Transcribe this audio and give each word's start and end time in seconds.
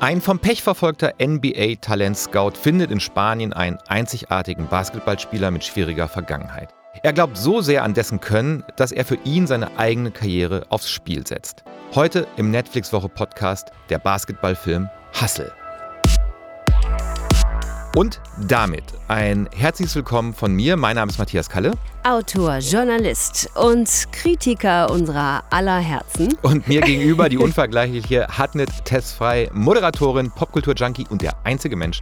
Ein 0.00 0.20
vom 0.20 0.38
Pech 0.38 0.62
verfolgter 0.62 1.14
NBA-Talent-Scout 1.20 2.52
findet 2.52 2.92
in 2.92 3.00
Spanien 3.00 3.52
einen 3.52 3.78
einzigartigen 3.88 4.68
Basketballspieler 4.68 5.50
mit 5.50 5.64
schwieriger 5.64 6.06
Vergangenheit. 6.06 6.72
Er 7.02 7.12
glaubt 7.12 7.36
so 7.36 7.60
sehr 7.62 7.82
an 7.82 7.94
dessen 7.94 8.20
Können, 8.20 8.62
dass 8.76 8.92
er 8.92 9.04
für 9.04 9.18
ihn 9.24 9.48
seine 9.48 9.76
eigene 9.76 10.12
Karriere 10.12 10.66
aufs 10.68 10.88
Spiel 10.88 11.26
setzt. 11.26 11.64
Heute 11.96 12.28
im 12.36 12.52
Netflix-Woche-Podcast 12.52 13.72
der 13.90 13.98
Basketballfilm 13.98 14.88
Hustle. 15.20 15.52
Und 17.98 18.20
damit 18.46 18.84
ein 19.08 19.48
herzliches 19.52 19.96
Willkommen 19.96 20.32
von 20.32 20.52
mir. 20.54 20.76
Mein 20.76 20.94
Name 20.94 21.10
ist 21.10 21.18
Matthias 21.18 21.50
Kalle. 21.50 21.72
Autor, 22.04 22.58
Journalist 22.58 23.50
und 23.56 23.90
Kritiker 24.12 24.88
unserer 24.88 25.42
aller 25.50 25.80
Herzen. 25.80 26.38
Und 26.42 26.68
mir 26.68 26.80
gegenüber 26.80 27.28
die 27.28 27.38
unvergleichliche 27.38 28.28
Hatnet 28.28 28.70
Testfrei, 28.84 29.50
Moderatorin, 29.52 30.30
Popkultur-Junkie 30.30 31.06
und 31.10 31.22
der 31.22 31.44
einzige 31.44 31.74
Mensch, 31.74 32.00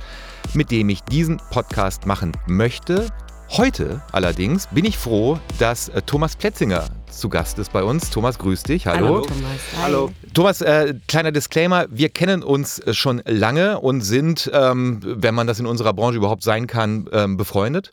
mit 0.52 0.70
dem 0.70 0.90
ich 0.90 1.02
diesen 1.04 1.38
Podcast 1.50 2.04
machen 2.04 2.32
möchte. 2.46 3.06
Heute 3.48 4.02
allerdings 4.12 4.66
bin 4.66 4.84
ich 4.84 4.98
froh, 4.98 5.38
dass 5.58 5.88
äh, 5.88 6.02
Thomas 6.02 6.36
Plätzinger 6.36 6.84
zu 7.10 7.28
Gast 7.28 7.58
ist 7.58 7.72
bei 7.72 7.82
uns. 7.82 8.10
Thomas, 8.10 8.38
grüß 8.38 8.62
dich. 8.62 8.86
Hallo. 8.86 9.06
Hallo 9.06 9.20
Thomas. 9.22 9.42
Hi. 9.76 9.82
Hallo. 9.82 10.10
Thomas, 10.34 10.60
äh, 10.60 10.94
kleiner 11.08 11.32
Disclaimer, 11.32 11.86
wir 11.90 12.08
kennen 12.08 12.42
uns 12.42 12.78
äh, 12.78 12.94
schon 12.94 13.22
lange 13.24 13.80
und 13.80 14.02
sind, 14.02 14.50
ähm, 14.52 15.00
wenn 15.02 15.34
man 15.34 15.46
das 15.46 15.58
in 15.60 15.66
unserer 15.66 15.92
Branche 15.92 16.18
überhaupt 16.18 16.42
sein 16.42 16.66
kann, 16.66 17.08
ähm, 17.12 17.36
befreundet. 17.36 17.90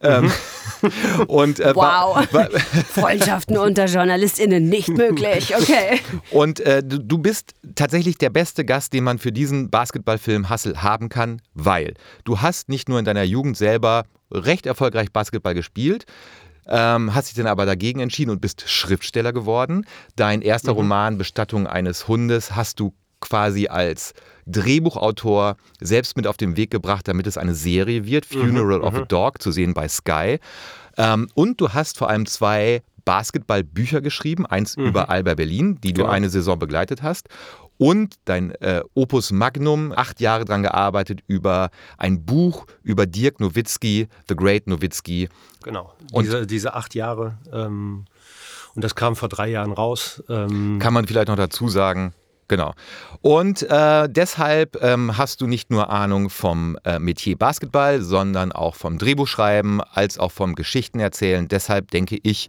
Ähm, 0.00 0.30
und, 1.26 1.60
äh, 1.60 1.74
Wow. 1.74 2.26
Freundschaften 2.92 3.58
unter 3.58 3.86
JournalistInnen 3.86 4.68
nicht 4.68 4.88
möglich. 4.88 5.54
Okay. 5.56 6.00
Und 6.30 6.60
äh, 6.60 6.82
du 6.84 7.18
bist 7.18 7.54
tatsächlich 7.74 8.18
der 8.18 8.30
beste 8.30 8.64
Gast, 8.64 8.92
den 8.92 9.04
man 9.04 9.18
für 9.18 9.32
diesen 9.32 9.70
Basketballfilm 9.70 10.50
Hustle 10.50 10.82
haben 10.82 11.08
kann, 11.08 11.40
weil 11.54 11.94
du 12.24 12.40
hast 12.40 12.68
nicht 12.68 12.88
nur 12.88 12.98
in 12.98 13.04
deiner 13.04 13.22
Jugend 13.22 13.56
selber 13.56 14.04
recht 14.32 14.66
erfolgreich 14.66 15.12
Basketball 15.12 15.54
gespielt, 15.54 16.06
ähm, 16.68 17.14
hast 17.14 17.28
dich 17.28 17.34
dann 17.36 17.46
aber 17.46 17.66
dagegen 17.66 18.00
entschieden 18.00 18.30
und 18.30 18.40
bist 18.40 18.64
Schriftsteller 18.68 19.32
geworden. 19.32 19.86
Dein 20.16 20.42
erster 20.42 20.72
Roman 20.72 21.18
Bestattung 21.18 21.66
eines 21.66 22.08
Hundes 22.08 22.54
hast 22.54 22.80
du 22.80 22.94
quasi 23.20 23.68
als 23.68 24.14
Drehbuchautor 24.46 25.56
selbst 25.80 26.16
mit 26.16 26.26
auf 26.26 26.36
den 26.36 26.56
Weg 26.56 26.70
gebracht, 26.70 27.06
damit 27.06 27.26
es 27.26 27.38
eine 27.38 27.54
Serie 27.54 28.04
wird, 28.04 28.26
Funeral 28.26 28.80
of 28.80 28.94
a 28.94 29.00
Dog, 29.02 29.40
zu 29.42 29.52
sehen 29.52 29.74
bei 29.74 29.88
Sky. 29.88 30.38
Ähm, 30.96 31.28
und 31.34 31.60
du 31.60 31.70
hast 31.70 31.98
vor 31.98 32.08
allem 32.08 32.26
zwei 32.26 32.82
Basketballbücher 33.04 34.00
geschrieben, 34.00 34.46
eins 34.46 34.76
über 34.76 35.10
Alba 35.10 35.34
Berlin, 35.34 35.78
die 35.82 35.92
du 35.92 36.02
Genau. 36.02 36.12
eine 36.12 36.28
Saison 36.28 36.58
begleitet 36.58 37.02
hast. 37.02 37.28
Und 37.82 38.14
dein 38.26 38.52
äh, 38.60 38.82
Opus 38.94 39.32
Magnum, 39.32 39.92
acht 39.92 40.20
Jahre 40.20 40.44
dran 40.44 40.62
gearbeitet, 40.62 41.18
über 41.26 41.70
ein 41.98 42.24
Buch 42.24 42.66
über 42.84 43.06
Dirk 43.06 43.40
Nowitzki, 43.40 44.06
The 44.28 44.36
Great 44.36 44.68
Nowitzki. 44.68 45.28
Genau. 45.64 45.92
Und- 46.12 46.24
diese, 46.24 46.46
diese 46.46 46.74
acht 46.74 46.94
Jahre. 46.94 47.38
Ähm, 47.52 48.04
und 48.76 48.84
das 48.84 48.94
kam 48.94 49.16
vor 49.16 49.28
drei 49.28 49.48
Jahren 49.48 49.72
raus. 49.72 50.22
Ähm, 50.28 50.78
Kann 50.80 50.94
man 50.94 51.08
vielleicht 51.08 51.26
noch 51.26 51.36
dazu 51.36 51.68
sagen. 51.68 52.14
Genau. 52.46 52.72
Und 53.20 53.62
äh, 53.68 54.08
deshalb 54.08 54.80
ähm, 54.80 55.18
hast 55.18 55.40
du 55.40 55.48
nicht 55.48 55.70
nur 55.70 55.90
Ahnung 55.90 56.30
vom 56.30 56.78
äh, 56.84 57.00
Metier 57.00 57.36
Basketball, 57.36 58.00
sondern 58.00 58.52
auch 58.52 58.76
vom 58.76 58.96
Drehbuchschreiben, 58.96 59.80
als 59.80 60.18
auch 60.18 60.30
vom 60.30 60.54
Geschichtenerzählen. 60.54 61.48
Deshalb 61.48 61.90
denke 61.90 62.16
ich, 62.22 62.48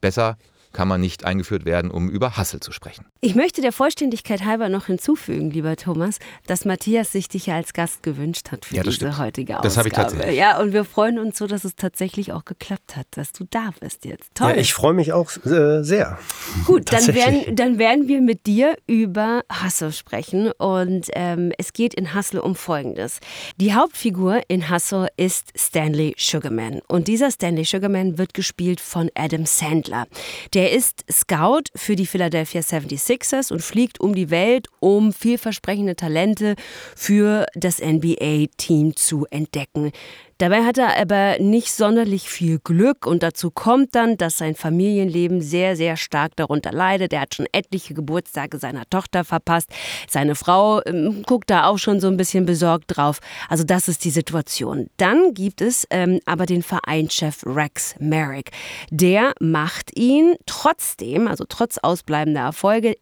besser 0.00 0.36
kann 0.72 0.88
man 0.88 1.00
nicht 1.00 1.24
eingeführt 1.24 1.64
werden, 1.64 1.90
um 1.90 2.08
über 2.08 2.36
Hassel 2.36 2.60
zu 2.60 2.72
sprechen. 2.72 3.06
Ich 3.20 3.34
möchte 3.34 3.60
der 3.62 3.72
Vollständigkeit 3.72 4.44
halber 4.44 4.68
noch 4.68 4.86
hinzufügen, 4.86 5.50
lieber 5.50 5.76
Thomas, 5.76 6.18
dass 6.46 6.64
Matthias 6.64 7.12
sich 7.12 7.28
dich 7.28 7.46
ja 7.46 7.56
als 7.56 7.72
Gast 7.72 8.02
gewünscht 8.02 8.50
hat 8.52 8.64
für 8.66 8.76
Ja, 8.76 8.82
diese 8.82 8.96
stimmt. 8.96 9.18
heutige 9.18 9.54
Ausgabe. 9.54 9.68
Das 9.68 9.76
habe 9.76 9.88
ich 9.88 9.94
tatsächlich. 9.94 10.36
Ja, 10.36 10.58
und 10.60 10.72
wir 10.72 10.84
freuen 10.84 11.18
uns 11.18 11.38
so, 11.38 11.46
dass 11.46 11.64
es 11.64 11.74
tatsächlich 11.76 12.32
auch 12.32 12.44
geklappt 12.44 12.96
hat, 12.96 13.06
dass 13.12 13.32
du 13.32 13.44
da 13.50 13.70
bist 13.80 14.04
jetzt. 14.04 14.34
Toll. 14.34 14.50
ja, 14.50 14.56
ich 14.56 14.72
freue 14.74 14.92
mich 14.94 15.12
auch 15.12 15.30
äh, 15.46 15.82
sehr. 15.82 16.18
Gut, 16.66 16.92
dann 16.92 17.06
werden, 17.14 17.56
dann 17.56 17.78
werden 17.78 18.08
wir 18.08 18.20
mit 18.20 18.46
dir 18.46 18.76
über 18.86 19.42
Hustle 19.64 19.92
sprechen. 19.92 20.52
Und 20.58 21.08
ähm, 21.14 21.52
es 21.58 21.72
geht 21.72 21.94
in 21.94 22.14
Hustle 22.14 22.42
um 22.42 22.54
Folgendes. 22.54 23.20
Die 23.56 23.74
Hauptfigur 23.74 24.42
in 24.48 24.70
Hustle 24.70 25.08
ist 25.16 25.52
Stanley 25.56 26.14
Sugarman. 26.18 26.80
Und 26.88 27.08
dieser 27.08 27.30
Stanley 27.30 27.64
Sugarman 27.64 28.18
wird 28.18 28.34
gespielt 28.34 28.80
von 28.80 29.10
Adam 29.14 29.46
Sandler. 29.46 30.06
Der 30.54 30.57
ist 30.58 31.04
Scout 31.10 31.70
für 31.76 31.94
die 31.94 32.06
Philadelphia 32.06 32.60
76ers 32.60 33.52
und 33.52 33.62
fliegt 33.62 34.00
um 34.00 34.14
die 34.14 34.30
Welt, 34.30 34.66
um 34.80 35.12
vielversprechende 35.12 35.94
Talente 35.94 36.56
für 36.96 37.46
das 37.54 37.80
NBA-Team 37.80 38.96
zu 38.96 39.26
entdecken. 39.30 39.92
Dabei 40.38 40.64
hat 40.64 40.78
er 40.78 40.96
aber 40.96 41.40
nicht 41.40 41.72
sonderlich 41.72 42.30
viel 42.30 42.60
Glück 42.60 43.06
und 43.06 43.24
dazu 43.24 43.50
kommt 43.50 43.96
dann, 43.96 44.16
dass 44.16 44.38
sein 44.38 44.54
Familienleben 44.54 45.40
sehr, 45.40 45.74
sehr 45.74 45.96
stark 45.96 46.36
darunter 46.36 46.70
leidet. 46.70 47.12
Er 47.12 47.22
hat 47.22 47.34
schon 47.34 47.48
etliche 47.50 47.92
Geburtstage 47.92 48.58
seiner 48.58 48.88
Tochter 48.88 49.24
verpasst. 49.24 49.68
Seine 50.08 50.36
Frau 50.36 50.80
ähm, 50.86 51.24
guckt 51.26 51.50
da 51.50 51.64
auch 51.66 51.78
schon 51.78 51.98
so 51.98 52.06
ein 52.06 52.16
bisschen 52.16 52.46
besorgt 52.46 52.96
drauf. 52.96 53.18
Also 53.48 53.64
das 53.64 53.88
ist 53.88 54.04
die 54.04 54.10
Situation. 54.10 54.88
Dann 54.96 55.34
gibt 55.34 55.60
es 55.60 55.88
ähm, 55.90 56.20
aber 56.24 56.46
den 56.46 56.62
Vereinschef 56.62 57.44
Rex 57.44 57.96
Merrick. 57.98 58.52
Der 58.90 59.32
macht 59.40 59.98
ihn 59.98 60.36
trotzdem, 60.46 61.26
also 61.26 61.46
trotz 61.48 61.78
ausbleibender 61.78 62.42
Erfolge, 62.42 62.94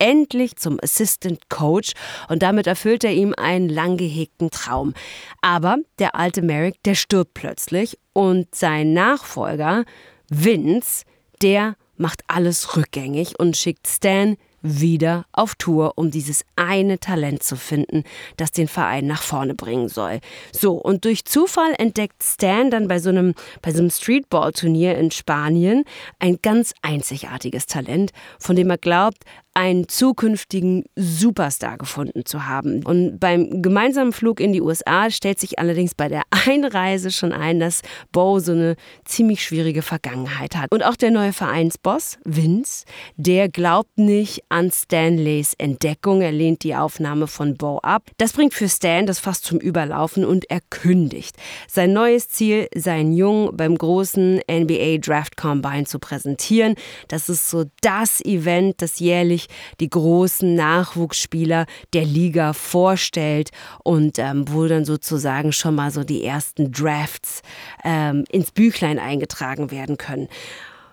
endlich 0.00 0.56
zum 0.56 0.80
Assistant 0.82 1.48
Coach 1.48 1.92
und 2.28 2.42
damit 2.42 2.66
erfüllt 2.66 3.04
er 3.04 3.12
ihm 3.12 3.34
einen 3.36 3.68
lang 3.68 3.96
gehegten 3.96 4.50
Traum. 4.50 4.94
Aber 5.42 5.76
der 6.00 6.16
alte 6.16 6.42
Merrick, 6.42 6.82
der 6.82 6.96
stirbt 6.96 7.34
plötzlich 7.34 7.98
und 8.12 8.52
sein 8.52 8.92
Nachfolger 8.92 9.84
Vince, 10.28 11.04
der 11.42 11.76
macht 11.96 12.22
alles 12.26 12.76
rückgängig 12.76 13.38
und 13.38 13.56
schickt 13.56 13.86
Stan 13.86 14.36
wieder 14.62 15.24
auf 15.32 15.54
Tour, 15.54 15.92
um 15.96 16.10
dieses 16.10 16.44
eine 16.56 16.98
Talent 16.98 17.42
zu 17.42 17.56
finden, 17.56 18.04
das 18.36 18.52
den 18.52 18.68
Verein 18.68 19.06
nach 19.06 19.22
vorne 19.22 19.54
bringen 19.54 19.88
soll. 19.88 20.20
So, 20.52 20.74
und 20.74 21.04
durch 21.04 21.24
Zufall 21.24 21.74
entdeckt 21.78 22.22
Stan 22.22 22.70
dann 22.70 22.88
bei 22.88 22.98
so 22.98 23.10
einem, 23.10 23.34
bei 23.62 23.72
so 23.72 23.78
einem 23.78 23.90
Streetball-Turnier 23.90 24.98
in 24.98 25.10
Spanien 25.10 25.84
ein 26.18 26.38
ganz 26.42 26.74
einzigartiges 26.82 27.66
Talent, 27.66 28.12
von 28.38 28.56
dem 28.56 28.70
er 28.70 28.78
glaubt, 28.78 29.24
einen 29.54 29.88
zukünftigen 29.88 30.84
Superstar 30.94 31.76
gefunden 31.76 32.24
zu 32.24 32.46
haben. 32.46 32.84
Und 32.84 33.18
beim 33.18 33.62
gemeinsamen 33.62 34.12
Flug 34.12 34.38
in 34.38 34.52
die 34.52 34.60
USA 34.60 35.10
stellt 35.10 35.40
sich 35.40 35.58
allerdings 35.58 35.94
bei 35.94 36.08
der 36.08 36.22
Einreise 36.46 37.10
schon 37.10 37.32
ein, 37.32 37.58
dass 37.58 37.82
Bo 38.12 38.38
so 38.38 38.52
eine 38.52 38.76
ziemlich 39.04 39.42
schwierige 39.42 39.82
Vergangenheit 39.82 40.56
hat. 40.56 40.70
Und 40.70 40.84
auch 40.84 40.94
der 40.94 41.10
neue 41.10 41.32
Vereinsboss, 41.32 42.18
Vince, 42.24 42.84
der 43.16 43.48
glaubt 43.48 43.98
nicht 43.98 44.44
an 44.48 44.70
Stanleys 44.70 45.54
Entdeckung. 45.58 46.22
Er 46.22 46.32
lehnt 46.32 46.62
die 46.62 46.76
Aufnahme 46.76 47.26
von 47.26 47.56
Bo 47.56 47.78
ab. 47.78 48.04
Das 48.18 48.32
bringt 48.32 48.54
für 48.54 48.68
Stan 48.68 49.06
das 49.06 49.18
fast 49.18 49.44
zum 49.44 49.58
Überlaufen 49.58 50.24
und 50.24 50.48
er 50.48 50.60
kündigt. 50.70 51.36
Sein 51.66 51.92
neues 51.92 52.28
Ziel, 52.28 52.68
seinen 52.74 53.12
Jungen 53.12 53.56
beim 53.56 53.76
großen 53.76 54.40
NBA 54.50 54.98
Draft 54.98 55.36
Combine 55.36 55.84
zu 55.84 55.98
präsentieren. 55.98 56.76
Das 57.08 57.28
ist 57.28 57.50
so 57.50 57.64
das 57.80 58.24
Event, 58.24 58.80
das 58.80 59.00
jährlich 59.00 59.39
die 59.80 59.90
großen 59.90 60.54
Nachwuchsspieler 60.54 61.66
der 61.92 62.04
Liga 62.04 62.52
vorstellt 62.52 63.50
und 63.82 64.18
ähm, 64.18 64.44
wo 64.48 64.66
dann 64.66 64.84
sozusagen 64.84 65.52
schon 65.52 65.74
mal 65.74 65.90
so 65.90 66.04
die 66.04 66.24
ersten 66.24 66.72
Drafts 66.72 67.42
ähm, 67.84 68.24
ins 68.30 68.50
Büchlein 68.50 68.98
eingetragen 68.98 69.70
werden 69.70 69.96
können. 69.96 70.28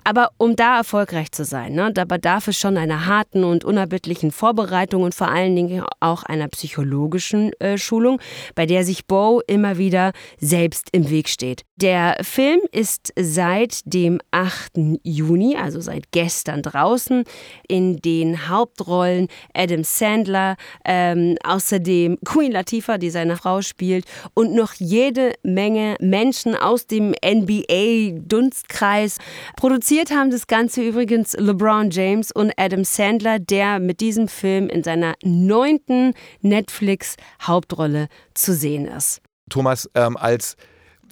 Aber 0.08 0.32
um 0.38 0.56
da 0.56 0.78
erfolgreich 0.78 1.34
zu 1.34 1.44
sein, 1.44 1.74
ne, 1.74 1.92
da 1.92 2.06
bedarf 2.06 2.48
es 2.48 2.58
schon 2.58 2.78
einer 2.78 3.08
harten 3.08 3.44
und 3.44 3.66
unerbittlichen 3.66 4.32
Vorbereitung 4.32 5.04
und 5.04 5.14
vor 5.14 5.28
allen 5.28 5.54
Dingen 5.54 5.84
auch 6.00 6.24
einer 6.24 6.48
psychologischen 6.48 7.52
äh, 7.60 7.78
Schulung, 7.78 8.22
bei 8.56 8.66
der 8.66 8.86
sich 8.86 9.06
Bo 9.06 9.42
immer 9.48 9.78
wieder 9.78 10.14
selbst 10.40 10.88
im 10.94 11.10
Weg 11.10 11.28
steht. 11.28 11.64
Der 11.76 12.16
Film 12.22 12.62
ist 12.72 13.12
seit 13.20 13.82
dem 13.84 14.22
8. 14.32 14.80
Juni, 15.04 15.58
also 15.58 15.82
seit 15.82 16.10
gestern 16.12 16.62
draußen, 16.62 17.26
in 17.68 17.98
den 17.98 18.48
Hauptrollen 18.48 19.28
Adam 19.54 19.84
Sandler, 19.84 20.56
ähm, 20.86 21.36
außerdem 21.44 22.18
Queen 22.24 22.54
Latifah, 22.54 22.98
die 22.98 23.10
seine 23.10 23.36
Frau 23.36 23.62
spielt, 23.62 24.06
und 24.34 24.56
noch 24.56 24.72
jede 24.76 25.34
Menge 25.44 25.98
Menschen 26.00 26.56
aus 26.56 26.88
dem 26.88 27.14
NBA-Dunstkreis. 27.22 29.18
Produziert 29.58 29.97
haben 30.06 30.32
das 30.32 30.48
Ganze 30.48 30.82
übrigens 30.82 31.34
LeBron 31.34 31.90
James 31.90 32.32
und 32.32 32.52
Adam 32.58 32.84
Sandler, 32.84 33.40
der 33.40 33.80
mit 33.80 34.00
diesem 34.00 34.28
Film 34.28 34.70
in 34.70 34.84
seiner 34.84 35.16
neunten 35.24 36.14
Netflix-Hauptrolle 36.42 38.08
zu 38.34 38.54
sehen 38.54 38.86
ist. 38.86 39.22
Thomas, 39.50 39.90
ähm, 39.96 40.16
als 40.16 40.56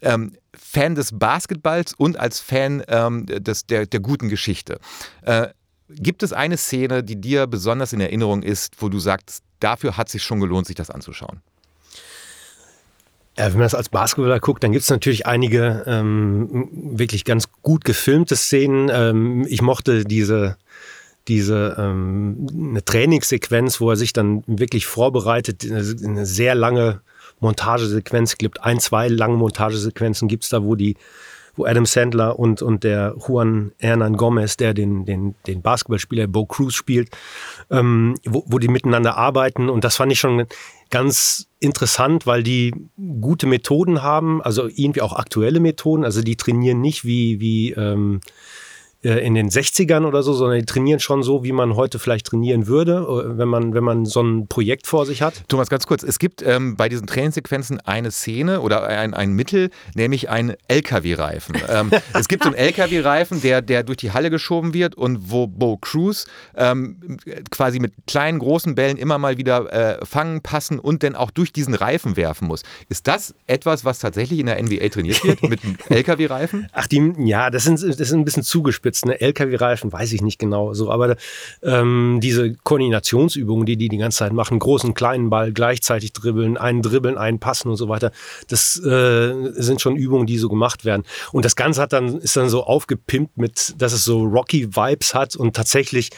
ähm, 0.02 0.34
Fan 0.54 0.96
des 0.96 1.18
Basketballs 1.18 1.94
und 1.94 2.20
als 2.20 2.40
Fan 2.40 2.84
ähm, 2.88 3.26
des, 3.26 3.66
der, 3.66 3.86
der 3.86 4.00
guten 4.00 4.30
Geschichte. 4.30 4.80
Äh, 5.24 5.48
gibt 5.90 6.24
es 6.24 6.34
eine 6.34 6.58
Szene, 6.58 7.04
die 7.04 7.20
dir 7.20 7.48
besonders 7.48 7.94
in 7.94 8.02
Erinnerung 8.02 8.44
ist, 8.44 8.82
wo 8.82 8.90
du 8.90 9.00
sagst, 9.00 9.44
dafür 9.60 9.98
hat 9.98 10.08
es 10.08 10.14
sich 10.14 10.24
schon 10.24 10.40
gelohnt, 10.40 10.68
sich 10.68 10.76
das 10.76 10.90
anzuschauen. 10.90 11.42
Ja, 13.38 13.48
wenn 13.48 13.54
man 13.54 13.64
das 13.64 13.76
als 13.76 13.90
Basketballer 13.90 14.40
guckt, 14.40 14.64
dann 14.64 14.72
gibt 14.72 14.84
es 14.84 14.90
natürlich 14.90 15.26
einige 15.26 15.84
ähm, 15.88 16.70
wirklich 16.72 17.26
ganz 17.26 17.50
gut 17.62 17.84
gefilmte 17.84 18.36
Szenen. 18.38 18.90
Ähm, 18.94 19.46
ich 19.50 19.62
mochte 19.62 20.06
diese, 20.06 20.58
diese 21.28 21.76
ähm, 21.78 22.48
eine 22.54 22.86
Trainingssequenz, 22.86 23.82
wo 23.82 23.90
er 23.90 23.98
sich 23.98 24.14
dann 24.14 24.44
wirklich 24.48 24.86
vorbereitet, 24.86 25.66
eine, 25.70 26.26
sehr 26.26 26.56
lange 26.56 27.02
Montagesequenz 27.42 28.38
gibt. 28.38 28.64
Ein, 28.64 28.80
zwei 28.80 29.10
lange 29.10 29.36
Montagesequenzen 29.36 30.30
gibt 30.30 30.44
es 30.44 30.50
da, 30.50 30.64
wo 30.64 30.76
die 30.76 30.96
wo 31.58 31.66
Adam 31.66 31.86
Sandler 31.86 32.38
und, 32.38 32.62
und 32.62 32.84
der 32.84 33.16
Juan 33.18 33.72
Hernan 33.80 34.18
Gomez, 34.18 34.58
der 34.58 34.74
den, 34.74 35.06
den, 35.06 35.36
den 35.48 35.62
Basketballspieler 35.62 36.28
Bo 36.28 36.46
Cruz 36.46 36.74
spielt, 36.74 37.10
ähm, 37.72 38.16
wo, 38.26 38.44
wo 38.48 38.60
die 38.60 38.68
miteinander 38.68 39.18
arbeiten. 39.18 39.70
Und 39.70 39.84
das 39.84 39.96
fand 39.96 40.12
ich 40.12 40.20
schon 40.20 40.48
ganz 40.90 41.48
interessant, 41.66 42.26
weil 42.26 42.44
die 42.44 42.74
gute 43.20 43.48
Methoden 43.48 44.02
haben, 44.02 44.42
also 44.42 44.68
irgendwie 44.68 45.02
auch 45.02 45.14
aktuelle 45.14 45.60
Methoden. 45.60 46.06
Also 46.06 46.22
die 46.22 46.36
trainieren 46.36 46.82
nicht 46.82 47.06
wie, 47.06 47.40
wie 47.40 47.72
ähm, 47.72 48.22
äh, 48.22 48.30
in 49.10 49.36
den 49.36 49.50
60ern 49.50 50.06
oder 50.06 50.24
so, 50.24 50.34
sondern 50.34 50.60
die 50.60 50.66
trainieren 50.66 51.00
schon 51.00 51.22
so, 51.22 51.44
wie 51.44 51.52
man 51.52 51.76
heute 51.76 52.00
vielleicht 52.00 52.26
trainieren 52.26 52.66
würde, 52.66 53.06
äh, 53.08 53.38
wenn 53.38 53.48
man, 53.48 53.74
wenn 53.74 53.84
man 53.84 54.06
so 54.06 54.22
ein 54.22 54.48
Projekt 54.48 54.88
vor 54.88 55.06
sich 55.06 55.22
hat. 55.22 55.44
Thomas, 55.48 55.70
ganz 55.70 55.86
kurz, 55.86 56.02
es 56.02 56.18
gibt 56.18 56.42
ähm, 56.42 56.76
bei 56.76 56.90
diesen 56.90 57.06
Trainingssequenzen 57.06 57.80
eine 57.82 58.10
Szene 58.10 58.62
oder 58.62 58.88
ein, 58.88 59.14
ein 59.14 59.34
Mittel, 59.34 59.70
nämlich 59.94 60.30
einen 60.30 60.56
LKW-Reifen. 60.68 61.56
ähm, 61.70 61.92
es 62.14 62.28
gibt 62.28 62.44
so 62.44 62.50
einen 62.50 62.58
LKW-Reifen, 62.58 63.42
der, 63.42 63.62
der 63.62 63.84
durch 63.84 63.98
die 63.98 64.12
Halle 64.12 64.32
geschoben 64.32 64.74
wird 64.74 64.96
und 64.96 65.30
wo 65.30 65.46
Bo 65.46 65.78
Cruz 65.78 66.26
ähm, 66.56 67.20
quasi 67.52 67.80
mit 67.80 67.94
kleinen, 68.08 68.40
großen 68.40 68.74
Bällen 68.74 68.98
immer 68.98 69.20
mal 69.20 69.38
wieder 69.38 69.72
äh, 70.02 70.06
fangen, 70.06 70.42
passen 70.42 70.80
und 70.80 71.04
dann 71.04 71.16
auch 71.16 71.30
durch 71.30 71.54
diesen 71.54 71.76
Reifen 71.76 72.18
werfen 72.18 72.48
muss. 72.48 72.64
Ist 72.90 73.08
das 73.08 73.36
etwas, 73.46 73.86
was 73.86 74.00
tatsächlich 74.00 74.40
in 74.40 74.48
der 74.48 74.62
NBA 74.62 74.90
trainiert 74.90 75.24
wird, 75.24 75.44
mit 75.50 75.64
einem 75.64 75.78
LKW-Reifen? 75.90 76.70
Ach, 76.74 76.88
die, 76.88 77.14
ja, 77.20 77.52
das 77.52 77.66
sind, 77.66 77.84
das 77.84 77.98
sind 77.98 78.20
ein 78.20 78.26
bisschen 78.26 78.44
zugespitzt 78.44 78.95
jetzt 78.96 79.04
eine 79.04 79.20
LKW-Reifen, 79.20 79.92
weiß 79.92 80.14
ich 80.14 80.22
nicht 80.22 80.40
genau 80.40 80.74
so, 80.74 80.92
aber 80.92 81.16
ähm, 81.64 82.20
diese 82.22 82.54
Koordinationsübungen, 82.54 83.66
die 83.66 83.78
die 83.78 83.90
die 83.90 83.98
ganze 83.98 84.20
Zeit 84.20 84.34
machen, 84.34 84.60
großen, 84.60 84.94
kleinen 84.94 85.30
Ball 85.30 85.52
gleichzeitig 85.52 86.14
dribbeln, 86.14 86.58
einen 86.58 86.82
dribbeln, 86.82 87.18
einen 87.18 87.40
passen 87.40 87.70
und 87.70 87.78
so 87.78 87.90
weiter, 87.90 88.12
das 88.48 88.80
äh, 88.84 89.34
sind 89.54 89.82
schon 89.82 89.96
Übungen, 89.96 90.26
die 90.26 90.38
so 90.38 90.50
gemacht 90.50 90.86
werden. 90.86 91.04
Und 91.32 91.46
das 91.46 91.56
Ganze 91.56 91.82
hat 91.82 91.94
dann, 91.94 92.18
ist 92.20 92.36
dann 92.38 92.50
so 92.50 92.64
aufgepimpt 92.64 93.38
mit, 93.38 93.76
dass 93.78 93.94
es 93.94 94.06
so 94.06 94.24
Rocky-Vibes 94.24 95.14
hat 95.14 95.36
und 95.36 95.56
tatsächlich 95.56 96.12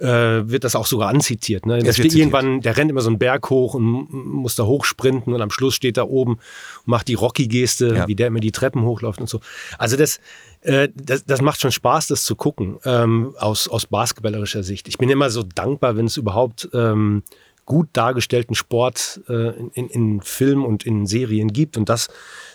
äh, 0.00 0.48
wird 0.48 0.64
das 0.64 0.74
auch 0.76 0.86
sogar 0.86 1.08
anzitiert. 1.08 1.66
Ne? 1.66 1.82
Das 1.82 1.96
steht 1.96 2.14
irgendwann, 2.14 2.60
der 2.60 2.76
rennt 2.76 2.90
immer 2.90 3.02
so 3.02 3.10
einen 3.10 3.18
Berg 3.18 3.50
hoch 3.50 3.74
und 3.74 3.84
muss 4.10 4.54
da 4.54 4.64
hochsprinten 4.64 5.32
und 5.34 5.42
am 5.42 5.50
Schluss 5.50 5.74
steht 5.74 5.96
da 5.96 6.04
oben 6.04 6.32
und 6.32 6.86
macht 6.86 7.08
die 7.08 7.14
Rocky-Geste, 7.14 7.94
ja. 7.94 8.08
wie 8.08 8.14
der 8.14 8.28
immer 8.28 8.40
die 8.40 8.52
Treppen 8.52 8.82
hochläuft 8.82 9.20
und 9.20 9.28
so. 9.28 9.40
Also 9.78 9.96
das, 9.96 10.20
das, 10.62 11.24
das 11.24 11.40
macht 11.40 11.60
schon 11.60 11.72
Spaß, 11.72 12.08
das 12.08 12.24
zu 12.24 12.36
gucken, 12.36 12.78
ähm, 12.84 13.34
aus, 13.38 13.66
aus 13.68 13.86
basketballerischer 13.86 14.62
Sicht. 14.62 14.88
Ich 14.88 14.98
bin 14.98 15.08
immer 15.08 15.30
so 15.30 15.42
dankbar, 15.42 15.96
wenn 15.96 16.06
es 16.06 16.16
überhaupt 16.16 16.68
ähm, 16.74 17.22
gut 17.64 17.88
dargestellten 17.92 18.54
Sport 18.54 19.20
äh, 19.28 19.52
in, 19.74 19.88
in 19.88 20.20
Film 20.20 20.64
und 20.64 20.84
in 20.84 21.06
Serien 21.06 21.52
gibt. 21.52 21.76
Und 21.76 21.88
das, 21.88 22.08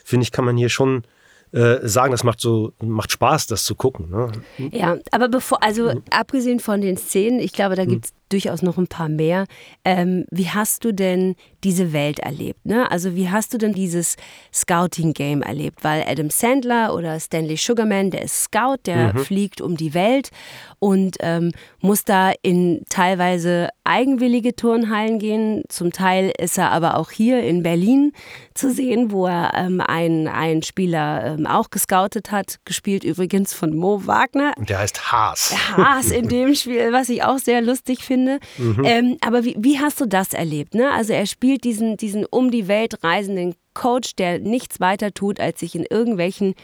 finde 0.04 0.24
ich, 0.24 0.32
kann 0.32 0.46
man 0.46 0.58
hier 0.58 0.70
schon 0.70 1.04
äh, 1.52 1.88
sagen, 1.88 2.12
das 2.12 2.24
macht 2.24 2.42
so 2.42 2.74
macht 2.84 3.12
Spaß, 3.12 3.48
das 3.48 3.64
zu 3.64 3.76
gucken. 3.76 4.10
Ne? 4.10 4.32
Ja, 4.72 4.98
aber 5.12 5.30
bevor, 5.30 5.64
also 5.64 5.94
mhm. 5.94 6.04
abgesehen 6.12 6.60
von 6.60 6.82
den 6.82 6.98
Szenen, 6.98 7.40
ich 7.40 7.54
glaube, 7.54 7.76
da 7.76 7.86
gibt 7.86 8.06
es 8.06 8.14
durchaus 8.30 8.62
noch 8.62 8.78
ein 8.78 8.88
paar 8.88 9.10
mehr. 9.10 9.46
Ähm, 9.84 10.26
wie 10.32 10.50
hast 10.50 10.84
du 10.84 10.94
denn 10.94 11.36
diese 11.64 11.94
Welt 11.94 12.20
erlebt? 12.20 12.66
Ne? 12.66 12.90
Also 12.90 13.16
wie 13.16 13.30
hast 13.30 13.54
du 13.54 13.58
denn 13.58 13.74
dieses 13.74 14.18
Scouting-Game 14.54 15.42
erlebt? 15.42 15.84
Weil 15.84 16.04
Adam 16.08 16.30
Sandler 16.30 16.94
oder 16.96 17.20
Stanley 17.20 17.58
Sugarman, 17.58 18.12
der 18.12 18.24
ist 18.24 18.44
Scout, 18.44 18.78
der 18.86 19.14
mhm. 19.14 19.20
fliegt 19.20 19.62
um 19.62 19.78
die 19.78 19.94
Welt 19.94 20.32
und 20.80 21.18
ähm, 21.20 21.52
muss 21.82 22.04
da 22.04 22.34
in 22.42 22.84
teilweise 22.90 23.70
eigenwillige 23.84 24.56
Turnhallen 24.56 25.20
gehen. 25.20 25.64
Zum 25.70 25.92
Teil 25.92 26.34
ist 26.38 26.58
er 26.58 26.72
aber 26.72 26.98
auch 26.98 27.12
hier 27.12 27.44
in 27.44 27.64
Berlin 27.64 28.12
zu 28.54 28.72
sehen, 28.72 29.12
wo 29.12 29.28
er 29.28 29.54
ähm, 29.56 29.82
einen, 29.82 30.28
einen 30.28 30.64
Spieler 30.64 31.38
ähm, 31.38 31.46
auch 31.46 31.70
gescoutet 31.70 32.32
hat, 32.32 32.58
gespielt 32.66 33.04
übrigens 33.04 33.54
von 33.54 33.76
Mo 33.76 34.08
Wagner. 34.08 34.54
Und 34.58 34.70
der 34.70 34.80
heißt 34.80 35.12
Haas. 35.12 35.54
Haas 35.78 36.12
in 36.12 36.28
dem 36.30 36.56
Spiel, 36.56 36.92
was 36.92 37.10
ich 37.10 37.24
auch 37.24 37.38
sehr 37.38 37.62
lustig 37.62 38.04
finde 38.04 38.15
finde. 38.16 38.40
Mhm. 38.58 38.84
Ähm, 38.86 39.18
aber 39.22 39.44
wie, 39.44 39.56
wie, 39.60 39.80
hast 39.80 40.00
du 40.00 40.06
das 40.06 40.34
erlebt? 40.34 40.74
Ne? 40.74 40.92
Also 40.92 41.14
er 41.14 41.26
spielt 41.26 41.64
diesen, 41.64 41.98
diesen 41.98 42.26
um 42.26 42.50
die 42.50 42.68
Welt 42.68 43.04
reisenden 43.04 43.56
Coach, 43.74 44.16
der 44.16 44.40
nichts 44.40 44.80
weiter 44.80 45.14
tut, 45.14 45.40
als 45.40 45.60
sich 45.60 45.76
in 45.76 45.86
irgendwelchen 45.90 46.56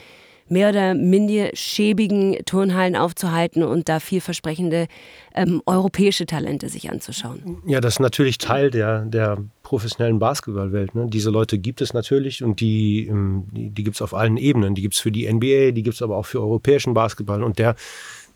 mehr 0.47 0.69
oder 0.69 0.93
minder 0.93 1.49
schäbigen 1.53 2.37
Turnhallen 2.45 2.97
aufzuhalten 2.97 3.63
und 3.63 3.87
da 3.87 4.01
vielversprechende 4.01 4.87
ähm, 5.33 5.61
europäische 5.65 6.25
Talente 6.25 6.67
sich 6.67 6.91
anzuschauen. 6.91 7.61
Ja, 7.65 7.79
das 7.79 7.95
ist 7.95 7.99
natürlich 8.01 8.37
Teil 8.37 8.69
der, 8.69 9.05
der 9.05 9.37
professionellen 9.63 10.19
Basketballwelt. 10.19 10.93
Ne? 10.93 11.07
Diese 11.07 11.29
Leute 11.29 11.57
gibt 11.57 11.79
es 11.79 11.93
natürlich 11.93 12.43
und 12.43 12.59
die, 12.59 13.07
ähm, 13.07 13.45
die, 13.51 13.69
die 13.69 13.83
gibt 13.83 13.95
es 13.95 14.01
auf 14.01 14.13
allen 14.13 14.35
Ebenen. 14.35 14.75
Die 14.75 14.81
gibt 14.81 14.95
es 14.95 14.99
für 14.99 15.11
die 15.11 15.31
NBA, 15.31 15.71
die 15.71 15.83
gibt 15.83 15.95
es 15.95 16.01
aber 16.01 16.17
auch 16.17 16.25
für 16.25 16.41
europäischen 16.41 16.93
Basketball. 16.93 17.43
Und 17.43 17.57
der, 17.57 17.75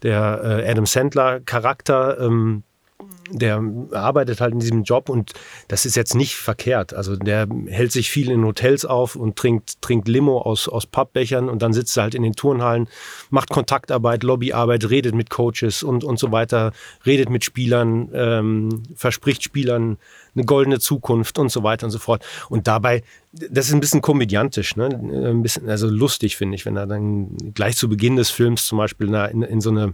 der 0.02 0.42
äh, 0.42 0.72
Adam 0.72 0.86
Sandler-Charakter, 0.86 2.18
ähm, 2.22 2.64
der 3.32 3.62
arbeitet 3.92 4.40
halt 4.40 4.54
in 4.54 4.60
diesem 4.60 4.84
Job 4.84 5.10
und 5.10 5.34
das 5.68 5.86
ist 5.86 5.96
jetzt 5.96 6.16
nicht 6.16 6.36
verkehrt. 6.36 6.94
Also 6.94 7.16
der 7.16 7.48
hält 7.68 7.92
sich 7.92 8.10
viel 8.10 8.30
in 8.30 8.44
Hotels 8.46 8.86
auf 8.86 9.16
und 9.16 9.36
trinkt, 9.36 9.82
trinkt 9.82 10.08
Limo 10.08 10.40
aus, 10.40 10.68
aus 10.68 10.86
Pappbechern 10.86 11.50
und 11.50 11.62
dann 11.62 11.74
sitzt 11.74 11.98
er 11.98 12.04
halt 12.04 12.16
in 12.16 12.24
den 12.24 12.34
Turnhallen, 12.34 12.88
macht 13.30 13.50
Kontaktarbeit, 13.50 14.24
Lobbyarbeit, 14.24 14.90
redet 14.90 15.16
mit 15.16 15.30
Coaches 15.30 15.82
und, 15.82 16.04
und 16.04 16.20
so 16.20 16.32
weiter, 16.32 16.72
redet 17.06 17.30
mit 17.30 17.44
Spielern, 17.44 18.10
ähm, 18.14 18.84
verspricht 18.96 19.44
Spielern 19.44 19.98
eine 20.36 20.46
goldene 20.46 20.80
Zukunft 20.80 21.40
und 21.40 21.50
so 21.50 21.64
weiter 21.64 21.86
und 21.88 21.92
so 21.92 22.00
fort. 22.00 22.24
Und 22.50 22.68
dabei, 22.68 23.04
das 23.32 23.68
ist 23.68 23.74
ein 23.74 23.80
bisschen 23.80 24.02
komödiantisch, 24.02 24.76
ne? 24.76 24.86
ein 24.86 25.42
bisschen, 25.42 25.70
also 25.70 25.88
lustig 25.88 26.38
finde 26.38 26.56
ich, 26.56 26.66
wenn 26.66 26.78
er 26.78 26.86
dann 26.86 27.36
gleich 27.54 27.76
zu 27.78 27.90
Beginn 27.90 28.18
des 28.18 28.30
Films 28.30 28.66
zum 28.66 28.78
Beispiel 28.78 29.08
in, 29.08 29.42
in 29.42 29.62
so 29.62 29.72
eine 29.72 29.94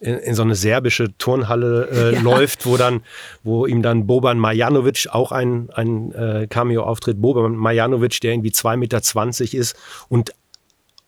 in, 0.00 0.16
in 0.16 0.34
so 0.34 0.42
eine 0.42 0.54
serbische 0.54 1.16
Turnhalle 1.18 1.88
äh, 1.92 2.14
ja. 2.14 2.20
läuft, 2.20 2.66
wo 2.66 2.76
dann, 2.76 3.02
wo 3.44 3.66
ihm 3.66 3.82
dann 3.82 4.06
Boban 4.06 4.38
Marjanovic 4.38 5.08
auch 5.10 5.30
ein, 5.30 5.70
ein 5.70 6.12
äh, 6.12 6.46
Cameo-Auftritt, 6.48 7.20
Boban 7.20 7.54
Marjanovic, 7.54 8.20
der 8.20 8.32
irgendwie 8.32 8.50
2,20 8.50 8.76
Meter 8.76 9.58
ist 9.58 9.76
und, 10.08 10.34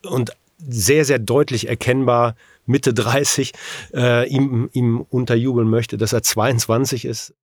und 0.05 0.33
sehr, 0.59 1.05
sehr 1.05 1.19
deutlich 1.19 1.69
erkennbar 1.69 2.37
Mitte 2.67 2.95
30 2.95 3.53
äh, 3.95 4.29
ihm, 4.29 4.69
ihm 4.73 5.01
unterjubeln 5.11 5.69
möchte, 5.69 5.97
dass 5.97 6.13
er 6.13 6.23
22 6.23 7.05
ist. 7.05 7.35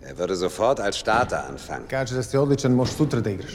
Er 0.00 0.18
würde 0.18 0.34
sofort 0.36 0.80
als 0.80 0.98
Starter 0.98 1.46
anfangen. 1.46 1.86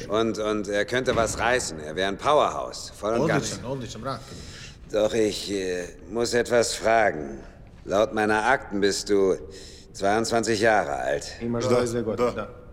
Und, 0.10 0.40
und 0.40 0.68
er 0.68 0.86
könnte 0.86 1.16
was 1.16 1.38
reißen. 1.38 1.80
Er 1.80 1.96
wäre 1.96 2.08
ein 2.08 2.18
Powerhouse. 2.18 2.92
Voll 2.96 3.20
und 3.20 3.28
ganz. 3.28 3.60
Doch 4.94 5.16
ich 5.16 5.52
äh, 5.52 5.86
muss 6.12 6.36
etwas 6.36 6.76
fragen. 6.76 7.40
Laut 7.84 8.14
meiner 8.14 8.46
Akten 8.46 8.80
bist 8.80 9.10
du 9.10 9.36
22 9.94 10.62
Jahre 10.62 10.92
alt. 10.92 11.32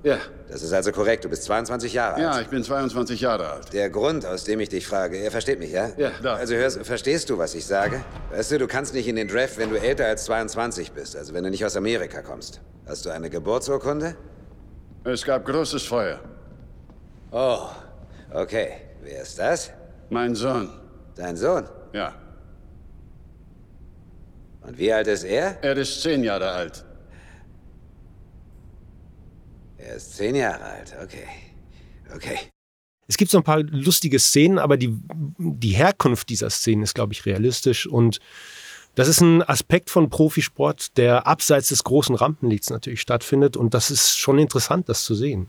Ja. 0.02 0.18
Das 0.50 0.62
ist 0.62 0.72
also 0.74 0.92
korrekt, 0.92 1.24
du 1.24 1.30
bist 1.30 1.44
22 1.44 1.94
Jahre 1.94 2.16
alt. 2.16 2.22
Ja, 2.22 2.40
ich 2.42 2.48
bin 2.48 2.62
22 2.62 3.22
Jahre 3.22 3.48
alt. 3.50 3.72
Der 3.72 3.88
Grund, 3.88 4.26
aus 4.26 4.44
dem 4.44 4.60
ich 4.60 4.68
dich 4.68 4.86
frage, 4.86 5.16
er 5.16 5.30
versteht 5.30 5.58
mich, 5.58 5.72
ja? 5.72 5.92
Ja. 5.96 6.10
Da. 6.22 6.34
Also 6.34 6.54
hörst, 6.56 6.84
verstehst 6.84 7.30
du, 7.30 7.38
was 7.38 7.54
ich 7.54 7.64
sage? 7.64 8.04
Weißt 8.30 8.50
du, 8.50 8.58
du 8.58 8.66
kannst 8.66 8.92
nicht 8.92 9.08
in 9.08 9.16
den 9.16 9.26
Draft, 9.28 9.56
wenn 9.56 9.70
du 9.70 9.80
älter 9.80 10.04
als 10.04 10.24
22 10.24 10.92
bist, 10.92 11.16
also 11.16 11.32
wenn 11.32 11.44
du 11.44 11.48
nicht 11.50 11.64
aus 11.64 11.74
Amerika 11.74 12.20
kommst. 12.20 12.60
Hast 12.86 13.06
du 13.06 13.10
eine 13.10 13.30
Geburtsurkunde? 13.30 14.14
Es 15.04 15.24
gab 15.24 15.46
großes 15.46 15.84
Feuer. 15.84 16.20
Oh, 17.30 17.68
okay. 18.34 18.72
Wer 19.02 19.22
ist 19.22 19.38
das? 19.38 19.70
Mein 20.10 20.34
Sohn. 20.34 20.68
Dein 21.16 21.36
Sohn? 21.36 21.64
Ja. 21.92 22.14
Und 24.62 24.78
wie 24.78 24.92
alt 24.92 25.06
ist 25.06 25.24
er? 25.24 25.62
Er 25.62 25.76
ist 25.76 26.02
zehn 26.02 26.22
Jahre 26.22 26.50
alt. 26.50 26.84
Er 29.78 29.96
ist 29.96 30.16
zehn 30.16 30.34
Jahre 30.34 30.62
alt, 30.62 30.94
okay. 31.02 31.26
Okay. 32.14 32.38
Es 33.08 33.16
gibt 33.16 33.30
so 33.30 33.38
ein 33.38 33.44
paar 33.44 33.60
lustige 33.62 34.18
Szenen, 34.18 34.58
aber 34.58 34.76
die, 34.76 34.96
die 35.38 35.70
Herkunft 35.70 36.28
dieser 36.28 36.50
Szenen 36.50 36.82
ist, 36.82 36.94
glaube 36.94 37.12
ich, 37.12 37.26
realistisch. 37.26 37.86
Und 37.86 38.20
das 38.94 39.08
ist 39.08 39.20
ein 39.20 39.42
Aspekt 39.42 39.90
von 39.90 40.10
Profisport, 40.10 40.96
der 40.96 41.26
abseits 41.26 41.68
des 41.68 41.82
großen 41.82 42.14
Rampenlichts 42.14 42.70
natürlich 42.70 43.00
stattfindet. 43.00 43.56
Und 43.56 43.74
das 43.74 43.90
ist 43.90 44.18
schon 44.18 44.38
interessant, 44.38 44.88
das 44.88 45.02
zu 45.02 45.14
sehen. 45.14 45.48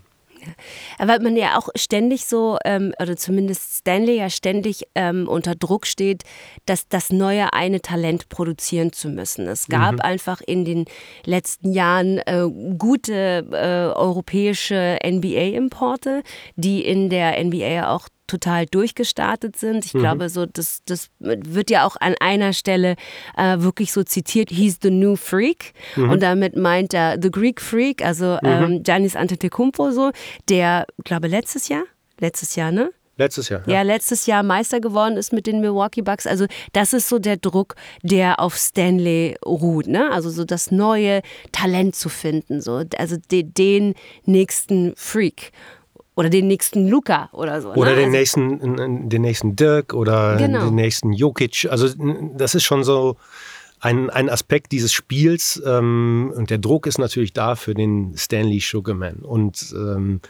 Weil 0.97 1.19
man 1.19 1.35
ja 1.35 1.57
auch 1.57 1.69
ständig 1.75 2.25
so, 2.25 2.57
ähm, 2.65 2.93
oder 3.01 3.15
zumindest 3.15 3.77
Stanley 3.77 4.17
ja 4.17 4.29
ständig 4.29 4.83
ähm, 4.95 5.27
unter 5.27 5.55
Druck 5.55 5.85
steht, 5.85 6.23
dass 6.65 6.87
das 6.87 7.11
neue 7.11 7.53
eine 7.53 7.81
Talent 7.81 8.29
produzieren 8.29 8.93
zu 8.93 9.09
müssen. 9.09 9.47
Es 9.47 9.67
gab 9.67 9.93
mhm. 9.93 10.01
einfach 10.01 10.41
in 10.41 10.65
den 10.65 10.85
letzten 11.25 11.71
Jahren 11.71 12.19
äh, 12.19 12.47
gute 12.77 13.45
äh, 13.51 13.97
europäische 13.97 14.97
NBA-Importe, 15.05 16.23
die 16.55 16.83
in 16.85 17.09
der 17.09 17.43
NBA 17.43 17.89
auch 17.93 18.07
total 18.31 18.65
durchgestartet 18.65 19.57
sind. 19.57 19.85
Ich 19.85 19.93
mhm. 19.93 19.99
glaube, 19.99 20.29
so 20.29 20.45
das, 20.45 20.81
das 20.85 21.09
wird 21.19 21.69
ja 21.69 21.85
auch 21.85 21.97
an 21.99 22.15
einer 22.19 22.53
Stelle 22.53 22.95
äh, 23.35 23.59
wirklich 23.59 23.91
so 23.91 24.03
zitiert, 24.03 24.49
he's 24.49 24.79
the 24.81 24.89
new 24.89 25.17
freak. 25.17 25.73
Mhm. 25.97 26.09
Und 26.11 26.23
damit 26.23 26.55
meint 26.55 26.93
er 26.93 27.17
the 27.21 27.29
Greek 27.29 27.59
Freak, 27.59 28.03
also 28.03 28.37
mhm. 28.41 28.49
ähm, 28.49 28.83
Giannis 28.83 29.15
Antetokounmpo 29.15 29.91
so, 29.91 30.11
der, 30.47 30.85
glaube 31.03 31.27
letztes 31.27 31.67
Jahr, 31.67 31.83
letztes 32.19 32.55
Jahr, 32.55 32.71
ne? 32.71 32.91
Letztes 33.17 33.49
Jahr. 33.49 33.61
Ja. 33.67 33.73
ja. 33.73 33.81
letztes 33.81 34.25
Jahr 34.25 34.41
Meister 34.41 34.79
geworden 34.79 35.17
ist 35.17 35.33
mit 35.33 35.45
den 35.45 35.59
Milwaukee 35.59 36.01
Bucks. 36.01 36.25
Also 36.25 36.45
das 36.71 36.93
ist 36.93 37.09
so 37.09 37.19
der 37.19 37.37
Druck, 37.37 37.75
der 38.01 38.39
auf 38.39 38.55
Stanley 38.55 39.37
ruht. 39.45 39.87
Ne? 39.87 40.09
Also 40.11 40.29
so 40.29 40.45
das 40.45 40.71
neue 40.71 41.21
Talent 41.51 41.95
zu 41.95 42.09
finden. 42.09 42.61
So. 42.61 42.83
Also 42.97 43.17
de, 43.29 43.43
den 43.43 43.93
nächsten 44.25 44.93
Freak. 44.95 45.51
Oder 46.15 46.29
den 46.29 46.47
nächsten 46.47 46.87
Luca 46.87 47.29
oder 47.31 47.61
so. 47.61 47.73
Oder 47.73 47.91
ne? 47.91 47.95
den, 47.95 48.05
also, 48.05 48.17
nächsten, 48.17 49.09
den 49.09 49.21
nächsten 49.21 49.55
Dirk 49.55 49.93
oder 49.93 50.35
genau. 50.37 50.65
den 50.65 50.75
nächsten 50.75 51.13
Jokic. 51.13 51.67
Also 51.69 51.87
das 52.35 52.53
ist 52.53 52.63
schon 52.63 52.83
so 52.83 53.17
ein, 53.79 54.09
ein 54.09 54.29
Aspekt 54.29 54.71
dieses 54.71 54.91
Spiels. 54.91 55.61
Ähm, 55.65 56.33
und 56.35 56.49
der 56.49 56.57
Druck 56.57 56.85
ist 56.85 56.97
natürlich 56.97 57.33
da 57.33 57.55
für 57.55 57.73
den 57.73 58.15
Stanley 58.17 58.59
Sugarman. 58.59 59.17
Und 59.17 59.73
ähm, 59.73 60.21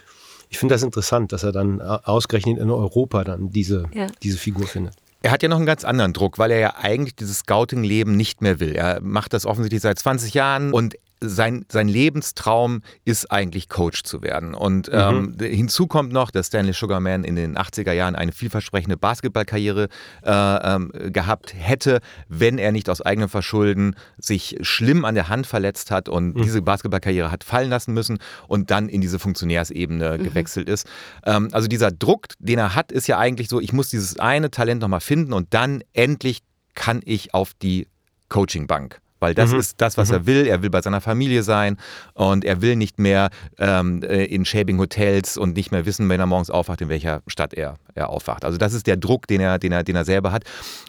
ich 0.48 0.58
finde 0.58 0.74
das 0.74 0.82
interessant, 0.82 1.32
dass 1.32 1.42
er 1.42 1.52
dann 1.52 1.80
ausgerechnet 1.80 2.58
in 2.58 2.70
Europa 2.70 3.24
dann 3.24 3.50
diese, 3.50 3.84
ja. 3.94 4.06
diese 4.22 4.38
Figur 4.38 4.66
findet. 4.66 4.94
Er 5.22 5.30
hat 5.30 5.42
ja 5.42 5.48
noch 5.48 5.56
einen 5.56 5.66
ganz 5.66 5.84
anderen 5.84 6.12
Druck, 6.12 6.38
weil 6.38 6.50
er 6.50 6.58
ja 6.58 6.74
eigentlich 6.76 7.14
dieses 7.14 7.38
Scouting-Leben 7.38 8.16
nicht 8.16 8.42
mehr 8.42 8.60
will. 8.60 8.74
Er 8.74 9.00
macht 9.00 9.32
das 9.32 9.46
offensichtlich 9.46 9.80
seit 9.80 9.98
20 9.98 10.34
Jahren 10.34 10.72
und 10.72 10.96
sein, 11.22 11.64
sein 11.70 11.88
Lebenstraum 11.88 12.82
ist 13.04 13.30
eigentlich 13.30 13.68
Coach 13.68 14.02
zu 14.02 14.22
werden. 14.22 14.54
Und 14.54 14.88
mhm. 14.88 15.34
ähm, 15.40 15.50
hinzu 15.50 15.86
kommt 15.86 16.12
noch, 16.12 16.30
dass 16.30 16.48
Stanley 16.48 16.72
Sugarman 16.72 17.24
in 17.24 17.36
den 17.36 17.56
80er 17.56 17.92
Jahren 17.92 18.14
eine 18.14 18.32
vielversprechende 18.32 18.96
Basketballkarriere 18.96 19.88
äh, 20.24 20.30
ähm, 20.30 20.92
gehabt 21.12 21.54
hätte, 21.56 22.00
wenn 22.28 22.58
er 22.58 22.72
nicht 22.72 22.88
aus 22.88 23.00
eigenem 23.00 23.28
Verschulden 23.28 23.96
sich 24.18 24.58
schlimm 24.62 25.04
an 25.04 25.14
der 25.14 25.28
Hand 25.28 25.46
verletzt 25.46 25.90
hat 25.90 26.08
und 26.08 26.36
mhm. 26.36 26.42
diese 26.42 26.62
Basketballkarriere 26.62 27.30
hat 27.30 27.44
fallen 27.44 27.70
lassen 27.70 27.94
müssen 27.94 28.18
und 28.48 28.70
dann 28.70 28.88
in 28.88 29.00
diese 29.00 29.18
Funktionärsebene 29.18 30.18
mhm. 30.18 30.24
gewechselt 30.24 30.68
ist. 30.68 30.86
Ähm, 31.24 31.48
also 31.52 31.68
dieser 31.68 31.90
Druck, 31.90 32.28
den 32.38 32.58
er 32.58 32.74
hat, 32.74 32.92
ist 32.92 33.06
ja 33.06 33.18
eigentlich 33.18 33.48
so, 33.48 33.60
ich 33.60 33.72
muss 33.72 33.90
dieses 33.90 34.18
eine 34.18 34.50
Talent 34.50 34.82
nochmal 34.82 35.00
finden 35.00 35.32
und 35.32 35.54
dann 35.54 35.82
endlich 35.92 36.40
kann 36.74 37.02
ich 37.04 37.34
auf 37.34 37.52
die 37.60 37.86
Coachingbank 38.28 39.01
weil 39.22 39.34
das 39.34 39.52
mhm. 39.52 39.60
ist 39.60 39.80
das, 39.80 39.96
was 39.96 40.08
mhm. 40.08 40.14
er 40.14 40.26
will. 40.26 40.46
Er 40.46 40.62
will 40.62 40.70
bei 40.70 40.82
seiner 40.82 41.00
Familie 41.00 41.42
sein 41.42 41.78
und 42.14 42.44
er 42.44 42.60
will 42.60 42.76
nicht 42.76 42.98
mehr 42.98 43.30
ähm, 43.58 44.02
äh, 44.02 44.24
in 44.24 44.44
schäbigen 44.44 44.80
Hotels 44.80 45.38
und 45.38 45.56
nicht 45.56 45.72
mehr 45.72 45.86
wissen, 45.86 46.08
wenn 46.08 46.20
er 46.20 46.26
morgens 46.26 46.50
aufwacht, 46.50 46.80
in 46.80 46.88
welcher 46.88 47.22
Stadt 47.28 47.54
er, 47.54 47.76
er 47.94 48.10
aufwacht. 48.10 48.44
Also 48.44 48.58
das 48.58 48.74
ist 48.74 48.86
der 48.86 48.96
Druck, 48.96 49.26
den 49.28 49.40
er, 49.40 49.58
den 49.58 49.72
er, 49.72 49.84
den 49.84 49.96
er 49.96 50.04
selber 50.04 50.32
hat. 50.32 50.44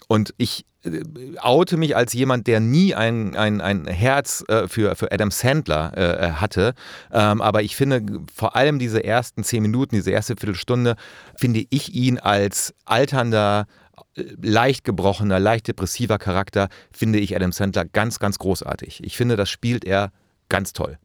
Und 0.08 0.34
ich 0.38 0.66
äh, 0.84 1.02
oute 1.40 1.78
mich 1.78 1.96
als 1.96 2.14
jemand, 2.14 2.48
der 2.48 2.60
nie 2.60 2.96
ein, 2.96 3.36
ein, 3.36 3.62
ein 3.62 3.86
Herz 3.86 4.44
äh, 4.48 4.68
für, 4.68 4.96
für 4.96 5.12
Adam 5.12 5.32
Sandler 5.32 5.94
äh, 5.96 6.32
hatte. 6.32 6.74
Ähm, 7.12 7.42
aber 7.42 7.62
ich 7.62 7.76
finde 7.76 8.04
vor 8.34 8.56
allem 8.56 8.80
diese 8.80 9.04
ersten 9.04 9.44
zehn 9.44 9.62
Minuten, 9.62 9.96
diese 9.96 10.12
erste 10.12 10.36
Viertelstunde, 10.36 10.96
finde 11.38 11.66
ich 11.70 11.94
ihn 11.94 12.18
als 12.20 12.74
alternder 12.86 13.68
leicht 14.16 14.84
gebrochener, 14.84 15.40
leicht 15.40 15.68
depressiver 15.68 16.18
Charakter 16.18 16.70
finde 16.92 17.20
ich 17.20 17.36
Adam 17.36 17.52
Sandler 17.52 17.86
ganz, 17.86 18.20
ganz 18.20 18.40
großartig. 18.40 19.04
Ich 19.04 19.18
finde, 19.18 19.36
das 19.36 19.50
spielt 19.50 19.86
er 19.86 20.12
ganz 20.50 20.74
toll. 20.74 20.98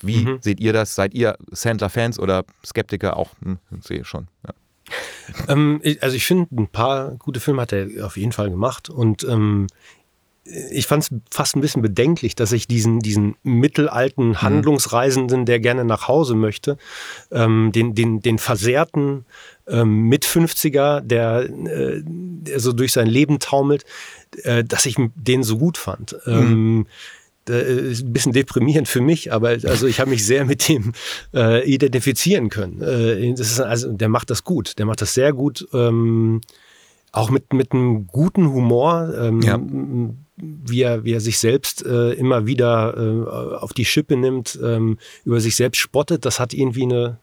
Wie 0.00 0.24
mhm. 0.24 0.38
seht 0.40 0.60
ihr 0.60 0.72
das? 0.72 0.94
Seid 0.94 1.14
ihr 1.14 1.36
Sandler-Fans 1.50 2.18
oder 2.18 2.44
Skeptiker 2.64 3.16
auch? 3.16 3.30
Hm, 3.42 3.58
sehe 3.80 4.04
schon. 4.04 4.28
Ja. 4.46 4.54
Ähm, 5.48 5.80
also 6.00 6.16
ich 6.16 6.26
finde, 6.26 6.54
ein 6.56 6.68
paar 6.68 7.12
gute 7.12 7.40
Filme 7.40 7.62
hat 7.62 7.72
er 7.72 8.06
auf 8.06 8.16
jeden 8.16 8.32
Fall 8.32 8.50
gemacht 8.50 8.90
und 8.90 9.24
ähm, 9.24 9.66
ich 10.44 10.86
fand 10.86 11.04
es 11.04 11.10
fast 11.30 11.54
ein 11.56 11.60
bisschen 11.60 11.82
bedenklich, 11.82 12.34
dass 12.34 12.52
ich 12.52 12.66
diesen, 12.66 12.98
diesen 12.98 13.36
mittelalten 13.42 14.28
mhm. 14.28 14.42
Handlungsreisenden, 14.42 15.46
der 15.46 15.60
gerne 15.60 15.84
nach 15.84 16.08
Hause 16.08 16.34
möchte, 16.34 16.78
ähm, 17.30 17.70
den, 17.72 17.94
den, 17.94 18.20
den 18.20 18.38
versehrten 18.38 19.24
ähm, 19.68 20.08
mit 20.08 20.24
50er, 20.24 21.00
der, 21.00 21.48
äh, 21.48 22.02
der 22.04 22.58
so 22.58 22.72
durch 22.72 22.92
sein 22.92 23.06
Leben 23.06 23.38
taumelt, 23.38 23.84
äh, 24.42 24.64
dass 24.64 24.86
ich 24.86 24.96
den 25.14 25.44
so 25.44 25.58
gut 25.58 25.78
fand. 25.78 26.16
Mhm. 26.26 26.32
Ähm, 26.32 26.86
ist 27.48 28.04
ein 28.04 28.12
bisschen 28.12 28.32
deprimierend 28.32 28.86
für 28.86 29.00
mich, 29.00 29.32
aber 29.32 29.48
also 29.48 29.86
ich 29.88 29.98
habe 29.98 30.10
mich 30.10 30.24
sehr 30.24 30.44
mit 30.44 30.68
dem 30.68 30.92
äh, 31.34 31.68
identifizieren 31.68 32.50
können. 32.50 32.80
Äh, 32.80 33.34
das 33.34 33.50
ist 33.50 33.60
also, 33.60 33.92
der 33.92 34.08
macht 34.08 34.30
das 34.30 34.44
gut, 34.44 34.78
der 34.78 34.86
macht 34.86 35.02
das 35.02 35.14
sehr 35.14 35.32
gut, 35.32 35.66
ähm, 35.72 36.40
auch 37.12 37.30
mit 37.30 37.52
mit 37.52 37.72
einem 37.72 38.06
guten 38.06 38.52
Humor. 38.52 39.12
Ähm, 39.16 39.40
ja 39.42 39.60
wie 40.42 40.82
er, 40.82 41.04
wie 41.04 41.12
er 41.12 41.20
sich 41.20 41.38
selbst 41.38 41.84
äh, 41.84 42.12
immer 42.12 42.46
wieder 42.46 42.94
äh, 42.96 43.56
auf 43.56 43.72
die 43.72 43.84
Schippe 43.84 44.16
nimmt, 44.16 44.58
ähm, 44.62 44.98
über 45.24 45.40
sich 45.40 45.56
selbst 45.56 45.78
spottet, 45.78 46.24
das 46.24 46.40
hat 46.40 46.52
irgendwie 46.52 46.82
eine, 46.82 47.18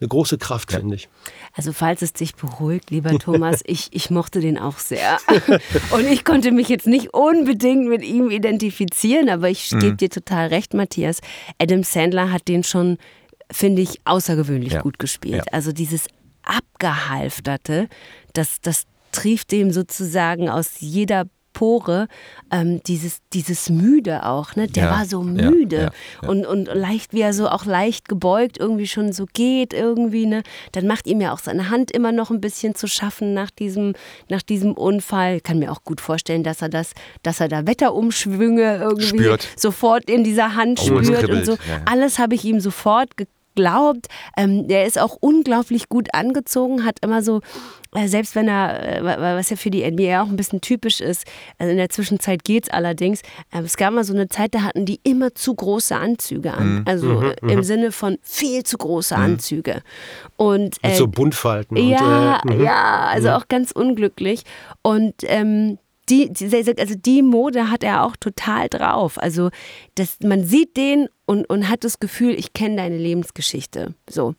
eine 0.00 0.08
große 0.08 0.38
Kraft, 0.38 0.72
ja. 0.72 0.78
finde 0.78 0.96
ich. 0.96 1.08
Also 1.52 1.72
falls 1.72 2.00
es 2.00 2.14
dich 2.14 2.34
beruhigt, 2.34 2.90
lieber 2.90 3.10
Thomas, 3.18 3.60
ich, 3.66 3.88
ich 3.92 4.10
mochte 4.10 4.40
den 4.40 4.58
auch 4.58 4.78
sehr. 4.78 5.18
Und 5.90 6.06
ich 6.10 6.24
konnte 6.24 6.52
mich 6.52 6.68
jetzt 6.68 6.86
nicht 6.86 7.12
unbedingt 7.12 7.86
mit 7.86 8.02
ihm 8.02 8.30
identifizieren, 8.30 9.28
aber 9.28 9.50
ich 9.50 9.68
gebe 9.68 9.92
mhm. 9.92 9.96
dir 9.98 10.10
total 10.10 10.48
recht, 10.48 10.72
Matthias. 10.72 11.20
Adam 11.58 11.82
Sandler 11.82 12.32
hat 12.32 12.48
den 12.48 12.64
schon, 12.64 12.96
finde 13.50 13.82
ich, 13.82 14.00
außergewöhnlich 14.04 14.74
ja. 14.74 14.80
gut 14.80 14.98
gespielt. 14.98 15.44
Ja. 15.46 15.52
Also 15.52 15.72
dieses 15.72 16.06
Abgehalfterte, 16.44 17.88
das, 18.32 18.60
das 18.62 18.86
trieft 19.14 19.52
dem 19.52 19.70
sozusagen 19.70 20.48
aus 20.48 20.80
jeder 20.80 21.26
Pore, 21.54 22.08
ähm, 22.50 22.82
dieses, 22.82 23.18
dieses 23.32 23.70
Müde 23.70 24.26
auch, 24.26 24.56
ne? 24.56 24.66
Der 24.66 24.84
ja, 24.84 24.90
war 24.90 25.06
so 25.06 25.22
müde 25.22 25.76
ja, 25.76 25.90
ja, 26.22 26.28
Und, 26.28 26.44
und 26.44 26.66
leicht, 26.66 27.14
wie 27.14 27.22
er 27.22 27.32
so 27.32 27.48
auch 27.48 27.64
leicht 27.64 28.08
gebeugt 28.08 28.58
irgendwie 28.58 28.86
schon 28.86 29.12
so 29.12 29.24
geht 29.32 29.72
irgendwie, 29.72 30.26
ne? 30.26 30.42
Dann 30.72 30.86
macht 30.86 31.06
ihm 31.06 31.20
ja 31.22 31.32
auch 31.32 31.38
seine 31.38 31.70
Hand 31.70 31.90
immer 31.92 32.12
noch 32.12 32.30
ein 32.30 32.40
bisschen 32.40 32.74
zu 32.74 32.86
schaffen 32.86 33.32
nach 33.32 33.50
diesem, 33.50 33.94
nach 34.28 34.42
diesem 34.42 34.72
Unfall. 34.72 35.36
Ich 35.36 35.42
kann 35.44 35.60
mir 35.60 35.72
auch 35.72 35.84
gut 35.84 36.02
vorstellen, 36.02 36.42
dass 36.42 36.60
er 36.60 36.68
das, 36.68 36.92
dass 37.22 37.40
er 37.40 37.48
da 37.48 37.66
Wetterumschwünge 37.66 38.78
irgendwie 38.78 39.06
spürt. 39.06 39.48
sofort 39.56 40.10
in 40.10 40.24
dieser 40.24 40.56
Hand 40.56 40.80
oh, 40.82 41.02
spürt 41.02 41.30
und 41.30 41.46
so. 41.46 41.56
Alles 41.86 42.18
habe 42.18 42.34
ich 42.34 42.44
ihm 42.44 42.60
sofort 42.60 43.16
gekriegt 43.16 43.33
glaubt. 43.54 44.06
Ähm, 44.36 44.68
der 44.68 44.86
ist 44.86 44.98
auch 44.98 45.16
unglaublich 45.20 45.88
gut 45.88 46.08
angezogen, 46.12 46.84
hat 46.84 46.98
immer 47.02 47.22
so, 47.22 47.40
äh, 47.94 48.08
selbst 48.08 48.34
wenn 48.34 48.48
er, 48.48 48.98
äh, 48.98 49.04
was 49.04 49.50
ja 49.50 49.56
für 49.56 49.70
die 49.70 49.82
NBA 49.82 50.22
auch 50.22 50.28
ein 50.28 50.36
bisschen 50.36 50.60
typisch 50.60 51.00
ist, 51.00 51.26
also 51.58 51.70
in 51.70 51.76
der 51.76 51.88
Zwischenzeit 51.88 52.44
geht 52.44 52.64
es 52.64 52.70
allerdings, 52.70 53.20
äh, 53.52 53.60
es 53.60 53.76
gab 53.76 53.94
mal 53.94 54.04
so 54.04 54.12
eine 54.12 54.28
Zeit, 54.28 54.54
da 54.54 54.62
hatten 54.62 54.84
die 54.84 55.00
immer 55.02 55.34
zu 55.34 55.54
große 55.54 55.96
Anzüge 55.96 56.54
an. 56.54 56.76
Mhm. 56.76 56.82
Also 56.86 57.06
mhm, 57.06 57.24
äh, 57.24 57.52
im 57.52 57.58
mhm. 57.58 57.62
Sinne 57.62 57.92
von 57.92 58.18
viel 58.22 58.62
zu 58.64 58.78
große 58.78 59.16
mhm. 59.16 59.22
Anzüge. 59.22 59.82
Und, 60.36 60.82
Mit 60.82 60.96
so 60.96 61.06
Buntfalten. 61.06 61.76
Ja, 61.76 62.40
und, 62.42 62.50
äh, 62.50 62.54
mhm. 62.54 62.64
ja, 62.64 63.06
also 63.10 63.28
mhm. 63.28 63.34
auch 63.34 63.48
ganz 63.48 63.70
unglücklich. 63.70 64.42
Und 64.82 65.14
ähm, 65.22 65.78
die, 66.08 66.30
also 66.78 66.94
die 66.94 67.22
Mode 67.22 67.70
hat 67.70 67.82
er 67.82 68.04
auch 68.04 68.16
total 68.16 68.68
drauf. 68.68 69.18
Also 69.18 69.50
das, 69.94 70.18
man 70.22 70.44
sieht 70.44 70.76
den 70.76 71.08
und, 71.26 71.48
und 71.48 71.68
hat 71.68 71.84
das 71.84 72.00
Gefühl, 72.00 72.34
ich 72.34 72.52
kenne 72.52 72.76
deine 72.76 72.98
Lebensgeschichte. 72.98 73.94
So. 74.08 74.34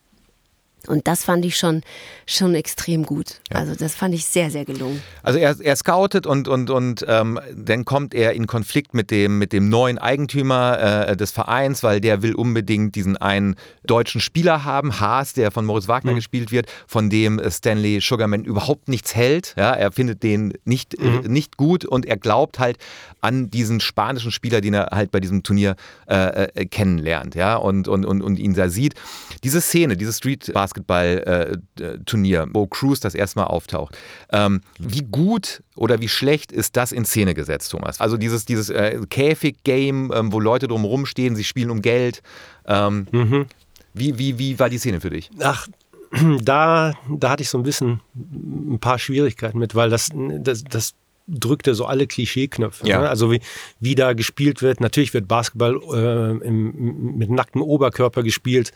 Und 0.87 1.07
das 1.07 1.23
fand 1.23 1.45
ich 1.45 1.57
schon, 1.57 1.81
schon 2.25 2.55
extrem 2.55 3.03
gut. 3.03 3.41
Ja. 3.51 3.59
Also 3.59 3.75
das 3.75 3.95
fand 3.95 4.13
ich 4.13 4.25
sehr, 4.25 4.51
sehr 4.51 4.65
gelungen. 4.65 5.01
Also 5.23 5.39
er, 5.39 5.55
er 5.59 5.75
scoutet 5.75 6.25
und, 6.25 6.47
und, 6.47 6.69
und 6.69 7.05
ähm, 7.07 7.39
dann 7.55 7.85
kommt 7.85 8.13
er 8.13 8.33
in 8.33 8.47
Konflikt 8.47 8.93
mit 8.93 9.11
dem, 9.11 9.37
mit 9.37 9.53
dem 9.53 9.69
neuen 9.69 9.97
Eigentümer 9.97 11.07
äh, 11.09 11.17
des 11.17 11.31
Vereins, 11.31 11.83
weil 11.83 12.01
der 12.01 12.21
will 12.21 12.35
unbedingt 12.35 12.95
diesen 12.95 13.17
einen 13.17 13.55
deutschen 13.83 14.21
Spieler 14.21 14.63
haben, 14.63 14.99
Haas, 14.99 15.33
der 15.33 15.51
von 15.51 15.65
Moritz 15.65 15.87
Wagner 15.87 16.11
mhm. 16.11 16.17
gespielt 16.17 16.51
wird, 16.51 16.67
von 16.87 17.09
dem 17.09 17.41
Stanley 17.49 17.99
Sugarman 18.01 18.43
überhaupt 18.43 18.87
nichts 18.87 19.15
hält. 19.15 19.53
Ja, 19.57 19.71
er 19.71 19.91
findet 19.91 20.23
den 20.23 20.53
nicht, 20.65 20.99
äh, 20.99 21.03
mhm. 21.03 21.25
äh, 21.25 21.27
nicht 21.27 21.57
gut 21.57 21.85
und 21.85 22.05
er 22.05 22.17
glaubt 22.17 22.59
halt 22.59 22.77
an 23.21 23.49
diesen 23.49 23.79
spanischen 23.79 24.31
Spieler, 24.31 24.61
den 24.61 24.73
er 24.73 24.89
halt 24.91 25.11
bei 25.11 25.19
diesem 25.19 25.43
Turnier 25.43 25.75
äh, 26.07 26.45
äh 26.53 26.65
kennenlernt 26.65 27.35
ja, 27.35 27.55
und, 27.55 27.87
und, 27.87 28.05
und, 28.05 28.21
und 28.21 28.37
ihn 28.37 28.53
da 28.53 28.69
sieht. 28.69 28.95
Diese 29.43 29.61
Szene, 29.61 29.97
dieses 29.97 30.17
Street 30.17 30.51
Basketball, 30.53 30.74
Basketball-Turnier, 30.83 32.41
äh, 32.41 32.47
wo 32.53 32.67
Cruz 32.67 32.99
das 32.99 33.15
erstmal 33.15 33.45
auftaucht. 33.45 33.97
Ähm, 34.31 34.61
wie 34.79 35.03
gut 35.03 35.63
oder 35.75 36.01
wie 36.01 36.09
schlecht 36.09 36.51
ist 36.51 36.75
das 36.75 36.91
in 36.91 37.05
Szene 37.05 37.33
gesetzt, 37.33 37.71
Thomas? 37.71 38.01
Also 38.01 38.17
dieses, 38.17 38.45
dieses 38.45 38.69
äh, 38.69 38.99
Käfig-Game, 39.09 40.11
ähm, 40.13 40.33
wo 40.33 40.39
Leute 40.39 40.67
drumherum 40.67 41.05
stehen, 41.05 41.35
sie 41.35 41.43
spielen 41.43 41.71
um 41.71 41.81
Geld. 41.81 42.21
Ähm, 42.65 43.07
mhm. 43.11 43.45
Wie, 43.93 44.17
wie, 44.17 44.37
wie 44.39 44.59
war 44.59 44.69
die 44.69 44.77
Szene 44.77 44.99
für 45.01 45.09
dich? 45.09 45.29
Ach, 45.39 45.67
da, 46.41 46.93
da 47.09 47.29
hatte 47.29 47.43
ich 47.43 47.49
so 47.49 47.57
ein 47.57 47.63
bisschen 47.63 48.01
ein 48.15 48.79
paar 48.79 48.99
Schwierigkeiten 48.99 49.57
mit, 49.57 49.75
weil 49.75 49.89
das, 49.89 50.09
das, 50.13 50.63
das 50.63 50.93
drückte 51.27 51.73
so 51.73 51.85
alle 51.85 52.07
Klischeeknöpfe. 52.07 52.87
Ja. 52.87 53.01
Ne? 53.01 53.09
Also 53.09 53.31
wie, 53.31 53.41
wie 53.79 53.95
da 53.95 54.13
gespielt 54.13 54.61
wird. 54.61 54.79
Natürlich 54.79 55.13
wird 55.13 55.27
Basketball 55.27 55.79
äh, 55.93 56.45
im, 56.45 57.17
mit 57.17 57.29
nacktem 57.29 57.61
Oberkörper 57.61 58.23
gespielt. 58.23 58.71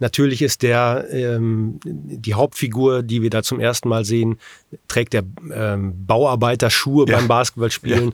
Natürlich 0.00 0.42
ist 0.42 0.62
der 0.62 1.06
ähm, 1.10 1.78
die 1.84 2.34
Hauptfigur, 2.34 3.02
die 3.02 3.22
wir 3.22 3.30
da 3.30 3.42
zum 3.42 3.60
ersten 3.60 3.88
Mal 3.88 4.04
sehen, 4.04 4.40
trägt 4.88 5.12
der 5.12 5.22
ähm, 5.52 6.06
Bauarbeiter 6.06 6.70
Schuhe 6.70 7.06
ja. 7.08 7.16
beim 7.16 7.28
Basketballspielen. 7.28 8.12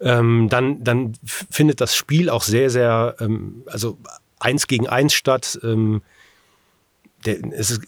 Ja. 0.00 0.18
Ähm, 0.18 0.48
dann, 0.48 0.82
dann 0.82 1.12
findet 1.22 1.80
das 1.80 1.94
Spiel 1.94 2.30
auch 2.30 2.42
sehr, 2.42 2.68
sehr, 2.70 3.16
ähm, 3.20 3.62
also 3.66 3.98
eins 4.40 4.66
gegen 4.66 4.88
eins 4.88 5.12
statt. 5.12 5.58
Ähm, 5.62 6.02
der, 7.26 7.38
es 7.52 7.70
ist 7.70 7.82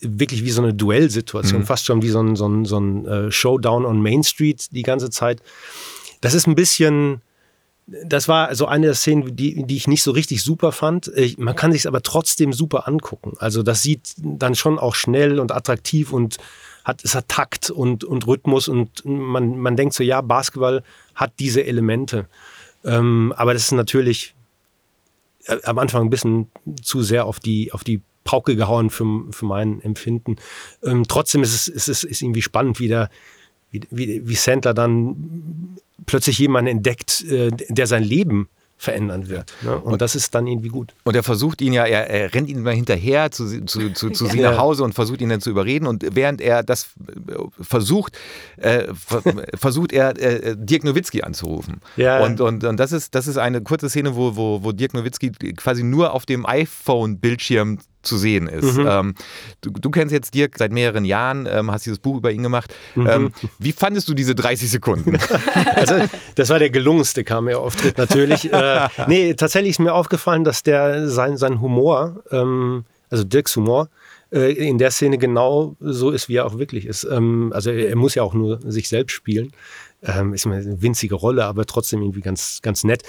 wirklich 0.00 0.44
wie 0.44 0.50
so 0.50 0.62
eine 0.62 0.74
Duellsituation, 0.74 1.60
mhm. 1.60 1.66
fast 1.66 1.86
schon 1.86 2.02
wie 2.02 2.10
so 2.10 2.22
ein, 2.22 2.36
so 2.36 2.48
ein, 2.48 2.64
so 2.64 2.78
ein 2.78 3.06
äh, 3.06 3.32
Showdown 3.32 3.84
on 3.84 4.00
Main 4.02 4.22
Street 4.24 4.68
die 4.72 4.82
ganze 4.82 5.10
Zeit. 5.10 5.42
Das 6.20 6.34
ist 6.34 6.46
ein 6.46 6.54
bisschen, 6.54 7.22
das 7.86 8.28
war 8.28 8.54
so 8.54 8.66
eine 8.66 8.86
der 8.86 8.94
Szenen, 8.94 9.36
die, 9.36 9.64
die 9.64 9.76
ich 9.76 9.88
nicht 9.88 10.02
so 10.02 10.10
richtig 10.10 10.42
super 10.42 10.72
fand. 10.72 11.08
Ich, 11.16 11.38
man 11.38 11.56
kann 11.56 11.72
sich 11.72 11.86
aber 11.86 12.02
trotzdem 12.02 12.52
super 12.52 12.86
angucken. 12.86 13.32
Also 13.38 13.62
das 13.62 13.82
sieht 13.82 14.14
dann 14.18 14.54
schon 14.54 14.78
auch 14.78 14.94
schnell 14.94 15.40
und 15.40 15.52
attraktiv 15.52 16.12
und 16.12 16.38
hat, 16.84 17.04
es 17.04 17.14
hat 17.14 17.28
Takt 17.28 17.70
und, 17.70 18.04
und 18.04 18.26
Rhythmus 18.26 18.68
und 18.68 19.04
man, 19.04 19.58
man 19.58 19.76
denkt 19.76 19.94
so, 19.94 20.02
ja, 20.02 20.20
Basketball 20.20 20.82
hat 21.14 21.32
diese 21.38 21.64
Elemente. 21.64 22.26
Ähm, 22.84 23.34
aber 23.36 23.52
das 23.52 23.64
ist 23.64 23.72
natürlich 23.72 24.34
äh, 25.44 25.58
am 25.64 25.78
Anfang 25.78 26.02
ein 26.04 26.10
bisschen 26.10 26.50
zu 26.82 27.02
sehr 27.02 27.26
auf 27.26 27.40
die, 27.40 27.72
auf 27.72 27.84
die 27.84 28.02
Pauke 28.24 28.56
gehauen 28.56 28.90
für, 28.90 29.24
für 29.30 29.46
mein 29.46 29.80
Empfinden. 29.82 30.36
Ähm, 30.82 31.04
trotzdem 31.08 31.42
ist 31.42 31.54
es, 31.54 31.68
ist 31.68 31.88
es 31.88 32.04
ist 32.04 32.22
irgendwie 32.22 32.42
spannend, 32.42 32.78
wie, 32.78 32.88
der, 32.88 33.10
wie, 33.70 33.82
wie, 33.90 34.28
wie 34.28 34.34
Sandler 34.34 34.74
dann 34.74 35.76
plötzlich 36.06 36.38
jemanden 36.38 36.70
entdeckt, 36.70 37.24
äh, 37.24 37.50
der 37.68 37.86
sein 37.86 38.02
Leben 38.02 38.48
verändern 38.80 39.28
wird. 39.28 39.52
Ne? 39.60 39.76
Und, 39.76 39.92
und, 39.92 40.02
das 40.02 40.14
ist 40.14 40.34
dann 40.34 40.46
irgendwie 40.46 40.70
gut. 40.70 40.94
Und 41.04 41.14
er 41.14 41.22
versucht 41.22 41.60
ihn 41.60 41.74
ja, 41.74 41.84
er, 41.84 42.08
er 42.08 42.32
rennt 42.32 42.48
ihn 42.48 42.62
mal 42.62 42.74
hinterher 42.74 43.30
zu, 43.30 43.62
zu, 43.66 43.92
zu, 43.92 44.08
zu 44.08 44.24
ja. 44.24 44.30
sie 44.30 44.40
nach 44.40 44.56
Hause 44.56 44.84
und 44.84 44.94
versucht 44.94 45.20
ihn 45.20 45.28
dann 45.28 45.42
zu 45.42 45.50
überreden. 45.50 45.86
Und 45.86 46.02
während 46.14 46.40
er 46.40 46.62
das 46.62 46.94
äh, 47.28 47.34
versucht, 47.60 48.18
äh, 48.56 48.86
versucht 49.54 49.92
er 49.92 50.18
äh, 50.18 50.56
Dirk 50.56 50.84
Nowitzki 50.84 51.20
anzurufen. 51.22 51.82
Ja. 51.96 52.24
Und, 52.24 52.40
und, 52.40 52.64
und 52.64 52.80
das, 52.80 52.92
ist, 52.92 53.14
das 53.14 53.26
ist 53.26 53.36
eine 53.36 53.60
kurze 53.60 53.90
Szene, 53.90 54.16
wo, 54.16 54.34
wo, 54.34 54.64
wo 54.64 54.72
Dirk 54.72 54.94
Nowitzki 54.94 55.30
quasi 55.56 55.82
nur 55.82 56.14
auf 56.14 56.24
dem 56.24 56.46
iPhone-Bildschirm 56.46 57.80
zu 58.02 58.16
sehen 58.16 58.48
ist. 58.48 58.76
Mhm. 58.76 58.86
Ähm, 58.88 59.14
du, 59.60 59.70
du, 59.70 59.90
kennst 59.90 60.12
jetzt 60.12 60.34
Dirk 60.34 60.56
seit 60.58 60.72
mehreren 60.72 61.04
Jahren, 61.04 61.46
ähm, 61.50 61.70
hast 61.70 61.86
dieses 61.86 61.98
Buch 61.98 62.16
über 62.16 62.32
ihn 62.32 62.42
gemacht. 62.42 62.74
Mhm. 62.94 63.06
Ähm, 63.06 63.32
wie 63.58 63.72
fandest 63.72 64.08
du 64.08 64.14
diese 64.14 64.34
30 64.34 64.70
Sekunden? 64.70 65.18
also, 65.74 65.96
das 66.34 66.48
war 66.48 66.58
der 66.58 66.70
gelungenste 66.70 67.24
Cameo-Auftritt 67.24 67.98
natürlich. 67.98 68.52
äh, 68.52 68.88
nee, 69.06 69.34
tatsächlich 69.34 69.70
ist 69.70 69.78
mir 69.80 69.94
aufgefallen, 69.94 70.44
dass 70.44 70.62
der 70.62 71.08
sein, 71.08 71.36
sein 71.36 71.60
Humor, 71.60 72.22
ähm, 72.30 72.84
also 73.10 73.24
Dirks 73.24 73.56
Humor, 73.56 73.88
äh, 74.32 74.52
in 74.52 74.78
der 74.78 74.90
Szene 74.90 75.18
genau 75.18 75.76
so 75.80 76.10
ist, 76.10 76.28
wie 76.28 76.36
er 76.36 76.46
auch 76.46 76.58
wirklich 76.58 76.86
ist. 76.86 77.04
Ähm, 77.04 77.52
also 77.54 77.70
er, 77.70 77.88
er 77.88 77.96
muss 77.96 78.14
ja 78.14 78.22
auch 78.22 78.34
nur 78.34 78.60
sich 78.62 78.88
selbst 78.88 79.12
spielen. 79.12 79.52
Ähm, 80.02 80.32
ist 80.32 80.46
eine 80.46 80.80
winzige 80.80 81.14
Rolle, 81.14 81.44
aber 81.44 81.66
trotzdem 81.66 82.00
irgendwie 82.00 82.22
ganz, 82.22 82.60
ganz 82.62 82.84
nett. 82.84 83.02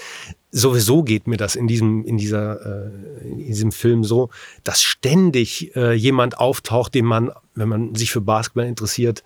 Sowieso 0.50 1.02
geht 1.02 1.26
mir 1.26 1.38
das 1.38 1.56
in 1.56 1.66
diesem, 1.66 2.04
in 2.04 2.18
dieser, 2.18 2.84
äh, 2.84 3.28
in 3.30 3.46
diesem 3.46 3.72
Film 3.72 4.04
so, 4.04 4.28
dass 4.62 4.82
ständig 4.82 5.74
äh, 5.74 5.94
jemand 5.94 6.36
auftaucht, 6.38 6.94
den 6.94 7.06
man, 7.06 7.30
wenn 7.54 7.68
man 7.68 7.94
sich 7.94 8.12
für 8.12 8.20
Basketball 8.20 8.66
interessiert, 8.66 9.24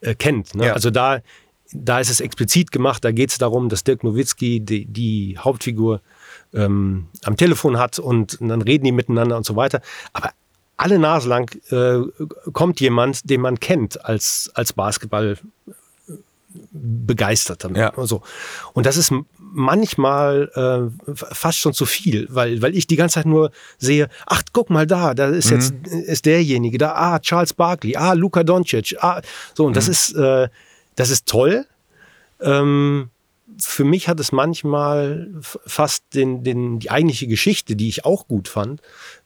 äh, 0.00 0.14
kennt. 0.14 0.54
Ne? 0.54 0.66
Ja. 0.66 0.72
Also 0.72 0.90
da, 0.90 1.20
da 1.74 2.00
ist 2.00 2.10
es 2.10 2.20
explizit 2.20 2.72
gemacht, 2.72 3.04
da 3.04 3.12
geht 3.12 3.30
es 3.30 3.38
darum, 3.38 3.68
dass 3.68 3.84
Dirk 3.84 4.04
Nowitzki 4.04 4.60
die, 4.60 4.86
die 4.86 5.36
Hauptfigur 5.38 6.00
ähm, 6.54 7.08
am 7.24 7.36
Telefon 7.36 7.78
hat 7.78 7.98
und, 7.98 8.40
und 8.40 8.48
dann 8.48 8.62
reden 8.62 8.84
die 8.84 8.92
miteinander 8.92 9.36
und 9.36 9.44
so 9.44 9.56
weiter. 9.56 9.80
Aber 10.12 10.30
alle 10.76 10.98
Nase 10.98 11.28
lang 11.28 11.50
äh, 11.70 12.00
kommt 12.52 12.80
jemand, 12.80 13.28
den 13.28 13.40
man 13.40 13.60
kennt 13.60 14.04
als, 14.04 14.50
als 14.54 14.72
Basketball 14.72 15.38
begeistert. 16.72 17.66
Ja. 17.74 17.92
So. 17.96 18.22
Und 18.72 18.86
das 18.86 18.96
ist 18.96 19.12
manchmal 19.38 20.50
äh, 20.54 21.12
fast 21.14 21.58
schon 21.58 21.74
zu 21.74 21.86
viel, 21.86 22.26
weil, 22.30 22.62
weil 22.62 22.76
ich 22.76 22.86
die 22.86 22.96
ganze 22.96 23.14
Zeit 23.14 23.26
nur 23.26 23.50
sehe, 23.78 24.08
ach, 24.26 24.42
guck 24.52 24.70
mal 24.70 24.86
da, 24.86 25.14
da 25.14 25.28
ist 25.28 25.50
mhm. 25.50 25.56
jetzt 25.56 25.74
ist 25.86 26.26
derjenige, 26.26 26.78
da, 26.78 26.94
ah, 26.94 27.18
Charles 27.18 27.52
Barkley, 27.52 27.96
ah, 27.96 28.14
Luka 28.14 28.42
Doncic, 28.42 28.96
ah, 29.00 29.20
so, 29.54 29.66
und 29.66 29.72
mhm. 29.72 29.74
das 29.74 29.88
ist, 29.88 30.14
äh, 30.14 30.48
das 30.96 31.10
ist 31.10 31.26
toll. 31.26 31.66
Ähm, 32.40 33.10
für 33.58 33.84
mich 33.84 34.08
hat 34.08 34.18
es 34.20 34.32
manchmal 34.32 35.28
fast 35.40 36.04
den, 36.14 36.42
den, 36.42 36.78
die 36.78 36.90
eigentliche 36.90 37.26
Geschichte, 37.26 37.76
die 37.76 37.88
ich 37.88 38.04
auch 38.04 38.26
gut 38.26 38.48
fand, 38.48 38.80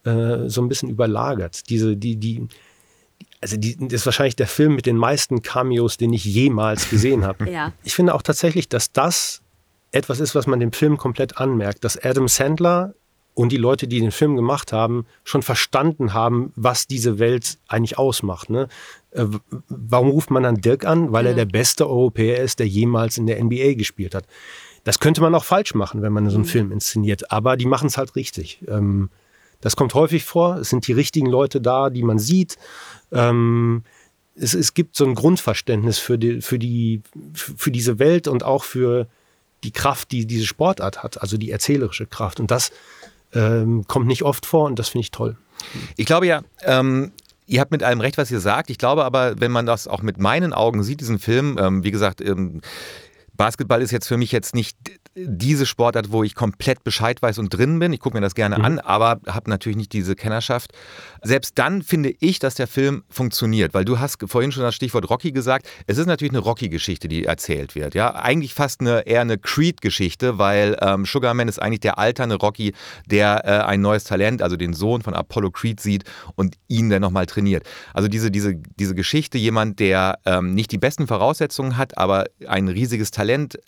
äh, 0.05 0.49
so 0.49 0.61
ein 0.63 0.69
bisschen 0.69 0.89
überlagert. 0.89 1.69
Diese, 1.71 1.97
die, 1.97 2.17
die, 2.17 2.49
also 3.47 3.57
die, 3.59 3.77
das 3.77 4.01
ist 4.01 4.07
wahrscheinlich 4.07 4.35
der 4.35 4.49
Film 4.49 4.75
mit 4.75 4.87
den 4.87 4.97
meisten 4.97 5.41
Cameos, 5.41 5.97
den 5.97 6.13
ich 6.13 6.25
jemals 6.25 6.91
gesehen 6.91 7.25
habe. 7.25 7.49
ja. 7.51 7.73
Ich 7.85 7.95
finde 7.95 8.13
auch 8.13 8.23
tatsächlich, 8.23 8.69
dass 8.69 8.91
das 8.91 9.41
etwas 9.93 10.19
ist, 10.19 10.35
was 10.35 10.49
man 10.49 10.59
dem 10.59 10.73
Film 10.73 10.97
komplett 10.97 11.39
anmerkt, 11.39 11.85
dass 11.85 11.97
Adam 11.97 12.27
Sandler 12.27 12.95
und 13.35 13.53
die 13.53 13.57
Leute, 13.57 13.87
die 13.87 14.01
den 14.01 14.11
Film 14.11 14.35
gemacht 14.35 14.73
haben, 14.73 15.07
schon 15.23 15.43
verstanden 15.43 16.13
haben, 16.13 16.53
was 16.57 16.89
diese 16.89 17.21
Welt 17.21 17.59
eigentlich 17.69 17.99
ausmacht. 17.99 18.51
Ne? 18.51 18.67
Äh, 19.13 19.27
warum 19.69 20.11
ruft 20.11 20.33
man 20.33 20.43
dann 20.43 20.57
Dirk 20.57 20.85
an? 20.85 21.13
Weil 21.13 21.27
ja. 21.27 21.31
er 21.31 21.37
der 21.37 21.45
beste 21.45 21.89
Europäer 21.89 22.43
ist, 22.43 22.59
der 22.59 22.67
jemals 22.67 23.17
in 23.17 23.27
der 23.27 23.43
NBA 23.43 23.75
gespielt 23.75 24.17
hat. 24.17 24.27
Das 24.83 24.99
könnte 24.99 25.21
man 25.21 25.35
auch 25.37 25.45
falsch 25.45 25.75
machen, 25.75 26.03
wenn 26.03 26.13
man 26.13 26.29
so 26.31 26.37
einen 26.37 26.47
mhm. 26.47 26.51
Film 26.51 26.73
inszeniert, 26.73 27.31
aber 27.31 27.57
die 27.57 27.67
machen 27.67 27.87
es 27.87 27.97
halt 27.97 28.17
richtig. 28.17 28.61
Ähm, 28.67 29.11
das 29.61 29.77
kommt 29.77 29.95
häufig 29.95 30.25
vor. 30.25 30.57
Es 30.57 30.71
sind 30.71 30.87
die 30.87 30.93
richtigen 30.93 31.27
Leute 31.27 31.61
da, 31.61 31.91
die 31.91 32.03
man 32.03 32.19
sieht. 32.19 32.57
Ähm, 33.13 33.83
es, 34.35 34.55
es, 34.55 34.75
gibt 34.75 34.97
so 34.97 35.05
ein 35.05 35.15
Grundverständnis 35.15 35.99
für, 35.99 36.19
die, 36.19 36.43
für, 36.43 36.59
die, 36.59 37.03
für 37.33 37.71
diese 37.71 37.99
Welt 37.99 38.29
und 38.29 38.45
auch 38.45 38.65
für 38.65 39.07
die 39.65 39.71
Kraft, 39.71 40.13
die 40.13 40.27
diese 40.27 40.47
Sportart 40.47 41.03
hat, 41.03 41.21
also 41.23 41.39
die 41.39 41.51
erzählerische 41.51 42.07
Kraft. 42.07 42.39
Und 42.39 42.51
das 42.51 42.71
ähm, 43.33 43.87
kommt 43.87 44.07
nicht 44.07 44.23
oft 44.23 44.47
vor 44.47 44.67
und 44.67 44.79
das 44.79 44.91
finde 44.91 45.03
ich 45.03 45.11
toll. 45.11 45.37
Ich 45.97 46.07
glaube 46.07 46.27
ja, 46.27 46.43
ähm, 46.63 47.13
Ihr 47.49 47.61
habt 47.61 47.71
mit 47.71 47.83
allem 47.83 48.01
recht, 48.01 48.19
was 48.19 48.31
ihr 48.31 48.41
sagt. 48.41 48.71
Ich 48.71 48.79
glaube 48.79 49.05
aber, 49.05 49.41
wenn 49.41 49.53
man 49.53 49.67
das 49.67 49.87
auch 49.87 50.03
mit 50.03 50.19
meinen 50.19 50.53
Augen 50.53 50.83
sieht, 50.83 51.01
diesen 51.01 51.21
Film, 51.21 51.57
ähm, 51.61 51.85
wie 51.85 51.93
gesagt, 51.93 52.21
ähm, 52.21 52.61
Basketball 53.37 53.83
ist 53.83 53.93
jetzt 53.93 54.09
für 54.09 54.17
mich 54.17 54.33
jetzt 54.33 54.55
nicht 54.55 54.77
diese 55.17 55.65
Sportart, 55.65 56.13
wo 56.13 56.23
ich 56.23 56.35
komplett 56.35 56.85
Bescheid 56.85 57.21
weiß 57.23 57.39
und 57.39 57.49
drin 57.49 57.79
bin. 57.79 57.93
Ich 57.93 58.01
gucke 58.01 58.17
mir 58.17 58.21
das 58.21 58.35
gerne 58.35 58.59
mhm. 58.59 58.65
an, 58.65 58.79
aber 58.81 59.21
habe 59.27 59.49
natürlich 59.49 59.77
nicht 59.77 59.93
diese 59.93 60.15
Kennerschaft. 60.15 60.73
Selbst 61.23 61.59
dann 61.59 61.83
finde 61.83 62.15
ich, 62.21 62.39
dass 62.39 62.55
der 62.55 62.67
Film 62.67 63.03
funktioniert, 63.09 63.73
weil 63.73 63.87
du 63.87 63.99
hast 63.99 64.19
vorhin 64.27 64.53
schon 64.53 64.63
das 64.63 64.75
Stichwort 64.75 65.09
Rocky 65.09 65.33
gesagt. 65.33 65.69
Es 65.87 65.97
ist 65.97 66.07
natürlich 66.07 66.33
eine 66.33 66.41
Rocky-Geschichte, 66.41 67.09
die 67.09 67.25
erzählt 67.25 67.75
wird. 67.75 67.95
Ja, 67.95 68.15
eigentlich 68.15 68.53
fast 68.53 68.81
eine 68.81 69.07
eher 69.07 69.23
eine 69.23 69.39
Creed-Geschichte, 69.39 70.39
weil 70.39 70.77
ähm, 70.83 71.07
Sugarman 71.07 71.49
ist 71.49 71.61
eigentlich 71.63 71.81
der 71.81 71.99
alterne 71.99 72.35
Rocky, 72.35 72.75
der 73.07 73.43
äh, 73.45 73.65
ein 73.65 73.81
neues 73.81 74.05
Talent, 74.05 74.43
also 74.43 74.57
den 74.57 74.75
Sohn 74.75 75.01
von 75.01 75.15
Apollo 75.15 75.53
Creed 75.53 75.81
sieht 75.81 76.05
und 76.35 76.57
ihn 76.69 76.91
dann 76.91 77.01
nochmal 77.01 77.25
trainiert. 77.25 77.65
Also 77.95 78.09
diese, 78.09 78.31
diese, 78.31 78.55
diese 78.55 78.95
Geschichte, 78.95 79.39
jemand, 79.39 79.81
der 79.81 80.19
ähm, 80.27 80.55
nicht 80.55 80.73
die 80.73 80.79
besten 80.79 81.07
Voraussetzungen 81.07 81.79
hat, 81.79 81.97
aber 81.97 82.27
ein 82.47 82.69
riesiges 82.69 83.11
Talent 83.11 83.59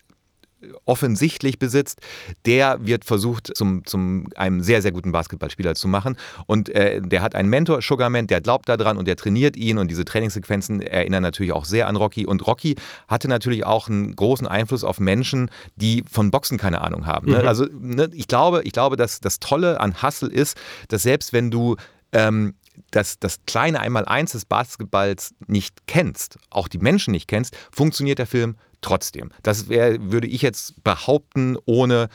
offensichtlich 0.84 1.58
besitzt, 1.58 2.00
der 2.46 2.84
wird 2.84 3.04
versucht, 3.04 3.56
zum, 3.56 3.84
zum 3.84 4.26
einem 4.36 4.60
sehr, 4.62 4.82
sehr 4.82 4.92
guten 4.92 5.12
Basketballspieler 5.12 5.74
zu 5.74 5.88
machen. 5.88 6.16
Und 6.46 6.68
äh, 6.70 7.00
der 7.00 7.22
hat 7.22 7.34
einen 7.34 7.48
Mentor, 7.48 7.80
Sugarman, 7.82 8.26
der 8.26 8.40
glaubt 8.40 8.68
daran 8.68 8.96
und 8.96 9.06
der 9.06 9.16
trainiert 9.16 9.56
ihn. 9.56 9.78
Und 9.78 9.88
diese 9.88 10.04
Trainingssequenzen 10.04 10.80
erinnern 10.80 11.22
natürlich 11.22 11.52
auch 11.52 11.64
sehr 11.64 11.88
an 11.88 11.96
Rocky. 11.96 12.26
Und 12.26 12.46
Rocky 12.46 12.76
hatte 13.06 13.28
natürlich 13.28 13.64
auch 13.64 13.88
einen 13.88 14.16
großen 14.16 14.46
Einfluss 14.46 14.84
auf 14.84 15.00
Menschen, 15.00 15.50
die 15.76 16.04
von 16.10 16.30
Boxen 16.30 16.58
keine 16.58 16.80
Ahnung 16.80 17.06
haben. 17.06 17.30
Ne? 17.30 17.42
Mhm. 17.42 17.48
Also 17.48 17.66
ne, 17.72 18.10
ich 18.12 18.28
glaube, 18.28 18.62
ich 18.64 18.72
glaube, 18.72 18.96
dass 18.96 19.20
das 19.20 19.40
Tolle 19.40 19.80
an 19.80 20.02
Hustle 20.02 20.30
ist, 20.30 20.56
dass 20.88 21.02
selbst 21.02 21.32
wenn 21.32 21.50
du 21.50 21.76
ähm, 22.12 22.54
das, 22.90 23.18
das 23.18 23.40
kleine 23.46 23.80
Einmaleins 23.80 24.32
des 24.32 24.44
Basketballs 24.44 25.34
nicht 25.46 25.86
kennst, 25.86 26.38
auch 26.50 26.68
die 26.68 26.78
Menschen 26.78 27.12
nicht 27.12 27.28
kennst, 27.28 27.56
funktioniert 27.70 28.18
der 28.18 28.26
Film 28.26 28.56
trotzdem. 28.80 29.30
Das 29.42 29.68
wär, 29.68 30.10
würde 30.10 30.26
ich 30.26 30.42
jetzt 30.42 30.82
behaupten, 30.84 31.56
ohne 31.64 32.08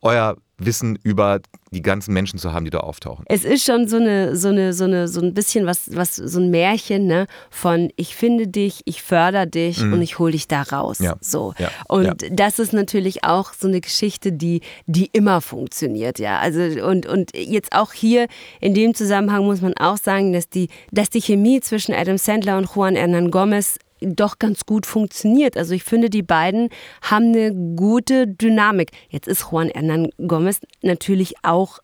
euer 0.00 0.36
Wissen 0.58 0.98
über 1.02 1.40
die 1.70 1.82
ganzen 1.82 2.12
Menschen 2.12 2.38
zu 2.38 2.52
haben, 2.52 2.64
die 2.64 2.70
da 2.70 2.78
auftauchen. 2.78 3.24
Es 3.28 3.44
ist 3.44 3.64
schon 3.64 3.86
so 3.86 3.96
eine, 3.96 4.34
so 4.34 4.48
eine, 4.48 4.72
so 4.72 4.84
eine, 4.84 5.06
so 5.06 5.20
ein 5.20 5.32
bisschen 5.34 5.66
was, 5.66 5.94
was, 5.94 6.16
so 6.16 6.40
ein 6.40 6.50
Märchen, 6.50 7.06
ne? 7.06 7.26
Von 7.50 7.90
ich 7.96 8.16
finde 8.16 8.48
dich, 8.48 8.80
ich 8.84 9.02
fördere 9.02 9.46
dich 9.46 9.80
mhm. 9.80 9.92
und 9.92 10.02
ich 10.02 10.18
hole 10.18 10.32
dich 10.32 10.48
da 10.48 10.62
raus. 10.62 10.98
Ja. 10.98 11.16
So. 11.20 11.54
Ja. 11.58 11.70
Und 11.86 12.22
ja. 12.22 12.28
das 12.32 12.58
ist 12.58 12.72
natürlich 12.72 13.24
auch 13.24 13.52
so 13.52 13.68
eine 13.68 13.80
Geschichte, 13.80 14.32
die, 14.32 14.62
die 14.86 15.06
immer 15.12 15.40
funktioniert, 15.40 16.18
ja. 16.18 16.38
Also 16.40 16.60
und, 16.84 17.06
und 17.06 17.36
jetzt 17.36 17.72
auch 17.72 17.92
hier 17.92 18.26
in 18.60 18.74
dem 18.74 18.94
Zusammenhang 18.94 19.44
muss 19.44 19.60
man 19.60 19.74
auch 19.74 19.98
sagen, 19.98 20.32
dass 20.32 20.48
die, 20.48 20.68
dass 20.90 21.10
die 21.10 21.20
Chemie 21.20 21.60
zwischen 21.60 21.94
Adam 21.94 22.18
Sandler 22.18 22.58
und 22.58 22.68
Juan 22.74 22.96
Hernan 22.96 23.30
Gomez 23.30 23.78
doch 24.00 24.38
ganz 24.38 24.66
gut 24.66 24.86
funktioniert. 24.86 25.56
Also 25.56 25.74
ich 25.74 25.84
finde, 25.84 26.10
die 26.10 26.22
beiden 26.22 26.68
haben 27.02 27.26
eine 27.34 27.54
gute 27.76 28.26
Dynamik. 28.26 28.90
Jetzt 29.08 29.28
ist 29.28 29.46
Juan 29.50 29.68
Hernan 29.68 30.10
Gomez 30.18 30.60
natürlich 30.82 31.34
auch 31.42 31.80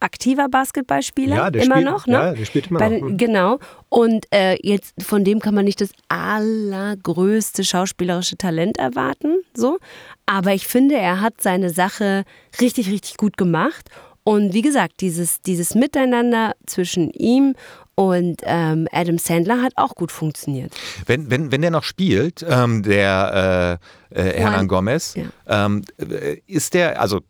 aktiver 0.00 0.48
Basketballspieler, 0.48 1.36
ja, 1.36 1.50
der 1.50 1.62
immer 1.62 1.76
spielt, 1.76 1.90
noch, 1.90 2.06
ne? 2.06 2.12
Ja, 2.12 2.32
der 2.34 2.44
spielt 2.44 2.70
immer 2.70 2.78
Bei, 2.78 2.98
noch. 2.98 3.16
Genau. 3.16 3.58
Und 3.88 4.26
äh, 4.30 4.56
jetzt 4.62 4.94
von 5.02 5.24
dem 5.24 5.40
kann 5.40 5.54
man 5.54 5.64
nicht 5.64 5.80
das 5.80 5.90
allergrößte 6.08 7.64
schauspielerische 7.64 8.36
Talent 8.36 8.78
erwarten, 8.78 9.36
so. 9.54 9.78
Aber 10.26 10.52
ich 10.52 10.66
finde, 10.66 10.96
er 10.96 11.20
hat 11.20 11.40
seine 11.40 11.70
Sache 11.70 12.24
richtig, 12.60 12.90
richtig 12.90 13.16
gut 13.16 13.36
gemacht. 13.36 13.88
Und 14.22 14.52
wie 14.54 14.62
gesagt, 14.62 15.00
dieses, 15.00 15.40
dieses 15.40 15.74
Miteinander 15.74 16.54
zwischen 16.66 17.10
ihm 17.10 17.54
und 17.96 18.42
ähm, 18.44 18.86
Adam 18.92 19.18
Sandler 19.18 19.62
hat 19.62 19.72
auch 19.76 19.94
gut 19.94 20.12
funktioniert. 20.12 20.72
Wenn, 21.06 21.30
wenn, 21.30 21.50
wenn 21.50 21.62
der 21.62 21.70
noch 21.70 21.82
spielt, 21.82 22.44
ähm, 22.48 22.82
der 22.82 23.80
äh, 24.12 24.28
äh, 24.28 24.38
Hernan 24.38 24.68
Gomez, 24.68 25.14
ja. 25.14 25.24
ähm, 25.46 25.82
äh, 25.98 26.36
ist 26.46 26.74
der, 26.74 27.00
also 27.00 27.22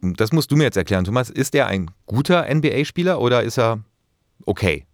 das 0.00 0.32
musst 0.32 0.50
du 0.50 0.56
mir 0.56 0.64
jetzt 0.64 0.76
erklären, 0.76 1.04
Thomas, 1.04 1.28
ist 1.28 1.54
der 1.54 1.66
ein 1.66 1.90
guter 2.06 2.46
NBA-Spieler 2.52 3.20
oder 3.20 3.42
ist 3.42 3.58
er 3.58 3.80
okay? 4.46 4.86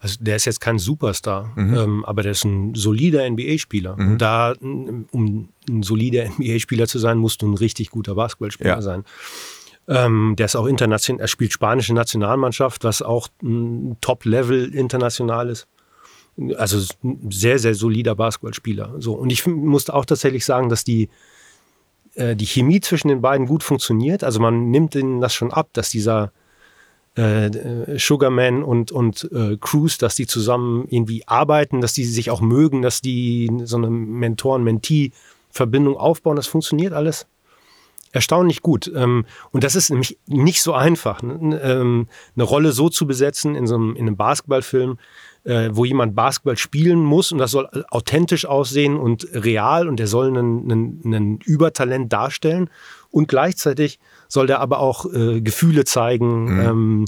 Also 0.00 0.16
der 0.20 0.36
ist 0.36 0.44
jetzt 0.44 0.60
kein 0.60 0.78
Superstar, 0.78 1.52
mhm. 1.56 1.74
ähm, 1.74 2.04
aber 2.04 2.22
der 2.22 2.32
ist 2.32 2.44
ein 2.44 2.74
solider 2.74 3.28
NBA-Spieler. 3.28 3.96
Mhm. 3.96 4.12
Und 4.12 4.18
da, 4.18 4.54
um 4.60 5.48
ein 5.68 5.82
solider 5.82 6.28
NBA-Spieler 6.28 6.86
zu 6.86 6.98
sein, 6.98 7.16
musst 7.16 7.40
du 7.40 7.50
ein 7.50 7.54
richtig 7.54 7.90
guter 7.90 8.14
Basketballspieler 8.14 8.70
ja. 8.70 8.82
sein. 8.82 9.04
Ähm, 9.86 10.34
der 10.38 10.46
ist 10.46 10.56
auch 10.56 10.66
international, 10.66 11.20
er 11.20 11.28
spielt 11.28 11.52
spanische 11.52 11.94
Nationalmannschaft, 11.94 12.84
was 12.84 13.02
auch 13.02 13.28
ein 13.42 13.96
Top-Level 14.00 14.74
international 14.74 15.50
ist. 15.50 15.66
Also 16.56 16.84
sehr, 17.28 17.58
sehr 17.58 17.74
solider 17.74 18.14
Basketballspieler. 18.14 18.94
So. 18.98 19.12
Und 19.12 19.30
ich 19.30 19.46
musste 19.46 19.94
auch 19.94 20.04
tatsächlich 20.04 20.44
sagen, 20.44 20.68
dass 20.68 20.84
die, 20.84 21.10
äh, 22.14 22.34
die 22.34 22.46
Chemie 22.46 22.80
zwischen 22.80 23.08
den 23.08 23.20
beiden 23.20 23.46
gut 23.46 23.62
funktioniert. 23.62 24.24
Also 24.24 24.40
man 24.40 24.70
nimmt 24.70 24.94
ihnen 24.94 25.20
das 25.20 25.34
schon 25.34 25.52
ab, 25.52 25.68
dass 25.74 25.90
dieser 25.90 26.32
äh, 27.14 27.98
Sugarman 27.98 28.64
und, 28.64 28.90
und 28.90 29.30
äh, 29.32 29.56
Cruz, 29.60 29.98
dass 29.98 30.16
die 30.16 30.26
zusammen 30.26 30.88
irgendwie 30.88 31.28
arbeiten, 31.28 31.80
dass 31.80 31.92
die 31.92 32.04
sich 32.04 32.30
auch 32.30 32.40
mögen, 32.40 32.82
dass 32.82 33.00
die 33.00 33.50
so 33.64 33.76
eine 33.76 33.90
Mentor-Mentee-Verbindung 33.90 35.96
aufbauen. 35.96 36.36
Das 36.36 36.48
funktioniert 36.48 36.92
alles 36.92 37.26
erstaunlich 38.14 38.62
gut. 38.62 38.90
Ähm, 38.94 39.26
und 39.50 39.64
das 39.64 39.74
ist 39.74 39.90
nämlich 39.90 40.18
nicht 40.26 40.62
so 40.62 40.72
einfach, 40.72 41.22
ne? 41.22 41.60
ähm, 41.62 42.06
eine 42.36 42.44
Rolle 42.44 42.72
so 42.72 42.88
zu 42.88 43.06
besetzen 43.06 43.56
in 43.56 43.66
so 43.66 43.74
einem, 43.74 43.96
in 43.96 44.06
einem 44.06 44.16
Basketballfilm, 44.16 44.98
äh, 45.42 45.70
wo 45.72 45.84
jemand 45.84 46.14
Basketball 46.14 46.56
spielen 46.56 47.00
muss 47.00 47.32
und 47.32 47.38
das 47.38 47.50
soll 47.50 47.68
authentisch 47.90 48.46
aussehen 48.46 48.96
und 48.96 49.26
real 49.32 49.88
und 49.88 49.98
der 49.98 50.06
soll 50.06 50.28
einen, 50.28 50.70
einen, 50.70 51.02
einen 51.04 51.38
Übertalent 51.40 52.12
darstellen 52.12 52.70
und 53.10 53.28
gleichzeitig 53.28 53.98
soll 54.28 54.46
der 54.46 54.60
aber 54.60 54.78
auch 54.78 55.12
äh, 55.12 55.40
Gefühle 55.40 55.84
zeigen. 55.84 56.44
Mhm. 56.44 57.06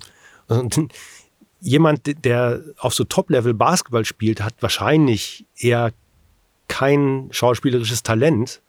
Ähm, 0.50 0.88
jemand, 1.60 2.24
der 2.24 2.62
auf 2.78 2.94
so 2.94 3.04
Top-Level 3.04 3.54
Basketball 3.54 4.04
spielt, 4.04 4.42
hat 4.42 4.54
wahrscheinlich 4.60 5.46
eher 5.56 5.92
kein 6.68 7.28
schauspielerisches 7.30 8.02
Talent, 8.02 8.60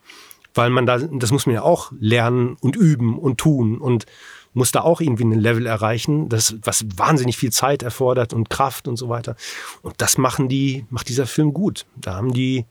weil 0.58 0.70
man 0.70 0.86
da, 0.86 0.98
das 0.98 1.32
muss 1.32 1.46
man 1.46 1.56
ja 1.56 1.62
auch 1.62 1.92
lernen 2.00 2.58
und 2.62 2.76
üben 2.76 3.18
und 3.18 3.38
tun 3.38 3.78
und 3.78 4.06
muss 4.54 4.72
da 4.72 4.82
auch 4.82 5.02
irgendwie 5.02 5.26
ein 5.26 5.32
Level 5.32 5.66
erreichen, 5.68 6.30
das, 6.30 6.56
was 6.64 6.86
wahnsinnig 6.96 7.38
viel 7.38 7.52
Zeit 7.52 7.84
erfordert 7.84 8.34
und 8.34 8.50
Kraft 8.50 8.88
und 8.88 8.98
so 8.98 9.08
weiter. 9.08 9.36
Und 9.84 9.96
das 9.98 10.18
machen 10.18 10.50
die, 10.50 10.86
macht 10.90 11.10
dieser 11.10 11.28
Film 11.28 11.54
gut. 11.54 11.86
Da 11.96 12.16
haben 12.16 12.34
die 12.34 12.66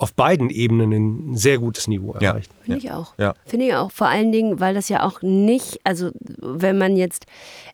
auf 0.00 0.14
beiden 0.14 0.48
Ebenen 0.48 0.92
ein 0.92 1.36
sehr 1.36 1.58
gutes 1.58 1.86
Niveau 1.86 2.14
erreicht. 2.14 2.50
Ja, 2.50 2.64
Finde 2.64 2.78
ich 2.78 2.90
auch. 2.90 3.12
Ja. 3.18 3.34
Finde 3.44 3.66
ich 3.66 3.74
auch. 3.74 3.92
Vor 3.92 4.08
allen 4.08 4.32
Dingen, 4.32 4.58
weil 4.58 4.72
das 4.72 4.88
ja 4.88 5.04
auch 5.04 5.20
nicht, 5.20 5.78
also 5.84 6.10
wenn 6.38 6.78
man 6.78 6.96
jetzt 6.96 7.26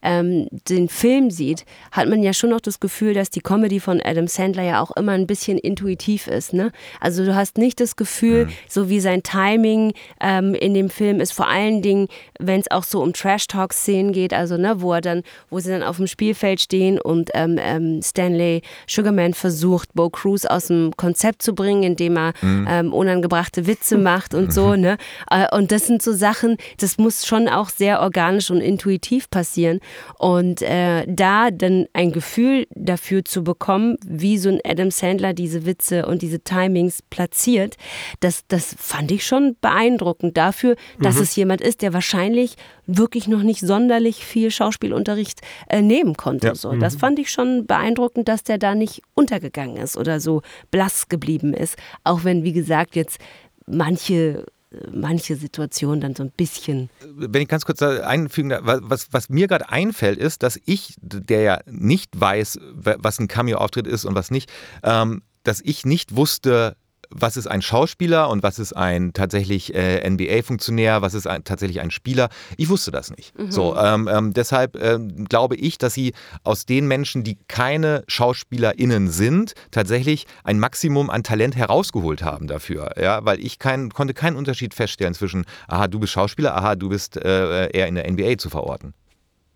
ähm, 0.02 0.48
den 0.68 0.88
Film 0.88 1.30
sieht, 1.30 1.64
hat 1.92 2.08
man 2.08 2.24
ja 2.24 2.32
schon 2.32 2.50
noch 2.50 2.60
das 2.60 2.80
Gefühl, 2.80 3.14
dass 3.14 3.30
die 3.30 3.40
Comedy 3.40 3.78
von 3.78 4.00
Adam 4.02 4.26
Sandler 4.26 4.64
ja 4.64 4.80
auch 4.80 4.90
immer 4.96 5.12
ein 5.12 5.28
bisschen 5.28 5.56
intuitiv 5.56 6.26
ist. 6.26 6.52
Ne? 6.52 6.72
Also 7.00 7.24
du 7.24 7.36
hast 7.36 7.58
nicht 7.58 7.78
das 7.78 7.94
Gefühl, 7.94 8.46
mhm. 8.46 8.50
so 8.68 8.88
wie 8.88 8.98
sein 8.98 9.22
Timing 9.22 9.92
ähm, 10.20 10.54
in 10.54 10.74
dem 10.74 10.90
Film 10.90 11.20
ist, 11.20 11.32
vor 11.32 11.46
allen 11.46 11.80
Dingen, 11.80 12.08
wenn 12.40 12.58
es 12.58 12.70
auch 12.72 12.82
so 12.82 13.02
um 13.02 13.12
Trash-Talk-Szenen 13.12 14.12
geht, 14.12 14.34
also 14.34 14.56
ne, 14.56 14.80
wo 14.80 14.92
er 14.92 15.00
dann, 15.00 15.22
wo 15.48 15.60
sie 15.60 15.70
dann 15.70 15.84
auf 15.84 15.98
dem 15.98 16.08
Spielfeld 16.08 16.60
stehen 16.60 17.00
und 17.00 17.30
ähm, 17.34 17.56
ähm 17.60 18.02
Stanley 18.02 18.62
Sugarman 18.88 19.32
versucht, 19.32 19.94
Bo 19.94 20.10
Cruz 20.10 20.44
aus 20.44 20.66
dem 20.66 20.96
Konzept 20.96 21.42
zu 21.42 21.54
bringen, 21.54 21.84
indem 21.84 22.15
er 22.16 22.33
mhm. 22.42 22.66
ähm, 22.68 22.92
unangebrachte 22.92 23.66
Witze 23.66 23.98
macht 23.98 24.35
und 24.35 24.52
so. 24.52 24.68
Mhm. 24.68 24.81
Ne? 24.81 24.96
Äh, 25.31 25.55
und 25.57 25.72
das 25.72 25.87
sind 25.87 26.02
so 26.02 26.12
Sachen, 26.12 26.57
das 26.79 26.98
muss 26.98 27.26
schon 27.26 27.48
auch 27.48 27.68
sehr 27.68 28.00
organisch 28.00 28.50
und 28.50 28.61
intuitiv 28.61 29.31
passieren. 29.31 29.81
Und 30.18 30.62
äh, 30.62 31.05
da 31.07 31.50
dann 31.50 31.87
ein 31.92 32.12
Gefühl 32.12 32.66
dafür 32.74 33.24
zu 33.24 33.44
bekommen, 33.44 33.96
wie 34.05 34.38
so 34.38 34.48
ein 34.48 34.61
Adam 34.64 34.90
Sandler 34.90 35.33
diese 35.33 35.66
Witze 35.66 36.07
und 36.07 36.22
diese 36.22 36.40
Timings 36.40 37.02
platziert, 37.02 37.76
das, 38.20 38.44
das 38.48 38.74
fand 38.79 39.11
ich 39.11 39.26
schon 39.26 39.57
beeindruckend 39.61 40.37
dafür, 40.37 40.76
dass 41.00 41.16
mhm. 41.16 41.22
es 41.22 41.37
jemand 41.37 41.61
ist, 41.61 41.83
der 41.83 41.92
wahrscheinlich 41.92 42.57
wirklich 42.87 43.29
noch 43.29 43.42
nicht 43.42 43.61
sonderlich 43.61 44.25
viel 44.25 44.51
Schauspielunterricht 44.51 45.40
äh, 45.68 45.83
nehmen 45.83 46.16
konnte. 46.16 46.49
Ja. 46.49 46.55
So. 46.55 46.72
Das 46.72 46.94
mhm. 46.94 46.99
fand 46.99 47.18
ich 47.18 47.31
schon 47.31 47.66
beeindruckend, 47.66 48.29
dass 48.29 48.42
der 48.42 48.59
da 48.59 48.75
nicht 48.75 49.03
untergegangen 49.14 49.77
ist 49.77 49.96
oder 49.96 50.20
so 50.20 50.42
blass 50.70 51.09
geblieben 51.09 51.55
ist. 51.55 51.77
Auch 52.05 52.25
wenn, 52.25 52.44
wie 52.44 52.53
gesagt, 52.53 52.96
jetzt 52.96 53.18
manche 53.66 54.44
manche 54.92 55.37
Situationen 55.37 56.01
dann 56.01 56.14
so 56.14 56.22
ein 56.22 56.33
bisschen. 56.37 56.90
Wenn 57.14 57.42
ich 57.42 57.49
ganz 57.49 57.64
kurz 57.64 57.81
einfügen 57.83 58.53
was, 58.62 59.09
was 59.12 59.29
mir 59.29 59.46
gerade 59.46 59.70
einfällt, 59.70 60.18
ist, 60.18 60.42
dass 60.42 60.61
ich, 60.64 60.94
der 61.01 61.40
ja 61.40 61.61
nicht 61.66 62.18
weiß, 62.18 62.59
was 62.75 63.18
ein 63.18 63.29
Cameo-Auftritt 63.29 63.87
ist 63.87 64.05
und 64.05 64.14
was 64.14 64.31
nicht, 64.31 64.51
ähm, 64.83 65.22
dass 65.44 65.61
ich 65.61 65.87
nicht 65.87 66.16
wusste, 66.16 66.77
was 67.10 67.36
ist 67.36 67.46
ein 67.46 67.62
Schauspieler 67.62 68.28
und 68.30 68.42
was 68.42 68.58
ist 68.58 68.72
ein 68.72 69.12
tatsächlich 69.12 69.74
äh, 69.74 70.08
NBA-Funktionär, 70.08 71.02
was 71.02 71.14
ist 71.14 71.26
ein, 71.26 71.44
tatsächlich 71.44 71.80
ein 71.80 71.90
Spieler. 71.90 72.28
Ich 72.56 72.68
wusste 72.68 72.90
das 72.90 73.10
nicht. 73.10 73.38
Mhm. 73.38 73.50
So, 73.50 73.76
ähm, 73.76 74.08
ähm, 74.12 74.32
deshalb 74.32 74.76
ähm, 74.76 75.24
glaube 75.24 75.56
ich, 75.56 75.78
dass 75.78 75.94
sie 75.94 76.12
aus 76.44 76.66
den 76.66 76.86
Menschen, 76.88 77.24
die 77.24 77.38
keine 77.48 78.04
SchauspielerInnen 78.08 79.08
sind, 79.08 79.54
tatsächlich 79.70 80.26
ein 80.44 80.58
Maximum 80.58 81.10
an 81.10 81.22
Talent 81.22 81.56
herausgeholt 81.56 82.22
haben 82.22 82.46
dafür. 82.46 82.90
Ja, 83.00 83.24
weil 83.24 83.40
ich 83.40 83.58
kein, 83.58 83.90
konnte 83.90 84.14
keinen 84.14 84.36
Unterschied 84.36 84.74
feststellen 84.74 85.14
zwischen, 85.14 85.44
aha, 85.68 85.88
du 85.88 85.98
bist 85.98 86.12
Schauspieler, 86.12 86.56
aha, 86.56 86.76
du 86.76 86.88
bist 86.88 87.16
äh, 87.16 87.70
eher 87.70 87.86
in 87.86 87.94
der 87.94 88.10
NBA 88.10 88.38
zu 88.38 88.50
verorten. 88.50 88.94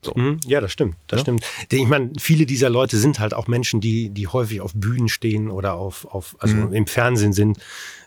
So. 0.02 0.12
Mhm, 0.14 0.40
ja, 0.46 0.60
das 0.60 0.72
stimmt. 0.72 0.96
Das 1.08 1.18
ja? 1.18 1.22
stimmt. 1.22 1.44
Ich 1.70 1.86
meine, 1.86 2.12
viele 2.18 2.46
dieser 2.46 2.70
Leute 2.70 2.96
sind 2.96 3.20
halt 3.20 3.34
auch 3.34 3.48
Menschen, 3.48 3.80
die, 3.80 4.10
die 4.10 4.26
häufig 4.28 4.60
auf 4.60 4.72
Bühnen 4.74 5.08
stehen 5.08 5.50
oder 5.50 5.74
auf, 5.74 6.06
auf 6.06 6.36
also 6.38 6.54
mhm. 6.54 6.72
im 6.72 6.86
Fernsehen 6.86 7.32
sind. 7.32 7.58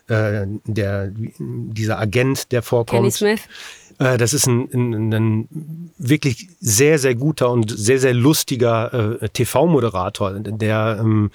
Äh, 0.06 0.46
der, 0.66 1.12
dieser 1.38 1.98
Agent, 1.98 2.52
der 2.52 2.62
vorkommt. 2.62 3.00
Kenny 3.00 3.10
Smith. 3.10 3.40
Äh, 3.98 4.18
das 4.18 4.34
ist 4.34 4.46
ein, 4.46 4.68
ein, 4.72 5.14
ein, 5.14 5.90
wirklich 5.96 6.48
sehr, 6.60 6.98
sehr 6.98 7.14
guter 7.14 7.50
und 7.50 7.70
sehr, 7.70 7.98
sehr 7.98 8.12
lustiger 8.12 9.22
äh, 9.22 9.28
TV-Moderator, 9.30 10.40
der 10.40 10.98
ähm, 11.00 11.30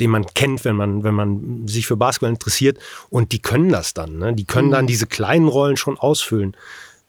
den 0.00 0.10
man 0.10 0.24
kennt, 0.26 0.64
wenn 0.64 0.76
man, 0.76 1.04
wenn 1.04 1.14
man 1.14 1.68
sich 1.68 1.86
für 1.86 1.96
Basketball 1.96 2.30
interessiert. 2.30 2.78
Und 3.10 3.32
die 3.32 3.40
können 3.40 3.68
das 3.68 3.92
dann. 3.92 4.18
Ne? 4.18 4.34
Die 4.34 4.46
können 4.46 4.68
mhm. 4.68 4.72
dann 4.72 4.86
diese 4.86 5.06
kleinen 5.06 5.46
Rollen 5.46 5.76
schon 5.76 5.98
ausfüllen. 5.98 6.56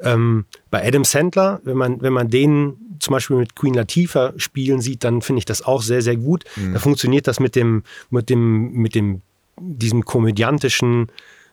Ähm, 0.03 0.45
bei 0.69 0.85
Adam 0.85 1.03
Sandler, 1.03 1.61
wenn 1.63 1.77
man, 1.77 2.01
wenn 2.01 2.13
man 2.13 2.29
den 2.29 2.97
zum 2.99 3.13
Beispiel 3.13 3.37
mit 3.37 3.55
Queen 3.55 3.73
Latifah 3.73 4.33
spielen 4.37 4.81
sieht, 4.81 5.03
dann 5.03 5.21
finde 5.21 5.39
ich 5.39 5.45
das 5.45 5.63
auch 5.63 5.81
sehr, 5.81 6.01
sehr 6.01 6.17
gut. 6.17 6.45
Mhm. 6.55 6.73
Da 6.73 6.79
funktioniert 6.79 7.27
das 7.27 7.39
mit 7.39 7.55
dem, 7.55 7.83
mit 8.09 8.29
dem, 8.29 8.71
mit 8.73 8.95
dem, 8.95 9.21
diesem 9.59 10.05
komödiantischen, 10.05 11.11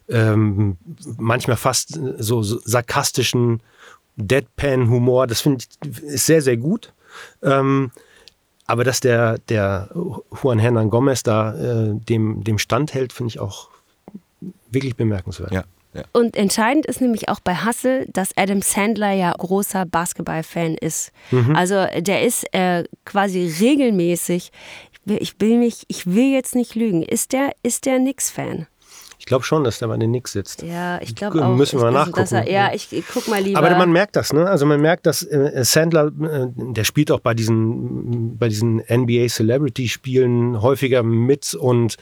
ähm, 0.08 0.76
manchmal 1.16 1.56
fast 1.56 1.98
so, 2.18 2.42
so 2.42 2.60
sarkastischen 2.64 3.60
Deadpan-Humor. 4.16 5.26
Das 5.26 5.40
finde 5.40 5.64
ich 5.82 6.02
ist 6.02 6.26
sehr, 6.26 6.42
sehr 6.42 6.56
gut. 6.56 6.92
Ähm, 7.42 7.90
aber 8.66 8.84
dass 8.84 9.00
der, 9.00 9.38
der 9.48 9.88
Juan 10.42 10.58
Hernan 10.58 10.90
Gomez 10.90 11.22
da 11.22 11.54
äh, 11.54 11.94
dem, 11.94 12.44
dem 12.44 12.58
standhält, 12.58 13.14
finde 13.14 13.28
ich 13.30 13.40
auch 13.40 13.70
wirklich 14.70 14.96
bemerkenswert. 14.96 15.52
Ja. 15.52 15.64
Ja. 15.94 16.02
Und 16.12 16.36
entscheidend 16.36 16.86
ist 16.86 17.00
nämlich 17.00 17.28
auch 17.28 17.40
bei 17.40 17.64
Hustle, 17.64 18.06
dass 18.12 18.36
Adam 18.36 18.62
Sandler 18.62 19.12
ja 19.12 19.32
großer 19.32 19.86
Basketball-Fan 19.86 20.74
ist. 20.74 21.12
Mhm. 21.30 21.56
Also 21.56 21.86
der 21.98 22.22
ist 22.22 22.44
äh, 22.54 22.84
quasi 23.04 23.52
regelmäßig, 23.60 24.52
ich 25.06 25.40
will, 25.40 25.58
mich, 25.58 25.84
ich 25.88 26.06
will 26.06 26.30
jetzt 26.32 26.54
nicht 26.54 26.74
lügen, 26.74 27.02
ist 27.02 27.32
der, 27.32 27.52
ist 27.62 27.86
der 27.86 27.98
Knicks-Fan? 27.98 28.66
Ich 29.20 29.26
glaube 29.26 29.44
schon, 29.44 29.64
dass 29.64 29.80
der 29.80 29.88
bei 29.88 29.96
den 29.96 30.10
Knicks 30.10 30.32
sitzt. 30.32 30.62
Ja, 30.62 31.00
ich 31.02 31.14
glaube 31.14 31.44
auch. 31.44 31.54
Müssen 31.54 31.78
wir 31.78 31.90
mal 31.90 31.92
nachgucken. 31.92 32.34
Er, 32.34 32.50
ja, 32.50 32.72
ich, 32.72 32.92
ich, 32.92 33.04
guck 33.12 33.26
mal 33.26 33.42
lieber. 33.42 33.58
Aber 33.58 33.76
man 33.76 33.90
merkt 33.90 34.14
das, 34.14 34.32
ne? 34.32 34.46
Also 34.46 34.64
man 34.64 34.80
merkt, 34.80 35.06
dass 35.06 35.22
äh, 35.22 35.64
Sandler, 35.64 36.06
äh, 36.06 36.46
der 36.54 36.84
spielt 36.84 37.10
auch 37.10 37.20
bei 37.20 37.34
diesen, 37.34 38.38
bei 38.38 38.48
diesen 38.48 38.76
NBA 38.88 39.26
Celebrity 39.28 39.88
Spielen 39.88 40.62
häufiger 40.62 41.02
mit 41.02 41.54
und 41.54 41.96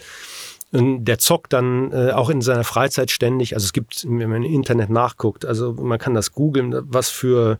der 0.72 1.18
zockt 1.18 1.52
dann 1.52 1.92
äh, 1.92 2.10
auch 2.10 2.28
in 2.28 2.40
seiner 2.40 2.64
Freizeit 2.64 3.10
ständig. 3.10 3.54
Also 3.54 3.64
es 3.64 3.72
gibt, 3.72 4.04
wenn 4.08 4.28
man 4.28 4.42
im 4.42 4.52
Internet 4.52 4.90
nachguckt, 4.90 5.44
also 5.44 5.72
man 5.72 5.98
kann 5.98 6.14
das 6.14 6.32
googeln, 6.32 6.74
was 6.88 7.08
für, 7.08 7.58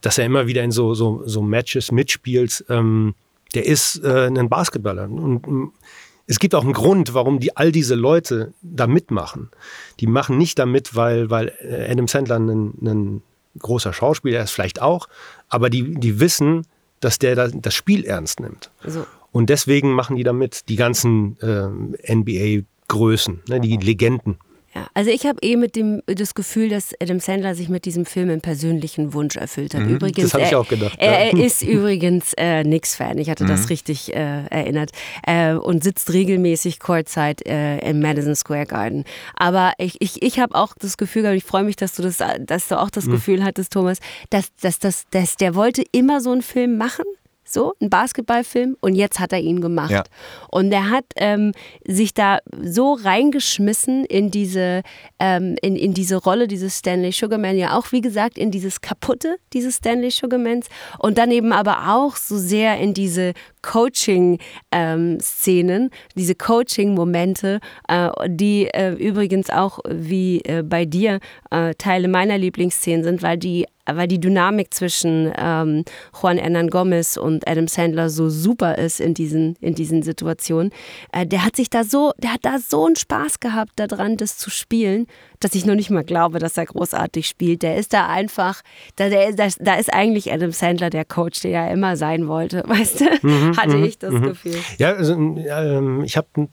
dass 0.00 0.18
er 0.18 0.26
immer 0.26 0.46
wieder 0.46 0.62
in 0.62 0.70
so, 0.70 0.94
so, 0.94 1.22
so 1.24 1.42
Matches 1.42 1.92
mitspielt. 1.92 2.64
Ähm, 2.68 3.14
der 3.54 3.66
ist 3.66 4.02
äh, 4.04 4.26
ein 4.26 4.48
Basketballer. 4.48 5.04
Und 5.04 5.72
es 6.26 6.38
gibt 6.38 6.54
auch 6.54 6.64
einen 6.64 6.72
Grund, 6.72 7.14
warum 7.14 7.38
die 7.38 7.56
all 7.56 7.70
diese 7.70 7.94
Leute 7.94 8.52
da 8.62 8.86
mitmachen. 8.86 9.50
Die 10.00 10.06
machen 10.06 10.36
nicht 10.36 10.58
damit, 10.58 10.96
weil, 10.96 11.30
weil 11.30 11.52
Adam 11.88 12.08
Sandler 12.08 12.38
ein, 12.38 12.74
ein 12.82 13.22
großer 13.58 13.92
Schauspieler 13.92 14.42
ist, 14.42 14.50
vielleicht 14.50 14.82
auch, 14.82 15.08
aber 15.48 15.70
die, 15.70 15.94
die 15.94 16.18
wissen, 16.20 16.66
dass 17.00 17.18
der 17.18 17.48
das 17.48 17.74
Spiel 17.74 18.04
ernst 18.04 18.40
nimmt. 18.40 18.70
Also. 18.82 19.06
Und 19.34 19.50
deswegen 19.50 19.94
machen 19.94 20.14
die 20.14 20.22
da 20.22 20.32
mit, 20.32 20.68
die 20.68 20.76
ganzen 20.76 21.36
äh, 21.40 22.14
NBA-Größen, 22.14 23.42
ne, 23.48 23.58
die 23.58 23.76
Legenden. 23.76 24.38
Ja, 24.72 24.86
also 24.94 25.10
ich 25.10 25.26
habe 25.26 25.38
eh 25.42 25.56
mit 25.56 25.74
dem 25.74 26.02
das 26.06 26.34
Gefühl, 26.34 26.68
dass 26.68 26.92
Adam 27.00 27.18
Sandler 27.18 27.56
sich 27.56 27.68
mit 27.68 27.84
diesem 27.84 28.06
Film 28.06 28.30
einen 28.30 28.42
persönlichen 28.42 29.12
Wunsch 29.12 29.34
erfüllt 29.34 29.74
hat. 29.74 29.82
Mhm, 29.82 29.96
übrigens, 29.96 30.30
das 30.30 30.34
habe 30.34 30.44
ich 30.44 30.54
auch 30.54 30.68
gedacht. 30.68 30.94
Er, 31.00 31.32
er 31.32 31.36
ist 31.44 31.62
übrigens 31.62 32.32
äh, 32.36 32.62
Nix-Fan. 32.62 33.18
Ich 33.18 33.28
hatte 33.28 33.42
mhm. 33.42 33.48
das 33.48 33.70
richtig 33.70 34.14
äh, 34.14 34.46
erinnert 34.46 34.92
äh, 35.26 35.54
und 35.54 35.82
sitzt 35.82 36.12
regelmäßig 36.12 36.78
Courtside 36.78 37.44
äh, 37.44 37.90
im 37.90 37.98
Madison 37.98 38.36
Square 38.36 38.66
Garden. 38.66 39.02
Aber 39.34 39.72
ich, 39.78 40.00
ich, 40.00 40.22
ich 40.22 40.38
habe 40.38 40.54
auch 40.54 40.74
das 40.78 40.96
Gefühl, 40.96 41.24
ich 41.34 41.44
freue 41.44 41.64
mich, 41.64 41.74
dass 41.74 41.96
du 41.96 42.02
das, 42.02 42.18
dass 42.38 42.68
du 42.68 42.80
auch 42.80 42.90
das 42.90 43.06
mhm. 43.06 43.12
Gefühl 43.12 43.42
hattest, 43.42 43.72
Thomas, 43.72 43.98
dass, 44.30 44.54
dass, 44.60 44.78
dass, 44.78 45.08
dass 45.10 45.36
der 45.36 45.56
wollte 45.56 45.82
immer 45.90 46.20
so 46.20 46.30
einen 46.30 46.42
Film 46.42 46.76
machen 46.76 47.04
so, 47.54 47.74
ein 47.80 47.88
Basketballfilm 47.88 48.76
und 48.80 48.94
jetzt 48.94 49.20
hat 49.20 49.32
er 49.32 49.40
ihn 49.40 49.60
gemacht. 49.60 49.90
Ja. 49.90 50.02
Und 50.50 50.72
er 50.72 50.90
hat 50.90 51.04
ähm, 51.16 51.52
sich 51.86 52.12
da 52.12 52.38
so 52.62 52.94
reingeschmissen 52.94 54.04
in 54.04 54.30
diese, 54.30 54.82
ähm, 55.18 55.56
in, 55.62 55.76
in 55.76 55.94
diese 55.94 56.16
Rolle 56.16 56.48
dieses 56.48 56.78
Stanley 56.78 57.12
Sugarman, 57.12 57.56
ja 57.56 57.78
auch 57.78 57.92
wie 57.92 58.00
gesagt 58.00 58.36
in 58.36 58.50
dieses 58.50 58.80
Kaputte 58.80 59.36
dieses 59.52 59.76
Stanley 59.76 60.10
Sugarmans 60.10 60.66
und 60.98 61.18
dann 61.18 61.30
eben 61.30 61.52
aber 61.52 61.94
auch 61.94 62.16
so 62.16 62.36
sehr 62.36 62.78
in 62.78 62.94
diese 62.94 63.32
Coaching-Szenen, 63.62 65.82
ähm, 65.82 65.90
diese 66.14 66.34
Coaching-Momente, 66.34 67.60
äh, 67.88 68.10
die 68.26 68.66
äh, 68.66 68.92
übrigens 68.92 69.50
auch 69.50 69.78
wie 69.88 70.40
äh, 70.40 70.62
bei 70.62 70.84
dir 70.84 71.20
äh, 71.50 71.74
Teile 71.76 72.08
meiner 72.08 72.36
Lieblingsszenen 72.36 73.04
sind, 73.04 73.22
weil 73.22 73.38
die 73.38 73.66
weil 73.86 74.08
die 74.08 74.20
Dynamik 74.20 74.72
zwischen 74.72 75.32
ähm, 75.36 75.84
Juan 76.20 76.38
Hernan 76.38 76.68
Gomez 76.68 77.16
und 77.16 77.46
Adam 77.48 77.68
Sandler 77.68 78.08
so 78.08 78.28
super 78.28 78.78
ist 78.78 79.00
in 79.00 79.14
diesen, 79.14 79.56
in 79.60 79.74
diesen 79.74 80.02
Situationen. 80.02 80.72
Äh, 81.12 81.26
der 81.26 81.44
hat 81.44 81.56
sich 81.56 81.70
da 81.70 81.84
so, 81.84 82.12
der 82.18 82.34
hat 82.34 82.44
da 82.44 82.58
so 82.58 82.86
einen 82.86 82.96
Spaß 82.96 83.40
gehabt 83.40 83.72
daran, 83.76 84.16
das 84.16 84.38
zu 84.38 84.50
spielen, 84.50 85.06
dass 85.40 85.54
ich 85.54 85.66
noch 85.66 85.74
nicht 85.74 85.90
mal 85.90 86.04
glaube, 86.04 86.38
dass 86.38 86.56
er 86.56 86.66
großartig 86.66 87.26
spielt. 87.26 87.62
Der 87.62 87.76
ist 87.76 87.92
da 87.92 88.08
einfach, 88.08 88.62
da, 88.96 89.08
der, 89.08 89.32
da, 89.32 89.48
da 89.58 89.74
ist 89.74 89.92
eigentlich 89.92 90.32
Adam 90.32 90.52
Sandler 90.52 90.90
der 90.90 91.04
Coach, 91.04 91.42
der 91.42 91.64
er 91.64 91.72
immer 91.72 91.96
sein 91.96 92.28
wollte, 92.28 92.62
weißt 92.66 93.00
du? 93.00 93.04
Mhm, 93.22 93.56
Hatte 93.56 93.76
mhm, 93.76 93.84
ich 93.84 93.98
das 93.98 94.12
mhm. 94.12 94.22
Gefühl. 94.22 94.56
Ja, 94.78 94.92
also, 94.94 95.14
äh, 95.14 96.04
ich 96.04 96.16
habe 96.16 96.48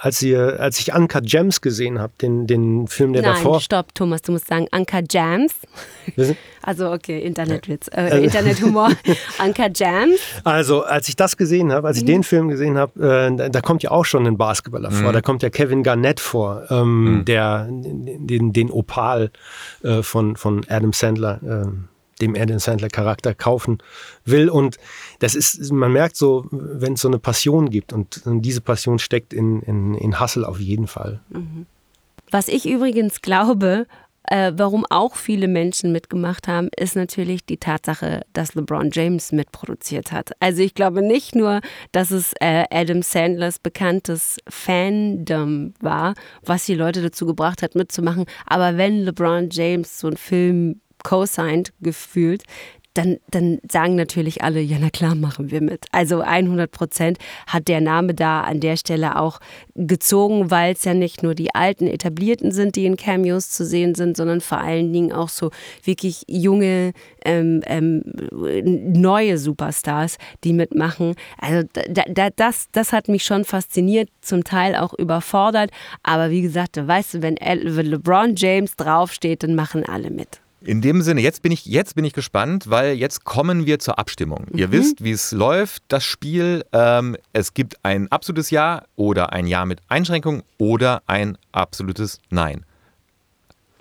als, 0.00 0.20
ihr, 0.20 0.58
als 0.58 0.80
ich 0.80 0.92
Anka 0.94 1.20
Gems 1.20 1.60
gesehen 1.60 2.00
habe, 2.00 2.12
den, 2.20 2.46
den 2.48 2.88
Film, 2.88 3.12
der 3.12 3.22
Nein, 3.22 3.34
davor. 3.34 3.60
Stopp, 3.60 3.94
Thomas, 3.94 4.22
du 4.22 4.32
musst 4.32 4.48
sagen 4.48 4.66
Anka 4.70 5.00
Jams. 5.08 5.54
Also 6.66 6.92
okay, 6.92 7.20
Internetwitz, 7.20 7.88
äh, 7.88 7.96
also 7.96 8.16
Internethumor. 8.16 8.90
Anka 9.38 9.66
Jams. 9.74 10.18
Also 10.44 10.82
als 10.82 11.10
ich 11.10 11.16
das 11.16 11.36
gesehen 11.36 11.70
habe, 11.70 11.86
als 11.86 11.98
ich 11.98 12.04
mhm. 12.04 12.08
den 12.08 12.22
Film 12.22 12.48
gesehen 12.48 12.78
habe, 12.78 13.28
äh, 13.30 13.36
da, 13.36 13.50
da, 13.50 13.60
kommt 13.60 13.82
ja 13.82 13.90
auch 13.90 14.06
schon 14.06 14.26
ein 14.26 14.38
Basketballer 14.38 14.90
mhm. 14.90 14.94
vor. 14.94 15.12
Da 15.12 15.20
kommt 15.20 15.42
ja 15.42 15.50
Kevin 15.50 15.82
Garnett 15.82 16.20
vor, 16.20 16.64
ähm, 16.70 17.18
mhm. 17.18 17.24
der 17.26 17.68
den, 17.70 18.54
den 18.54 18.70
Opal 18.70 19.30
äh, 19.82 20.02
von, 20.02 20.36
von 20.36 20.64
Adam 20.70 20.94
Sandler 20.94 21.38
ähm, 21.42 21.88
dem 22.20 22.34
er 22.34 22.46
den 22.46 22.58
Sandler-Charakter 22.58 23.34
kaufen 23.34 23.78
will. 24.24 24.48
Und 24.48 24.78
das 25.18 25.34
ist, 25.34 25.72
man 25.72 25.92
merkt 25.92 26.16
so, 26.16 26.46
wenn 26.50 26.94
es 26.94 27.00
so 27.00 27.08
eine 27.08 27.18
Passion 27.18 27.70
gibt 27.70 27.92
und 27.92 28.22
diese 28.26 28.60
Passion 28.60 28.98
steckt 28.98 29.32
in, 29.32 29.60
in, 29.62 29.94
in 29.94 30.20
Hustle 30.20 30.46
auf 30.46 30.60
jeden 30.60 30.86
Fall. 30.86 31.20
Mhm. 31.30 31.66
Was 32.30 32.48
ich 32.48 32.66
übrigens 32.66 33.22
glaube, 33.22 33.86
äh, 34.24 34.52
warum 34.56 34.86
auch 34.88 35.16
viele 35.16 35.48
Menschen 35.48 35.92
mitgemacht 35.92 36.48
haben, 36.48 36.70
ist 36.76 36.96
natürlich 36.96 37.44
die 37.44 37.58
Tatsache, 37.58 38.22
dass 38.32 38.54
LeBron 38.54 38.90
James 38.92 39.32
mitproduziert 39.32 40.12
hat. 40.12 40.32
Also 40.40 40.62
ich 40.62 40.74
glaube 40.74 41.02
nicht 41.02 41.34
nur, 41.34 41.60
dass 41.92 42.10
es 42.10 42.32
äh, 42.40 42.64
Adam 42.70 43.02
Sandlers 43.02 43.58
bekanntes 43.58 44.38
Fandom 44.48 45.74
war, 45.80 46.14
was 46.42 46.64
die 46.64 46.74
Leute 46.74 47.02
dazu 47.02 47.26
gebracht 47.26 47.62
hat, 47.62 47.74
mitzumachen, 47.74 48.24
aber 48.46 48.76
wenn 48.78 49.00
LeBron 49.02 49.50
James 49.50 50.00
so 50.00 50.06
einen 50.06 50.16
Film 50.16 50.80
co-signed 51.04 51.72
gefühlt, 51.80 52.42
dann, 52.94 53.18
dann 53.28 53.58
sagen 53.70 53.96
natürlich 53.96 54.42
alle, 54.42 54.60
ja, 54.60 54.78
na 54.80 54.88
klar, 54.88 55.16
machen 55.16 55.50
wir 55.50 55.60
mit. 55.60 55.86
Also 55.90 56.20
100 56.20 56.70
Prozent 56.70 57.18
hat 57.48 57.66
der 57.66 57.80
Name 57.80 58.14
da 58.14 58.42
an 58.42 58.60
der 58.60 58.76
Stelle 58.76 59.18
auch 59.18 59.40
gezogen, 59.74 60.52
weil 60.52 60.74
es 60.74 60.84
ja 60.84 60.94
nicht 60.94 61.22
nur 61.24 61.34
die 61.34 61.54
alten 61.54 61.88
Etablierten 61.88 62.52
sind, 62.52 62.76
die 62.76 62.86
in 62.86 62.96
Cameos 62.96 63.50
zu 63.50 63.66
sehen 63.66 63.96
sind, 63.96 64.16
sondern 64.16 64.40
vor 64.40 64.58
allen 64.58 64.92
Dingen 64.92 65.12
auch 65.12 65.28
so 65.28 65.50
wirklich 65.82 66.22
junge, 66.28 66.92
ähm, 67.24 67.62
ähm, 67.66 68.02
neue 68.64 69.38
Superstars, 69.38 70.16
die 70.44 70.52
mitmachen. 70.52 71.16
Also 71.38 71.68
da, 71.72 72.04
da, 72.08 72.30
das, 72.30 72.68
das 72.70 72.92
hat 72.92 73.08
mich 73.08 73.24
schon 73.24 73.44
fasziniert, 73.44 74.08
zum 74.20 74.44
Teil 74.44 74.76
auch 74.76 74.94
überfordert. 74.94 75.70
Aber 76.04 76.30
wie 76.30 76.42
gesagt, 76.42 76.76
weißt 76.76 77.14
du, 77.14 77.22
wenn, 77.22 77.36
LeBron 77.36 78.34
James 78.36 78.76
draufsteht, 78.76 79.42
dann 79.42 79.56
machen 79.56 79.84
alle 79.84 80.10
mit. 80.10 80.43
In 80.66 80.80
dem 80.80 81.02
Sinne, 81.02 81.20
jetzt 81.20 81.42
bin 81.42 81.52
ich, 81.52 81.66
jetzt 81.66 81.94
bin 81.94 82.04
ich 82.04 82.14
gespannt, 82.14 82.70
weil 82.70 82.94
jetzt 82.94 83.24
kommen 83.24 83.66
wir 83.66 83.78
zur 83.78 83.98
Abstimmung. 83.98 84.46
Mhm. 84.50 84.58
Ihr 84.58 84.72
wisst, 84.72 85.04
wie 85.04 85.10
es 85.10 85.32
läuft, 85.32 85.82
das 85.88 86.04
Spiel. 86.04 86.64
Ähm, 86.72 87.16
es 87.32 87.52
gibt 87.52 87.76
ein 87.84 88.10
absolutes 88.10 88.50
Ja 88.50 88.84
oder 88.96 89.32
ein 89.32 89.46
Ja 89.46 89.66
mit 89.66 89.80
Einschränkung 89.88 90.42
oder 90.58 91.02
ein 91.06 91.36
absolutes 91.52 92.18
Nein. 92.30 92.64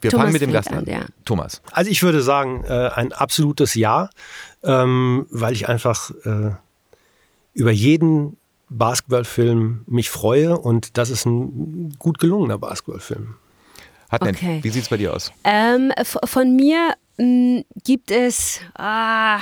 Wir 0.01 0.11
Thomas 0.11 0.23
fangen 0.23 0.33
mit 0.33 0.41
dem 0.41 0.51
Gast 0.51 0.71
an. 0.71 0.79
an. 0.79 0.85
Ja. 0.85 1.05
Thomas. 1.23 1.61
Also 1.71 1.89
ich 1.89 2.03
würde 2.03 2.21
sagen, 2.21 2.65
äh, 2.65 2.89
ein 2.93 3.13
absolutes 3.13 3.73
Ja, 3.75 4.09
ähm, 4.63 5.25
weil 5.31 5.53
ich 5.53 5.69
einfach 5.69 6.11
äh, 6.25 6.51
über 7.53 7.71
jeden 7.71 8.35
Basketballfilm 8.69 9.83
mich 9.87 10.09
freue 10.09 10.57
und 10.57 10.97
das 10.97 11.09
ist 11.09 11.25
ein 11.25 11.95
gut 11.97 12.19
gelungener 12.19 12.57
Basketballfilm. 12.57 13.35
Hartnett, 14.13 14.35
okay. 14.35 14.59
wie 14.61 14.69
sieht 14.69 14.83
es 14.83 14.89
bei 14.89 14.97
dir 14.97 15.13
aus? 15.13 15.31
Ähm, 15.43 15.91
von 16.25 16.55
mir 16.55 16.93
mh, 17.17 17.23
hm, 17.23 17.65
gibt 17.83 18.11
es 18.11 18.59
ah, 18.77 19.39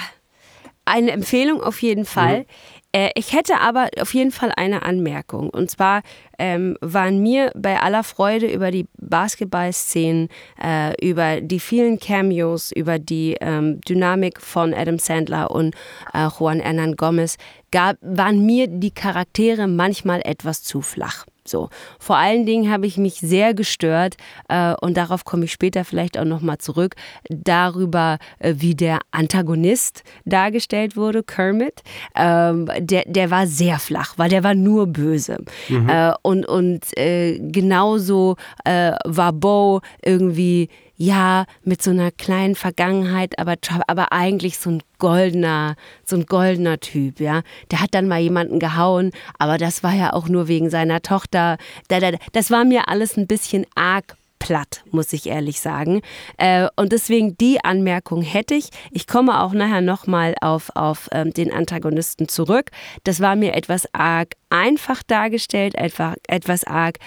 eine 0.85 1.11
Empfehlung 1.11 1.61
auf 1.61 1.81
jeden 1.81 2.05
Fall. 2.05 2.39
Mhm. 2.39 2.45
Äh, 2.93 3.09
ich 3.15 3.33
hätte 3.33 3.59
aber 3.59 3.89
auf 3.99 4.13
jeden 4.13 4.31
Fall 4.31 4.51
eine 4.55 4.83
Anmerkung. 4.83 5.49
Und 5.49 5.71
zwar 5.71 6.01
ähm, 6.37 6.77
waren 6.81 7.21
mir 7.21 7.51
bei 7.55 7.79
aller 7.79 8.03
Freude 8.03 8.47
über 8.47 8.71
die 8.71 8.87
Basketballszenen, 8.97 10.29
äh, 10.61 10.93
über 11.05 11.41
die 11.41 11.59
vielen 11.59 11.99
Cameos, 11.99 12.71
über 12.71 12.99
die 12.99 13.37
ähm, 13.39 13.79
Dynamik 13.81 14.41
von 14.41 14.73
Adam 14.73 14.99
Sandler 14.99 15.51
und 15.51 15.75
äh, 16.13 16.27
Juan 16.27 16.59
Hernan 16.59 16.95
Gomez, 16.95 17.37
gab, 17.71 17.97
waren 18.01 18.45
mir 18.45 18.67
die 18.67 18.91
Charaktere 18.91 19.67
manchmal 19.67 20.21
etwas 20.25 20.63
zu 20.63 20.81
flach. 20.81 21.25
So. 21.51 21.69
Vor 21.99 22.17
allen 22.17 22.45
Dingen 22.45 22.71
habe 22.71 22.87
ich 22.87 22.97
mich 22.97 23.15
sehr 23.15 23.53
gestört, 23.53 24.15
äh, 24.47 24.73
und 24.81 24.97
darauf 24.97 25.25
komme 25.25 25.45
ich 25.45 25.51
später 25.51 25.85
vielleicht 25.85 26.17
auch 26.17 26.25
nochmal 26.25 26.57
zurück, 26.57 26.95
darüber, 27.29 28.17
äh, 28.39 28.55
wie 28.57 28.73
der 28.73 28.99
Antagonist 29.11 30.03
dargestellt 30.25 30.95
wurde, 30.95 31.23
Kermit. 31.23 31.81
Ähm, 32.15 32.69
der, 32.79 33.03
der 33.05 33.29
war 33.29 33.45
sehr 33.45 33.77
flach, 33.77 34.13
weil 34.17 34.29
der 34.29 34.43
war 34.43 34.55
nur 34.55 34.87
böse. 34.87 35.37
Mhm. 35.69 35.89
Äh, 35.89 36.13
und 36.21 36.45
und 36.45 36.97
äh, 36.97 37.37
genauso 37.39 38.37
äh, 38.63 38.93
war 39.05 39.33
Bo 39.33 39.81
irgendwie 40.03 40.69
ja, 41.01 41.45
mit 41.63 41.81
so 41.81 41.89
einer 41.89 42.11
kleinen 42.11 42.53
Vergangenheit, 42.53 43.39
aber, 43.39 43.55
aber 43.87 44.11
eigentlich 44.11 44.59
so 44.59 44.69
ein 44.69 44.83
goldener, 44.99 45.75
so 46.05 46.15
ein 46.15 46.27
goldener 46.27 46.79
Typ, 46.79 47.19
ja. 47.19 47.41
Der 47.71 47.81
hat 47.81 47.95
dann 47.95 48.07
mal 48.07 48.19
jemanden 48.19 48.59
gehauen, 48.59 49.09
aber 49.39 49.57
das 49.57 49.81
war 49.81 49.93
ja 49.93 50.13
auch 50.13 50.29
nur 50.29 50.47
wegen 50.47 50.69
seiner 50.69 51.01
Tochter. 51.01 51.57
Das 51.87 52.51
war 52.51 52.65
mir 52.65 52.87
alles 52.87 53.17
ein 53.17 53.25
bisschen 53.25 53.65
arg 53.73 54.15
platt, 54.37 54.83
muss 54.91 55.11
ich 55.11 55.25
ehrlich 55.25 55.59
sagen. 55.59 56.01
Äh, 56.37 56.67
und 56.75 56.91
deswegen 56.91 57.35
die 57.35 57.63
Anmerkung 57.63 58.21
hätte 58.21 58.53
ich. 58.53 58.69
Ich 58.91 59.07
komme 59.07 59.41
auch 59.41 59.53
nachher 59.53 59.81
nochmal 59.81 60.35
auf, 60.39 60.69
auf 60.75 61.09
ähm, 61.13 61.33
den 61.33 61.51
Antagonisten 61.51 62.27
zurück. 62.27 62.69
Das 63.03 63.21
war 63.21 63.35
mir 63.35 63.55
etwas 63.55 63.87
arg 63.93 64.33
einfach 64.51 65.01
dargestellt, 65.01 65.73
etwa, 65.73 66.13
etwas 66.27 66.63
arg 66.63 66.97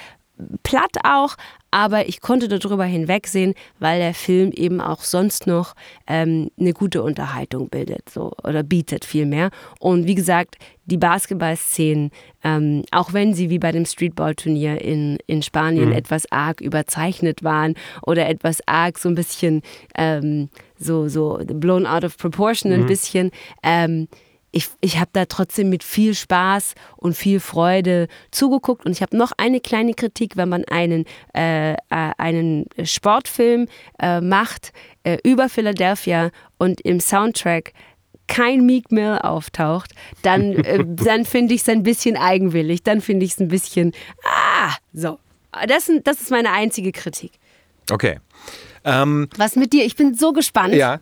platt 0.63 0.97
auch, 1.05 1.37
aber 1.71 2.09
ich 2.09 2.21
konnte 2.21 2.49
darüber 2.49 2.85
hinwegsehen, 2.85 3.55
weil 3.79 3.99
der 3.99 4.15
Film 4.15 4.53
eben 4.53 4.81
auch 4.81 5.03
sonst 5.03 5.47
noch 5.47 5.75
ähm, 6.07 6.51
eine 6.59 6.73
gute 6.73 7.03
Unterhaltung 7.03 7.69
bildet 7.69 8.09
so, 8.11 8.33
oder 8.43 8.63
bietet 8.63 9.05
vielmehr. 9.05 9.51
Und 9.81 10.07
wie 10.07 10.15
gesagt, 10.15 10.57
die 10.87 10.99
Basketballszenen, 10.99 12.11
ähm, 12.43 12.85
auch 12.91 13.13
wenn 13.13 13.35
sie 13.35 13.51
wie 13.51 13.59
bei 13.59 13.73
dem 13.73 13.87
Streetball-Turnier 13.87 14.81
in, 14.83 15.19
in 15.27 15.43
Spanien 15.43 15.91
mhm. 15.91 15.95
etwas 15.95 16.31
arg 16.31 16.61
überzeichnet 16.61 17.43
waren 17.43 17.75
oder 18.03 18.29
etwas 18.29 18.59
arg 18.67 18.99
so 18.99 19.09
ein 19.09 19.15
bisschen 19.15 19.63
ähm, 19.97 20.51
so, 20.79 21.09
so 21.09 21.41
blown 21.45 21.87
out 21.87 22.05
of 22.05 22.19
proportion 22.19 22.73
ein 22.73 22.83
mhm. 22.83 22.87
bisschen, 22.87 23.31
ähm, 23.63 24.09
ich, 24.55 24.69
ich 24.81 24.99
habe 24.99 25.11
da 25.13 25.25
trotzdem 25.27 25.69
mit 25.69 25.83
viel 25.83 26.15
Spaß 26.15 26.75
und 26.97 27.17
viel 27.17 27.41
Freude 27.41 28.07
zugeguckt. 28.31 28.87
Und 28.87 28.93
ich 28.93 29.03
habe 29.03 29.17
noch 29.17 29.33
eine 29.37 29.61
kleine 29.61 29.95
Kritik, 29.95 30.37
wenn 30.37 30.49
man 30.49 30.65
einen, 30.65 31.07
äh, 31.35 31.73
äh, 31.73 31.77
einen 31.91 32.67
Sportfilm 32.83 33.67
äh, 33.99 34.21
macht 34.21 34.73
äh, 35.03 35.19
über 35.25 35.49
Philadelphia 35.49 36.31
und 36.57 36.81
im 36.83 37.01
Soundtrack 37.01 37.73
kein 38.29 38.65
Meek 38.65 38.91
Mill 38.93 39.19
auftaucht, 39.19 39.91
dann, 40.23 40.53
äh, 40.53 40.85
dann 40.87 41.25
finde 41.25 41.55
ich 41.55 41.63
es 41.63 41.69
ein 41.69 41.83
bisschen 41.83 42.17
eigenwillig. 42.17 42.85
Dann 42.85 43.01
finde 43.01 43.27
ich 43.27 43.33
es 43.33 43.41
ein 43.41 43.49
bisschen, 43.49 43.93
ah, 44.25 44.73
so. 44.93 45.19
Das, 45.69 45.91
das 46.05 46.21
ist 46.21 46.31
meine 46.31 46.51
einzige 46.53 46.93
Kritik. 46.93 47.33
Okay. 47.91 48.19
Ähm, 48.85 49.29
Was 49.37 49.57
mit 49.57 49.73
dir? 49.73 49.85
Ich 49.85 49.97
bin 49.97 50.15
so 50.15 50.33
gespannt. 50.33 50.75
Ja, 50.75 51.01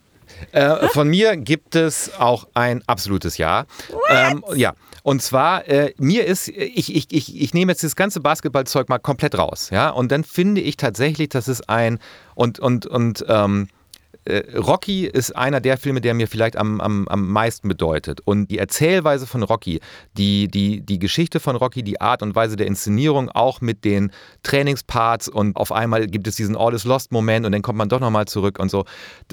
äh, 0.53 0.89
von 0.89 1.09
mir 1.09 1.37
gibt 1.37 1.77
es 1.77 2.13
auch 2.19 2.49
ein 2.55 2.83
absolutes 2.87 3.39
Ja. 3.39 3.67
Ähm, 4.09 4.45
ja. 4.55 4.75
Und 5.03 5.21
zwar, 5.23 5.67
äh, 5.69 5.95
mir 5.99 6.27
ist, 6.27 6.49
ich, 6.49 6.95
ich, 6.95 7.13
ich, 7.13 7.41
ich 7.41 7.55
nehme 7.55 7.73
jetzt 7.73 7.83
das 7.83 7.97
ganze 7.97 8.21
Basketballzeug 8.21 8.89
mal 8.89 8.99
komplett 8.99 9.37
raus, 9.37 9.71
ja. 9.71 9.91
Und 9.91 10.13
dann 10.13 10.23
finde 10.25 10.61
ich 10.61 10.77
tatsächlich, 10.77 11.29
dass 11.29 11.49
es 11.49 11.69
ein 11.69 11.99
und, 12.35 12.61
und, 12.61 12.87
und 12.87 13.25
ähm, 13.29 13.69
äh, 14.25 14.57
Rocky 14.57 15.07
ist 15.07 15.35
einer 15.35 15.61
der 15.61 15.77
Filme, 15.77 16.01
der 16.01 16.15
mir 16.15 16.29
vielleicht 16.29 16.57
am, 16.57 16.81
am, 16.81 17.09
am 17.09 17.29
meisten 17.29 17.69
bedeutet. 17.69 18.21
Und 18.25 18.51
die 18.51 18.59
Erzählweise 18.59 19.27
von 19.27 19.43
Rocky, 19.43 19.81
die, 20.17 20.49
die, 20.49 20.81
die 20.81 20.99
Geschichte 20.99 21.41
von 21.41 21.57
Rocky, 21.57 21.83
die 21.83 22.01
Art 22.01 22.23
und 22.23 22.35
Weise 22.35 22.57
der 22.57 22.67
Inszenierung, 22.67 23.29
auch 23.31 23.61
mit 23.61 23.85
den 23.85 24.13
Trainingsparts 24.43 25.29
und 25.29 25.57
auf 25.57 25.73
einmal 25.73 26.07
gibt 26.07 26.29
es 26.29 26.37
diesen 26.37 26.57
All 26.57 26.75
is 26.75 26.85
Lost 26.85 27.11
Moment 27.11 27.47
und 27.47 27.53
dann 27.53 27.63
kommt 27.63 27.79
man 27.79 27.89
doch 27.89 28.01
nochmal 28.01 28.27
zurück 28.27 28.59
und 28.59 28.71
so. 28.71 28.85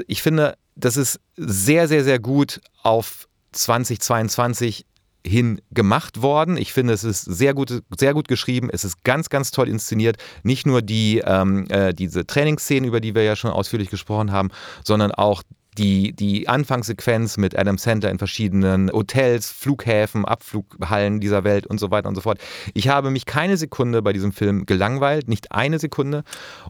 Ich 0.07 0.23
finde, 0.23 0.55
das 0.79 0.97
ist 0.97 1.19
sehr, 1.35 1.87
sehr, 1.87 2.03
sehr 2.03 2.19
gut 2.19 2.61
auf 2.83 3.27
2022 3.51 4.85
hin 5.25 5.61
gemacht 5.71 6.21
worden. 6.21 6.57
Ich 6.57 6.71
finde, 6.71 6.93
es 6.93 7.03
ist 7.03 7.23
sehr 7.23 7.53
gut, 7.53 7.83
sehr 7.97 8.13
gut 8.13 8.27
geschrieben. 8.27 8.69
Es 8.71 8.85
ist 8.85 9.03
ganz, 9.03 9.29
ganz 9.29 9.51
toll 9.51 9.67
inszeniert. 9.67 10.17
Nicht 10.43 10.65
nur 10.65 10.81
die, 10.81 11.21
ähm, 11.25 11.65
äh, 11.69 11.93
diese 11.93 12.25
Trainingsszenen, 12.25 12.87
über 12.87 13.01
die 13.01 13.15
wir 13.15 13.23
ja 13.23 13.35
schon 13.35 13.51
ausführlich 13.51 13.89
gesprochen 13.89 14.31
haben, 14.31 14.49
sondern 14.83 15.11
auch 15.11 15.43
die, 15.77 16.13
die 16.13 16.47
Anfangssequenz 16.47 17.37
mit 17.37 17.57
Adam 17.57 17.77
Center 17.77 18.09
in 18.09 18.17
verschiedenen 18.17 18.91
Hotels, 18.91 19.51
Flughäfen, 19.51 20.25
Abflughallen 20.25 21.19
dieser 21.19 21.43
Welt 21.43 21.67
und 21.67 21.79
so 21.79 21.91
weiter 21.91 22.09
und 22.09 22.15
so 22.15 22.21
fort. 22.21 22.39
Ich 22.73 22.89
habe 22.89 23.11
mich 23.11 23.25
keine 23.25 23.55
Sekunde 23.55 24.01
bei 24.01 24.11
diesem 24.11 24.31
Film 24.31 24.65
gelangweilt, 24.65 25.27
nicht 25.27 25.51
eine 25.51 25.79
Sekunde. 25.79 26.23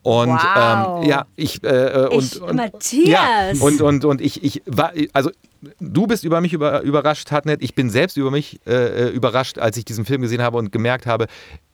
Und 0.04 0.30
wow. 0.30 1.02
ähm, 1.02 1.10
ja, 1.10 1.26
ich, 1.36 1.64
äh, 1.64 1.68
äh 1.68 2.08
und, 2.10 2.24
ich, 2.24 2.42
und, 2.42 2.56
Matthias. 2.56 3.08
Ja, 3.08 3.52
und, 3.66 3.82
und, 3.82 4.06
und 4.06 4.22
ich, 4.22 4.44
ich 4.44 4.62
war, 4.66 4.92
also 5.14 5.32
du 5.80 6.08
bist 6.08 6.24
über 6.24 6.42
mich 6.42 6.54
über, 6.54 6.82
überrascht, 6.82 7.32
Hartnett. 7.32 7.64
Ich 7.64 7.76
bin 7.76 7.90
selbst 7.90 8.18
über 8.18 8.32
mich 8.32 8.60
äh, 8.68 9.08
äh, 9.08 9.10
überrascht, 9.10 9.58
als 9.58 9.78
ich 9.78 9.86
diesen 9.86 10.06
Film 10.06 10.22
gesehen 10.22 10.42
habe 10.42 10.58
und 10.58 10.72
gemerkt 10.72 11.06
habe, 11.06 11.28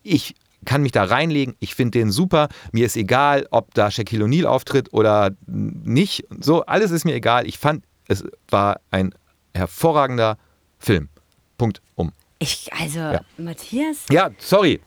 ich 0.03 0.35
kann 0.65 0.82
mich 0.82 0.91
da 0.91 1.04
reinlegen. 1.04 1.56
Ich 1.60 1.75
finde 1.75 1.99
den 1.99 2.12
super. 2.12 2.49
Mir 2.71 2.86
ist 2.86 2.97
egal, 2.97 3.47
ob 3.51 3.73
da 3.73 3.91
Shaquille 3.91 4.25
O'Neal 4.25 4.45
auftritt 4.45 4.93
oder 4.93 5.32
nicht. 5.47 6.25
So, 6.39 6.65
alles 6.65 6.91
ist 6.91 7.06
mir 7.06 7.15
egal. 7.15 7.47
Ich 7.47 7.58
fand, 7.58 7.84
es 8.08 8.23
war 8.49 8.82
ein 8.91 9.13
hervorragender 9.54 10.38
Film. 10.80 11.10
Punkt 11.58 11.82
um. 11.95 12.12
Ich, 12.39 12.69
also, 12.73 12.99
ja. 12.99 13.21
Matthias. 13.38 14.06
Ja, 14.12 14.30
sorry. 14.38 14.82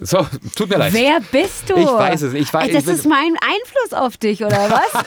So, 0.00 0.26
tut 0.54 0.68
mir 0.70 0.78
leid. 0.78 0.92
Wer 0.92 1.20
bist 1.32 1.68
du? 1.68 1.76
Ich 1.76 1.86
weiß 1.86 2.22
es. 2.22 2.34
Ich 2.34 2.52
weiß, 2.52 2.72
das 2.72 2.86
ist 2.86 3.06
mein 3.06 3.34
Einfluss 3.40 3.92
auf 3.92 4.16
dich, 4.16 4.44
oder 4.44 4.56
was? 4.70 5.04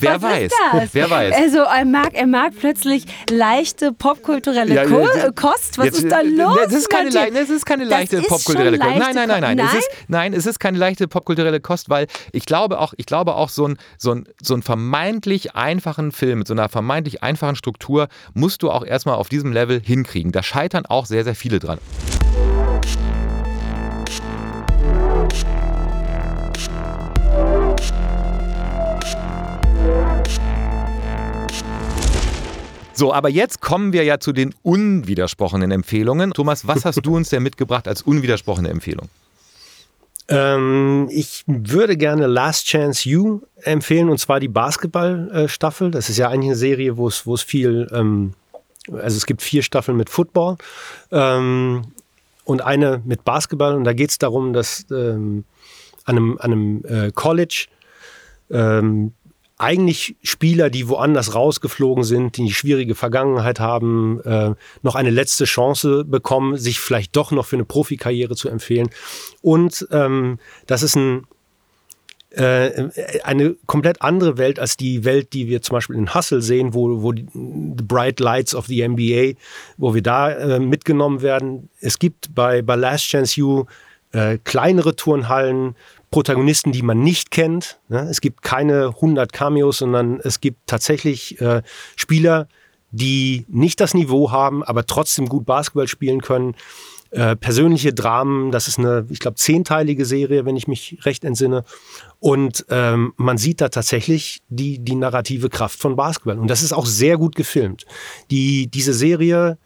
Wer 0.00 0.20
was 0.20 0.22
weiß? 0.22 0.52
Wer 0.92 1.10
weiß? 1.10 1.34
Also 1.36 1.58
er 1.58 1.84
mag, 1.84 2.14
er 2.14 2.26
mag 2.26 2.52
plötzlich 2.58 3.04
leichte 3.30 3.92
popkulturelle 3.92 4.74
ja, 4.74 4.84
Ko 4.84 5.06
Kost. 5.34 5.78
Was 5.78 5.86
jetzt, 5.86 5.98
ist 5.98 6.10
da 6.10 6.20
los? 6.20 6.58
Das 6.64 6.72
ist 6.72 6.90
keine, 6.90 7.10
das 7.10 7.50
ist 7.50 7.64
keine 7.64 7.84
leichte 7.84 8.20
popkulturelle 8.22 8.78
Kost. 8.78 8.98
Nein, 8.98 9.14
nein, 9.14 9.28
nein, 9.28 9.40
nein. 9.40 9.56
nein? 9.56 9.68
Es 9.72 9.78
ist, 9.78 9.90
nein, 10.08 10.32
es 10.32 10.46
ist 10.46 10.58
keine 10.58 10.78
leichte 10.78 11.08
popkulturelle 11.08 11.60
Kost, 11.60 11.88
weil 11.88 12.06
ich 12.32 12.46
glaube 12.46 12.80
auch, 12.80 12.94
ich 12.96 13.06
glaube 13.06 13.34
auch 13.34 13.48
so 13.48 13.68
ein, 13.68 13.78
so 13.98 14.12
ein, 14.12 14.26
so 14.42 14.54
ein 14.54 14.62
vermeintlich 14.62 15.54
einfachen 15.54 16.12
Film 16.12 16.40
mit 16.40 16.48
so 16.48 16.54
einer 16.54 16.68
vermeintlich 16.68 17.22
einfachen 17.22 17.56
Struktur 17.56 18.08
musst 18.34 18.62
du 18.62 18.70
auch 18.70 18.84
erstmal 18.84 19.16
auf 19.16 19.28
diesem 19.28 19.52
Level 19.52 19.80
hinkriegen. 19.80 20.32
Da 20.32 20.42
scheitern 20.42 20.86
auch 20.86 21.06
sehr, 21.06 21.24
sehr 21.24 21.34
viele 21.34 21.58
dran. 21.58 21.78
So, 33.00 33.14
aber 33.14 33.30
jetzt 33.30 33.62
kommen 33.62 33.94
wir 33.94 34.04
ja 34.04 34.20
zu 34.20 34.30
den 34.30 34.54
unwidersprochenen 34.62 35.70
Empfehlungen. 35.70 36.34
Thomas, 36.34 36.66
was 36.66 36.84
hast 36.84 37.00
du 37.02 37.16
uns 37.16 37.30
denn 37.30 37.42
mitgebracht 37.42 37.88
als 37.88 38.02
unwidersprochene 38.02 38.68
Empfehlung? 38.68 39.08
Ähm, 40.28 41.08
ich 41.10 41.42
würde 41.46 41.96
gerne 41.96 42.26
Last 42.26 42.66
Chance 42.66 43.08
You 43.08 43.40
empfehlen, 43.62 44.10
und 44.10 44.18
zwar 44.18 44.38
die 44.38 44.48
Basketball-Staffel. 44.48 45.90
Das 45.90 46.10
ist 46.10 46.18
ja 46.18 46.28
eigentlich 46.28 46.50
eine 46.50 46.56
Serie, 46.56 46.98
wo 46.98 47.08
es, 47.08 47.24
wo 47.26 47.32
es 47.32 47.40
viel, 47.40 47.88
ähm, 47.90 48.34
also 48.92 49.16
es 49.16 49.24
gibt 49.24 49.40
vier 49.40 49.62
Staffeln 49.62 49.96
mit 49.96 50.10
Football 50.10 50.58
ähm, 51.10 51.94
und 52.44 52.60
eine 52.60 53.00
mit 53.06 53.24
Basketball. 53.24 53.76
Und 53.76 53.84
da 53.84 53.94
geht 53.94 54.10
es 54.10 54.18
darum, 54.18 54.52
dass 54.52 54.84
an 54.90 55.44
einem, 56.04 56.36
an 56.38 56.52
einem 56.52 56.84
äh, 56.84 57.10
College 57.12 57.66
eigentlich 59.60 60.16
Spieler, 60.22 60.70
die 60.70 60.88
woanders 60.88 61.34
rausgeflogen 61.34 62.04
sind, 62.04 62.36
die 62.36 62.42
eine 62.42 62.50
schwierige 62.50 62.94
Vergangenheit 62.94 63.60
haben, 63.60 64.20
äh, 64.24 64.54
noch 64.82 64.94
eine 64.94 65.10
letzte 65.10 65.44
Chance 65.44 66.04
bekommen, 66.04 66.56
sich 66.56 66.80
vielleicht 66.80 67.14
doch 67.14 67.30
noch 67.30 67.46
für 67.46 67.56
eine 67.56 67.64
Profikarriere 67.64 68.34
zu 68.34 68.48
empfehlen. 68.48 68.88
Und 69.42 69.86
ähm, 69.92 70.38
das 70.66 70.82
ist 70.82 70.96
ein, 70.96 71.26
äh, 72.30 72.88
eine 73.22 73.56
komplett 73.66 74.02
andere 74.02 74.38
Welt 74.38 74.58
als 74.58 74.76
die 74.76 75.04
Welt, 75.04 75.32
die 75.34 75.48
wir 75.48 75.62
zum 75.62 75.74
Beispiel 75.74 75.96
in 75.96 76.14
Hustle 76.14 76.42
sehen, 76.42 76.72
wo, 76.72 77.02
wo 77.02 77.12
die 77.12 77.26
Bright 77.32 78.20
Lights 78.20 78.54
of 78.54 78.66
the 78.66 78.86
NBA, 78.86 79.38
wo 79.76 79.94
wir 79.94 80.02
da 80.02 80.30
äh, 80.30 80.58
mitgenommen 80.58 81.22
werden. 81.22 81.68
Es 81.80 81.98
gibt 81.98 82.34
bei, 82.34 82.62
bei 82.62 82.76
Last 82.76 83.04
Chance 83.04 83.38
You 83.38 83.64
äh, 84.12 84.38
kleinere 84.42 84.96
Turnhallen, 84.96 85.76
Protagonisten, 86.10 86.72
die 86.72 86.82
man 86.82 87.00
nicht 87.00 87.30
kennt. 87.30 87.80
Ne? 87.88 88.06
Es 88.10 88.20
gibt 88.20 88.42
keine 88.42 88.86
100 88.86 89.32
Cameos, 89.32 89.78
sondern 89.78 90.20
es 90.20 90.40
gibt 90.40 90.66
tatsächlich 90.66 91.40
äh, 91.40 91.62
Spieler, 91.96 92.48
die 92.90 93.46
nicht 93.48 93.80
das 93.80 93.94
Niveau 93.94 94.32
haben, 94.32 94.64
aber 94.64 94.86
trotzdem 94.86 95.28
gut 95.28 95.46
Basketball 95.46 95.86
spielen 95.86 96.20
können. 96.20 96.56
Äh, 97.12 97.34
persönliche 97.34 97.92
Dramen, 97.92 98.52
das 98.52 98.68
ist 98.68 98.78
eine, 98.78 99.04
ich 99.10 99.18
glaube, 99.18 99.36
zehnteilige 99.36 100.04
Serie, 100.04 100.44
wenn 100.44 100.56
ich 100.56 100.68
mich 100.68 100.98
recht 101.02 101.24
entsinne. 101.24 101.64
Und 102.20 102.64
ähm, 102.70 103.14
man 103.16 103.36
sieht 103.36 103.60
da 103.60 103.68
tatsächlich 103.68 104.42
die, 104.48 104.78
die 104.78 104.94
narrative 104.94 105.48
Kraft 105.48 105.78
von 105.80 105.96
Basketball. 105.96 106.38
Und 106.38 106.48
das 106.48 106.62
ist 106.62 106.72
auch 106.72 106.86
sehr 106.86 107.18
gut 107.18 107.34
gefilmt. 107.34 107.84
Die, 108.30 108.68
diese 108.68 108.94
Serie, 108.94 109.58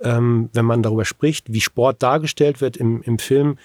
ähm, 0.00 0.48
wenn 0.54 0.64
man 0.64 0.82
darüber 0.82 1.04
spricht, 1.04 1.52
wie 1.52 1.60
Sport 1.60 2.02
dargestellt 2.02 2.62
wird 2.62 2.78
im, 2.78 3.02
im 3.02 3.18
Film, 3.18 3.58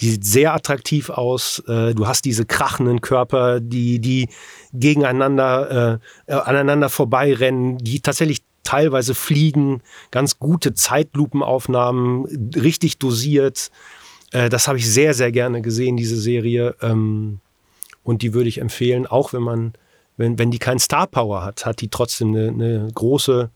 die 0.00 0.10
sieht 0.10 0.24
sehr 0.24 0.54
attraktiv 0.54 1.10
aus. 1.10 1.62
Äh, 1.68 1.94
du 1.94 2.06
hast 2.06 2.24
diese 2.24 2.44
krachenden 2.44 3.00
Körper, 3.00 3.60
die, 3.60 4.00
die 4.00 4.28
gegeneinander, 4.72 6.00
äh, 6.26 6.32
äh, 6.32 6.36
aneinander 6.36 6.88
vorbeirennen, 6.88 7.78
die 7.78 8.00
tatsächlich 8.00 8.42
teilweise 8.64 9.14
fliegen, 9.14 9.82
ganz 10.10 10.38
gute 10.38 10.74
Zeitlupenaufnahmen, 10.74 12.50
richtig 12.56 12.98
dosiert. 12.98 13.70
Äh, 14.32 14.48
das 14.48 14.66
habe 14.66 14.78
ich 14.78 14.90
sehr, 14.90 15.14
sehr 15.14 15.30
gerne 15.30 15.62
gesehen, 15.62 15.96
diese 15.96 16.16
Serie. 16.16 16.74
Ähm, 16.82 17.40
und 18.02 18.22
die 18.22 18.34
würde 18.34 18.48
ich 18.48 18.58
empfehlen, 18.58 19.06
auch 19.06 19.32
wenn 19.32 19.42
man, 19.42 19.74
wenn, 20.16 20.38
wenn 20.38 20.50
die 20.50 20.58
kein 20.58 20.78
Star 20.78 21.06
Power 21.06 21.42
hat, 21.44 21.66
hat 21.66 21.80
die 21.80 21.88
trotzdem 21.88 22.34
eine, 22.34 22.48
eine 22.48 22.88
große 22.92 23.50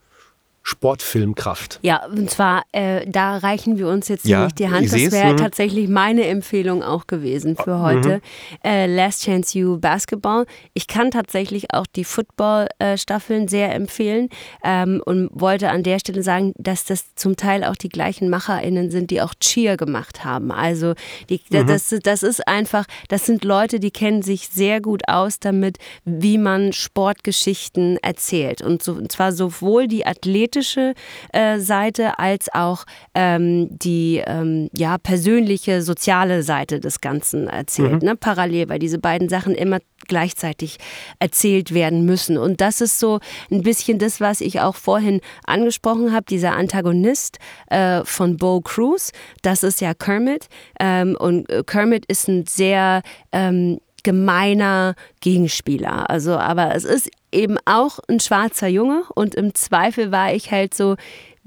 Sportfilmkraft. 0.68 1.80
Ja, 1.80 2.04
und 2.04 2.28
zwar, 2.30 2.62
äh, 2.72 3.06
da 3.08 3.38
reichen 3.38 3.78
wir 3.78 3.88
uns 3.88 4.08
jetzt 4.08 4.26
ja, 4.26 4.44
nicht 4.44 4.58
die 4.58 4.68
Hand. 4.68 4.84
Das 4.92 5.12
wäre 5.12 5.34
tatsächlich 5.34 5.88
meine 5.88 6.26
Empfehlung 6.26 6.82
auch 6.82 7.06
gewesen 7.06 7.56
für 7.56 7.76
mhm. 7.76 7.82
heute. 7.82 8.08
Mhm. 8.16 8.20
Äh, 8.64 8.86
Last 8.86 9.24
Chance 9.24 9.58
You 9.58 9.78
Basketball. 9.78 10.44
Ich 10.74 10.86
kann 10.86 11.10
tatsächlich 11.10 11.72
auch 11.72 11.86
die 11.86 12.04
Football-Staffeln 12.04 13.44
äh, 13.44 13.48
sehr 13.48 13.74
empfehlen 13.74 14.28
ähm, 14.62 15.02
und 15.06 15.30
wollte 15.32 15.70
an 15.70 15.84
der 15.84 16.00
Stelle 16.00 16.22
sagen, 16.22 16.52
dass 16.58 16.84
das 16.84 17.14
zum 17.14 17.36
Teil 17.36 17.64
auch 17.64 17.76
die 17.76 17.88
gleichen 17.88 18.28
MacherInnen 18.28 18.90
sind, 18.90 19.10
die 19.10 19.22
auch 19.22 19.32
Cheer 19.40 19.78
gemacht 19.78 20.26
haben. 20.26 20.52
Also 20.52 20.92
die, 21.30 21.40
mhm. 21.50 21.66
das, 21.66 21.94
das 22.02 22.22
ist 22.22 22.46
einfach, 22.46 22.84
das 23.08 23.24
sind 23.24 23.42
Leute, 23.42 23.80
die 23.80 23.90
kennen 23.90 24.20
sich 24.20 24.48
sehr 24.48 24.82
gut 24.82 25.08
aus 25.08 25.40
damit, 25.40 25.78
wie 26.04 26.36
man 26.36 26.74
Sportgeschichten 26.74 27.96
erzählt. 28.02 28.60
Und, 28.60 28.82
so, 28.82 28.92
und 28.92 29.10
zwar 29.10 29.32
sowohl 29.32 29.88
die 29.88 30.04
Athleten 30.04 30.57
politische 30.58 30.94
äh, 31.32 31.58
Seite 31.58 32.18
als 32.18 32.52
auch 32.52 32.84
ähm, 33.14 33.68
die 33.70 34.22
ähm, 34.26 34.68
ja, 34.76 34.98
persönliche, 34.98 35.82
soziale 35.82 36.42
Seite 36.42 36.80
des 36.80 37.00
Ganzen 37.00 37.48
erzählt. 37.48 38.02
Mhm. 38.02 38.08
Ne? 38.08 38.16
Parallel, 38.16 38.68
weil 38.68 38.78
diese 38.78 38.98
beiden 38.98 39.28
Sachen 39.28 39.54
immer 39.54 39.78
gleichzeitig 40.06 40.78
erzählt 41.18 41.74
werden 41.74 42.04
müssen. 42.04 42.38
Und 42.38 42.60
das 42.60 42.80
ist 42.80 42.98
so 42.98 43.20
ein 43.50 43.62
bisschen 43.62 43.98
das, 43.98 44.20
was 44.20 44.40
ich 44.40 44.60
auch 44.60 44.76
vorhin 44.76 45.20
angesprochen 45.46 46.12
habe, 46.12 46.26
dieser 46.28 46.54
Antagonist 46.54 47.38
äh, 47.68 48.04
von 48.04 48.36
Bo 48.36 48.60
Cruz. 48.60 49.12
Das 49.42 49.62
ist 49.62 49.80
ja 49.80 49.94
Kermit. 49.94 50.48
Ähm, 50.80 51.16
und 51.18 51.46
Kermit 51.66 52.06
ist 52.06 52.28
ein 52.28 52.46
sehr 52.46 53.02
ähm, 53.32 53.78
gemeiner 54.02 54.94
Gegenspieler. 55.20 56.08
Also, 56.08 56.36
aber 56.36 56.74
es 56.74 56.84
ist 56.84 57.10
eben 57.32 57.56
auch 57.64 57.98
ein 58.08 58.20
schwarzer 58.20 58.68
Junge 58.68 59.02
und 59.14 59.34
im 59.34 59.54
Zweifel 59.54 60.12
war 60.12 60.32
ich 60.32 60.50
halt 60.50 60.74
so, 60.74 60.96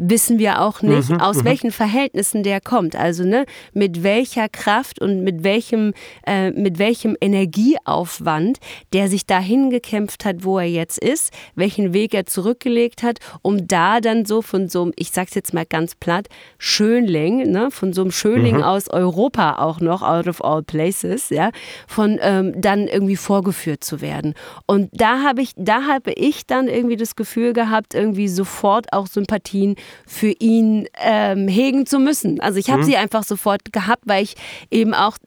wissen 0.01 0.39
wir 0.39 0.61
auch 0.61 0.81
nicht, 0.81 1.09
mhm, 1.09 1.21
aus 1.21 1.37
mhm. 1.37 1.45
welchen 1.45 1.71
Verhältnissen 1.71 2.43
der 2.43 2.59
kommt. 2.59 2.95
Also 2.95 3.23
ne, 3.23 3.45
mit 3.73 4.03
welcher 4.03 4.49
Kraft 4.49 4.99
und 4.99 5.23
mit 5.23 5.43
welchem, 5.43 5.93
äh, 6.25 6.51
mit 6.51 6.79
welchem 6.79 7.15
Energieaufwand 7.21 8.57
der 8.93 9.07
sich 9.07 9.25
dahin 9.25 9.69
gekämpft 9.69 10.25
hat, 10.25 10.43
wo 10.43 10.57
er 10.57 10.67
jetzt 10.67 10.97
ist, 10.97 11.31
welchen 11.55 11.93
Weg 11.93 12.13
er 12.13 12.25
zurückgelegt 12.25 13.03
hat, 13.03 13.19
um 13.41 13.67
da 13.67 14.01
dann 14.01 14.25
so 14.25 14.41
von 14.41 14.67
so 14.67 14.83
einem, 14.83 14.93
ich 14.95 15.11
sag's 15.11 15.35
jetzt 15.35 15.53
mal 15.53 15.65
ganz 15.65 15.95
platt, 15.95 16.27
Schönling, 16.57 17.51
ne, 17.51 17.69
von 17.69 17.93
so 17.93 18.01
einem 18.01 18.11
Schönling 18.11 18.57
mhm. 18.57 18.63
aus 18.63 18.89
Europa 18.89 19.57
auch 19.59 19.79
noch, 19.79 20.01
out 20.01 20.27
of 20.27 20.43
all 20.43 20.63
places, 20.63 21.29
ja, 21.29 21.51
von 21.87 22.17
ähm, 22.21 22.59
dann 22.59 22.87
irgendwie 22.87 23.15
vorgeführt 23.15 23.83
zu 23.83 24.01
werden. 24.01 24.33
Und 24.65 24.89
da 24.91 25.21
habe 25.21 25.41
ich, 25.41 25.51
da 25.55 25.83
habe 25.83 26.13
ich 26.13 26.47
dann 26.47 26.67
irgendwie 26.67 26.97
das 26.97 27.15
Gefühl 27.15 27.53
gehabt, 27.53 27.93
irgendwie 27.93 28.27
sofort 28.27 28.91
auch 28.93 29.05
Sympathien 29.05 29.75
für 30.07 30.31
ihn 30.39 30.87
ähm, 30.99 31.47
hegen 31.47 31.85
zu 31.85 31.99
müssen. 31.99 32.39
Also 32.39 32.59
ich 32.59 32.69
habe 32.69 32.81
mhm. 32.81 32.85
sie 32.85 32.97
einfach 32.97 33.23
sofort 33.23 33.71
gehabt, 33.71 34.03
weil 34.05 34.23
ich 34.23 34.35
eben 34.69 34.93
auch 34.93 35.17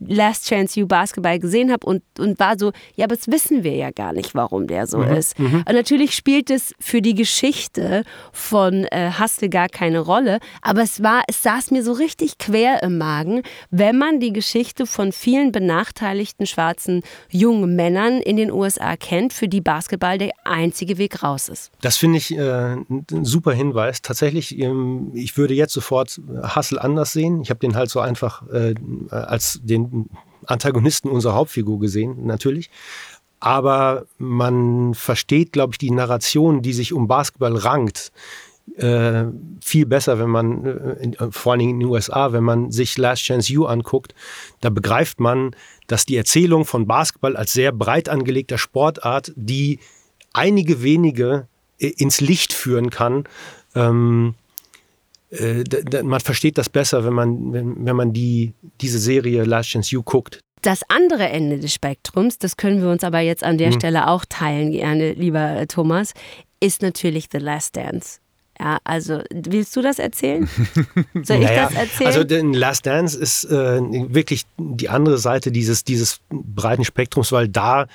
Last 0.00 0.48
Chance 0.48 0.80
You 0.80 0.86
Basketball 0.86 1.38
gesehen 1.38 1.72
habe 1.72 1.86
und, 1.86 2.02
und 2.18 2.38
war 2.38 2.58
so, 2.58 2.72
ja, 2.96 3.04
aber 3.04 3.16
das 3.16 3.28
wissen 3.28 3.64
wir 3.64 3.74
ja 3.74 3.90
gar 3.90 4.12
nicht, 4.12 4.34
warum 4.34 4.66
der 4.66 4.86
so 4.86 4.98
mhm. 4.98 5.12
ist. 5.12 5.38
Mhm. 5.38 5.64
Und 5.66 5.72
natürlich 5.72 6.14
spielt 6.14 6.50
es 6.50 6.74
für 6.80 7.02
die 7.02 7.14
Geschichte 7.14 8.04
von 8.32 8.84
äh, 8.84 9.10
Hustle 9.18 9.48
gar 9.48 9.68
keine 9.68 10.00
Rolle, 10.00 10.38
aber 10.60 10.82
es 10.82 11.02
war, 11.02 11.22
es 11.28 11.42
saß 11.42 11.70
mir 11.70 11.82
so 11.82 11.92
richtig 11.92 12.38
quer 12.38 12.82
im 12.82 12.98
Magen, 12.98 13.42
wenn 13.70 13.98
man 13.98 14.20
die 14.20 14.32
Geschichte 14.32 14.86
von 14.86 15.12
vielen 15.12 15.52
benachteiligten 15.52 16.46
schwarzen 16.46 17.02
jungen 17.30 17.76
Männern 17.76 18.20
in 18.20 18.36
den 18.36 18.50
USA 18.50 18.96
kennt, 18.96 19.32
für 19.32 19.48
die 19.48 19.60
Basketball 19.60 20.18
der 20.18 20.32
einzige 20.44 20.98
Weg 20.98 21.22
raus 21.22 21.48
ist. 21.48 21.70
Das 21.80 21.96
finde 21.96 22.18
ich 22.18 22.36
äh, 22.36 22.40
ein 22.42 23.24
super 23.24 23.52
Hinweis 23.52 24.02
tatsächlich, 24.12 24.58
ähm, 24.58 25.10
ich 25.14 25.38
würde 25.38 25.54
jetzt 25.54 25.72
sofort 25.72 26.20
Hassel 26.42 26.78
anders 26.78 27.12
sehen. 27.12 27.40
Ich 27.40 27.48
habe 27.48 27.60
den 27.60 27.74
halt 27.74 27.88
so 27.88 27.98
einfach 27.98 28.46
äh, 28.48 28.74
als 29.08 29.58
den 29.62 30.10
Antagonisten 30.44 31.08
unserer 31.08 31.34
Hauptfigur 31.34 31.80
gesehen, 31.80 32.26
natürlich. 32.26 32.68
Aber 33.40 34.04
man 34.18 34.92
versteht, 34.92 35.52
glaube 35.52 35.72
ich, 35.72 35.78
die 35.78 35.90
Narration, 35.90 36.60
die 36.60 36.74
sich 36.74 36.92
um 36.92 37.08
Basketball 37.08 37.56
rankt, 37.56 38.12
äh, 38.76 39.24
viel 39.60 39.86
besser, 39.86 40.18
wenn 40.18 40.30
man, 40.30 40.64
äh, 40.64 41.06
äh, 41.06 41.30
vor 41.30 41.52
allen 41.52 41.60
Dingen 41.60 41.72
in 41.72 41.80
den 41.80 41.88
USA, 41.88 42.32
wenn 42.32 42.44
man 42.44 42.70
sich 42.70 42.98
Last 42.98 43.22
Chance 43.22 43.52
U 43.58 43.64
anguckt, 43.64 44.14
da 44.60 44.68
begreift 44.68 45.20
man, 45.20 45.56
dass 45.86 46.04
die 46.04 46.16
Erzählung 46.16 46.66
von 46.66 46.86
Basketball 46.86 47.36
als 47.36 47.52
sehr 47.52 47.72
breit 47.72 48.08
angelegter 48.10 48.58
Sportart, 48.58 49.32
die 49.36 49.80
einige 50.32 50.82
wenige 50.82 51.48
äh, 51.78 51.88
ins 51.88 52.20
Licht 52.20 52.52
führen 52.52 52.90
kann, 52.90 53.24
ähm, 53.74 54.34
äh, 55.30 55.64
man 56.02 56.20
versteht 56.20 56.58
das 56.58 56.68
besser, 56.68 57.04
wenn 57.04 57.14
man, 57.14 57.52
wenn, 57.52 57.86
wenn 57.86 57.96
man 57.96 58.12
die, 58.12 58.52
diese 58.80 58.98
Serie 58.98 59.44
Last 59.44 59.70
Chance 59.70 59.94
You 59.94 60.02
guckt. 60.02 60.40
Das 60.60 60.82
andere 60.88 61.28
Ende 61.28 61.58
des 61.58 61.74
Spektrums, 61.74 62.38
das 62.38 62.56
können 62.56 62.80
wir 62.80 62.88
uns 62.88 63.02
aber 63.02 63.20
jetzt 63.20 63.42
an 63.42 63.58
der 63.58 63.72
hm. 63.72 63.80
Stelle 63.80 64.08
auch 64.08 64.24
teilen, 64.28 64.70
gerne, 64.70 65.12
lieber 65.14 65.56
äh, 65.56 65.66
Thomas, 65.66 66.12
ist 66.60 66.82
natürlich 66.82 67.28
The 67.32 67.38
Last 67.38 67.76
Dance. 67.76 68.20
Ja, 68.60 68.78
also 68.84 69.22
willst 69.32 69.74
du 69.74 69.82
das 69.82 69.98
erzählen? 69.98 70.48
Soll 71.22 71.38
ich 71.38 71.44
naja, 71.44 71.64
das 71.64 71.74
erzählen? 71.74 72.06
Also 72.06 72.22
den 72.22 72.52
Last 72.52 72.86
Dance 72.86 73.18
ist 73.18 73.44
äh, 73.46 73.80
wirklich 73.80 74.44
die 74.56 74.88
andere 74.88 75.18
Seite 75.18 75.50
dieses, 75.50 75.82
dieses 75.82 76.20
breiten 76.30 76.84
Spektrums, 76.84 77.32
weil 77.32 77.48
da 77.48 77.86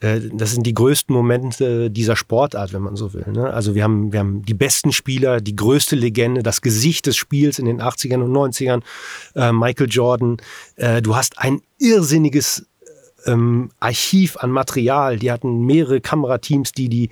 äh, 0.00 0.20
das 0.32 0.52
sind 0.52 0.66
die 0.66 0.74
größten 0.74 1.14
Momente 1.14 1.90
dieser 1.90 2.16
Sportart, 2.16 2.72
wenn 2.72 2.82
man 2.82 2.96
so 2.96 3.12
will. 3.14 3.26
Ne? 3.32 3.52
Also 3.52 3.74
wir 3.74 3.82
haben, 3.82 4.12
wir 4.12 4.20
haben 4.20 4.42
die 4.42 4.54
besten 4.54 4.92
Spieler, 4.92 5.40
die 5.40 5.56
größte 5.56 5.96
Legende, 5.96 6.42
das 6.42 6.60
Gesicht 6.60 7.06
des 7.06 7.16
Spiels 7.16 7.58
in 7.58 7.66
den 7.66 7.80
80ern 7.80 8.22
und 8.22 8.32
90ern, 8.32 8.82
äh, 9.34 9.52
Michael 9.52 9.88
Jordan. 9.90 10.36
Äh, 10.76 11.02
du 11.02 11.16
hast 11.16 11.38
ein 11.38 11.60
irrsinniges 11.78 12.66
ähm, 13.26 13.70
Archiv 13.80 14.36
an 14.36 14.50
Material. 14.50 15.18
Die 15.18 15.32
hatten 15.32 15.64
mehrere 15.64 16.00
Kamerateams, 16.00 16.72
die 16.72 16.88
die 16.88 17.10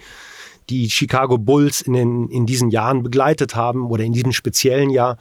die 0.70 0.89
Chicago 0.89 1.37
Bulls 1.39 1.82
in, 1.82 1.93
den, 1.93 2.28
in 2.28 2.47
diesen 2.47 2.70
Jahren 2.70 3.03
begleitet 3.03 3.55
haben 3.55 3.91
oder 3.91 4.05
in 4.05 4.12
diesem 4.12 4.32
speziellen 4.32 4.91
Jahr. 4.91 5.18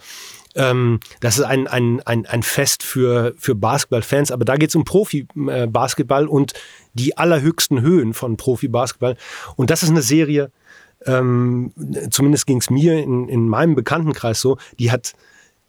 Ähm, 0.55 0.99
das 1.19 1.37
ist 1.37 1.45
ein, 1.45 1.67
ein, 1.67 2.01
ein, 2.05 2.25
ein 2.25 2.43
Fest 2.43 2.83
für, 2.83 3.33
für 3.37 3.55
Basketballfans, 3.55 4.31
aber 4.31 4.45
da 4.45 4.55
geht 4.55 4.69
es 4.69 4.75
um 4.75 4.83
Profi-Basketball 4.83 6.27
und 6.27 6.53
die 6.93 7.17
allerhöchsten 7.17 7.81
Höhen 7.81 8.13
von 8.13 8.37
Profi-Basketball. 8.37 9.17
Und 9.55 9.69
das 9.69 9.83
ist 9.83 9.89
eine 9.89 10.01
Serie, 10.01 10.51
ähm, 11.05 11.73
zumindest 12.09 12.45
ging 12.45 12.59
es 12.59 12.69
mir 12.69 13.01
in, 13.01 13.27
in 13.27 13.47
meinem 13.49 13.75
Bekanntenkreis 13.75 14.41
so, 14.41 14.57
die 14.79 14.91
hat 14.91 15.13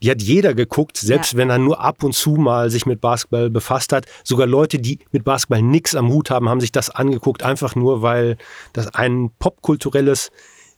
die 0.03 0.11
hat 0.11 0.21
jeder 0.21 0.53
geguckt, 0.53 0.97
selbst 0.97 1.33
ja. 1.33 1.37
wenn 1.39 1.49
er 1.49 1.57
nur 1.57 1.79
ab 1.79 2.03
und 2.03 2.13
zu 2.13 2.31
mal 2.31 2.69
sich 2.69 2.85
mit 2.85 2.99
Basketball 2.99 3.49
befasst 3.49 3.93
hat. 3.93 4.05
Sogar 4.23 4.45
Leute, 4.45 4.77
die 4.77 4.99
mit 5.11 5.23
Basketball 5.23 5.61
nichts 5.61 5.95
am 5.95 6.09
Hut 6.09 6.29
haben, 6.29 6.49
haben 6.49 6.59
sich 6.59 6.71
das 6.71 6.89
angeguckt, 6.89 7.43
einfach 7.43 7.75
nur, 7.75 8.01
weil 8.01 8.37
das 8.73 8.93
ein 8.93 9.31
popkulturelles 9.39 10.31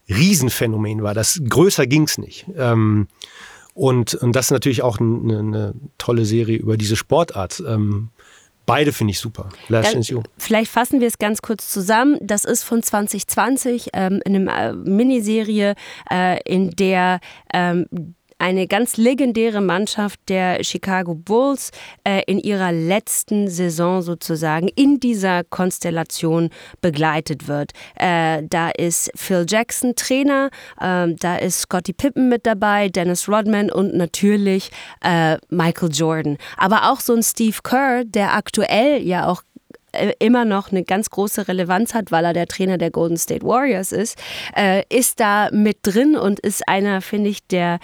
Riesenphänomen 0.08 1.02
war. 1.02 1.14
Das 1.14 1.40
größer 1.46 1.86
ging's 1.86 2.16
nicht. 2.16 2.46
Ähm, 2.56 3.08
und, 3.78 4.14
und 4.14 4.34
das 4.34 4.46
ist 4.46 4.50
natürlich 4.50 4.82
auch 4.82 4.98
eine, 4.98 5.38
eine 5.38 5.74
tolle 5.98 6.24
Serie 6.24 6.58
über 6.58 6.76
diese 6.76 6.96
Sportart. 6.96 7.62
Ähm, 7.66 8.10
Beide 8.66 8.92
finde 8.92 9.12
ich 9.12 9.18
super. 9.18 9.48
Last 9.68 9.94
Dann. 9.94 10.24
Vielleicht 10.36 10.70
fassen 10.70 11.00
wir 11.00 11.08
es 11.08 11.16
ganz 11.16 11.40
kurz 11.40 11.70
zusammen. 11.70 12.18
Das 12.20 12.44
ist 12.44 12.64
von 12.64 12.82
2020 12.82 13.90
ähm, 13.94 14.20
in 14.26 14.46
einer 14.46 14.70
äh, 14.70 14.72
Miniserie, 14.74 15.74
äh, 16.10 16.38
in 16.44 16.72
der 16.72 17.20
ähm, 17.54 17.86
eine 18.38 18.66
ganz 18.66 18.96
legendäre 18.96 19.60
Mannschaft 19.60 20.20
der 20.28 20.62
Chicago 20.64 21.14
Bulls 21.14 21.70
äh, 22.04 22.22
in 22.26 22.38
ihrer 22.38 22.72
letzten 22.72 23.48
Saison 23.48 24.02
sozusagen 24.02 24.68
in 24.68 25.00
dieser 25.00 25.44
Konstellation 25.44 26.50
begleitet 26.80 27.48
wird. 27.48 27.72
Äh, 27.96 28.42
da 28.48 28.70
ist 28.70 29.10
Phil 29.14 29.44
Jackson 29.48 29.94
Trainer, 29.96 30.50
äh, 30.80 31.08
da 31.18 31.36
ist 31.36 31.60
Scottie 31.62 31.92
Pippen 31.92 32.28
mit 32.28 32.46
dabei, 32.46 32.88
Dennis 32.88 33.28
Rodman 33.28 33.70
und 33.70 33.94
natürlich 33.94 34.70
äh, 35.02 35.36
Michael 35.50 35.90
Jordan. 35.92 36.38
Aber 36.56 36.90
auch 36.90 37.00
so 37.00 37.14
ein 37.14 37.22
Steve 37.22 37.56
Kerr, 37.62 38.04
der 38.04 38.34
aktuell 38.34 39.02
ja 39.02 39.26
auch 39.26 39.42
äh, 39.92 40.12
immer 40.18 40.44
noch 40.44 40.70
eine 40.70 40.84
ganz 40.84 41.08
große 41.08 41.48
Relevanz 41.48 41.94
hat, 41.94 42.12
weil 42.12 42.24
er 42.24 42.34
der 42.34 42.46
Trainer 42.46 42.76
der 42.76 42.90
Golden 42.90 43.16
State 43.16 43.44
Warriors 43.44 43.92
ist, 43.92 44.18
äh, 44.54 44.82
ist 44.90 45.18
da 45.18 45.48
mit 45.50 45.78
drin 45.82 46.14
und 46.14 46.40
ist 46.40 46.68
einer, 46.68 47.00
finde 47.00 47.30
ich, 47.30 47.46
der 47.46 47.78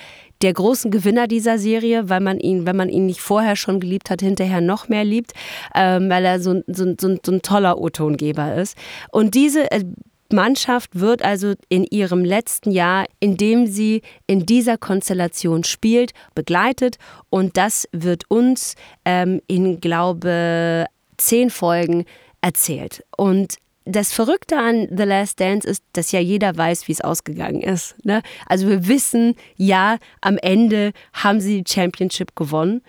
der 0.44 0.52
großen 0.52 0.90
Gewinner 0.90 1.26
dieser 1.26 1.58
Serie, 1.58 2.10
weil 2.10 2.20
man 2.20 2.38
ihn, 2.38 2.66
wenn 2.66 2.76
man 2.76 2.90
ihn 2.90 3.06
nicht 3.06 3.22
vorher 3.22 3.56
schon 3.56 3.80
geliebt 3.80 4.10
hat, 4.10 4.20
hinterher 4.20 4.60
noch 4.60 4.88
mehr 4.90 5.02
liebt, 5.02 5.32
ähm, 5.74 6.10
weil 6.10 6.24
er 6.24 6.38
so, 6.38 6.62
so, 6.66 6.94
so, 7.00 7.16
so 7.24 7.32
ein 7.32 7.40
toller 7.40 7.78
O-Tongeber 7.78 8.54
ist. 8.54 8.76
Und 9.10 9.34
diese 9.34 9.70
äh, 9.72 9.82
Mannschaft 10.30 11.00
wird 11.00 11.22
also 11.22 11.54
in 11.70 11.84
ihrem 11.84 12.26
letzten 12.26 12.70
Jahr, 12.70 13.06
in 13.20 13.38
dem 13.38 13.66
sie 13.66 14.02
in 14.26 14.44
dieser 14.44 14.76
Konstellation 14.76 15.64
spielt, 15.64 16.12
begleitet 16.34 16.96
und 17.30 17.56
das 17.56 17.88
wird 17.92 18.24
uns 18.28 18.74
ähm, 19.06 19.40
in, 19.46 19.80
glaube 19.80 20.86
zehn 21.16 21.48
Folgen 21.48 22.04
erzählt. 22.42 23.02
Und 23.16 23.56
das 23.84 24.12
Verrückte 24.12 24.58
an 24.58 24.88
The 24.90 25.02
Last 25.02 25.40
Dance 25.40 25.68
ist, 25.68 25.82
dass 25.92 26.12
ja 26.12 26.20
jeder 26.20 26.56
weiß, 26.56 26.88
wie 26.88 26.92
es 26.92 27.02
ausgegangen 27.02 27.60
ist. 27.60 27.94
Ne? 28.04 28.22
Also 28.46 28.68
wir 28.68 28.88
wissen, 28.88 29.34
ja, 29.56 29.98
am 30.20 30.38
Ende 30.38 30.92
haben 31.12 31.40
sie 31.40 31.62
die 31.62 31.72
Championship 31.72 32.34
gewonnen. 32.34 32.82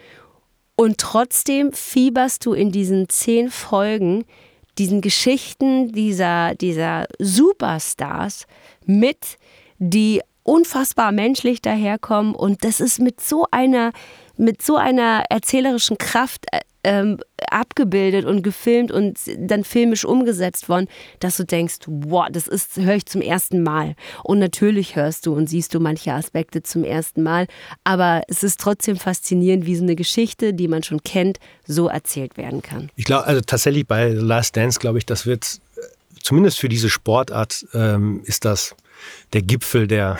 Und 0.76 0.98
trotzdem 0.98 1.72
fieberst 1.74 2.46
du 2.46 2.54
in 2.54 2.72
diesen 2.72 3.10
zehn 3.10 3.50
Folgen 3.50 4.26
diesen 4.78 5.02
Geschichten 5.02 5.92
dieser, 5.94 6.56
dieser 6.56 7.08
Superstars 7.20 8.46
mit, 8.86 9.38
die 9.78 10.22
unfassbar 10.44 11.12
menschlich 11.12 11.62
daherkommen. 11.62 12.36
Und 12.36 12.64
das 12.64 12.80
ist 12.80 13.00
mit 13.00 13.22
so 13.22 13.48
einer, 13.52 13.92
mit 14.38 14.62
so 14.62 14.76
einer 14.76 15.26
erzählerischen 15.30 15.98
Kraft 15.98 16.46
äh, 16.52 16.60
ähm, 16.86 17.18
abgebildet 17.50 18.26
und 18.26 18.44
gefilmt 18.44 18.92
und 18.92 19.18
dann 19.40 19.64
filmisch 19.64 20.06
umgesetzt 20.06 20.70
worden, 20.70 20.88
dass 21.20 21.38
du 21.38 21.44
denkst, 21.44 21.78
wow, 21.88 22.28
das 22.32 22.48
ist, 22.48 22.78
höre 22.78 22.96
ich 22.96 23.08
zum 23.08 23.22
ersten 23.22 23.64
Mal. 23.64 23.96
Und 24.24 24.38
natürlich 24.38 24.96
hörst 24.96 25.26
du 25.26 25.34
und 25.34 25.50
siehst 25.50 25.74
du 25.74 25.80
manche 25.80 26.14
Aspekte 26.14 26.62
zum 26.62 26.84
ersten 26.84 27.24
Mal, 27.24 27.48
aber 27.84 28.22
es 28.28 28.44
ist 28.44 28.60
trotzdem 28.60 28.98
faszinierend, 28.98 29.66
wie 29.66 29.76
so 29.76 29.84
eine 29.84 29.96
Geschichte, 29.96 30.54
die 30.54 30.68
man 30.68 30.84
schon 30.84 31.02
kennt, 31.02 31.40
so 31.66 31.88
erzählt 31.88 32.38
werden 32.38 32.62
kann. 32.62 32.92
Ich 32.96 33.06
glaube, 33.06 33.26
also 33.26 33.42
tatsächlich 33.42 33.88
bei 33.88 34.12
The 34.12 34.22
Last 34.22 34.56
Dance, 34.56 34.80
glaube 34.80 35.00
ich, 35.00 35.08
das 35.08 35.26
wird 35.26 35.60
zumindest 36.22 36.60
für 36.60 36.70
diese 36.70 36.90
Sportart 36.90 37.66
ähm, 37.74 38.22
ist 38.26 38.46
das 38.46 38.76
der 39.34 39.42
Gipfel 39.42 39.88
der, 39.88 40.18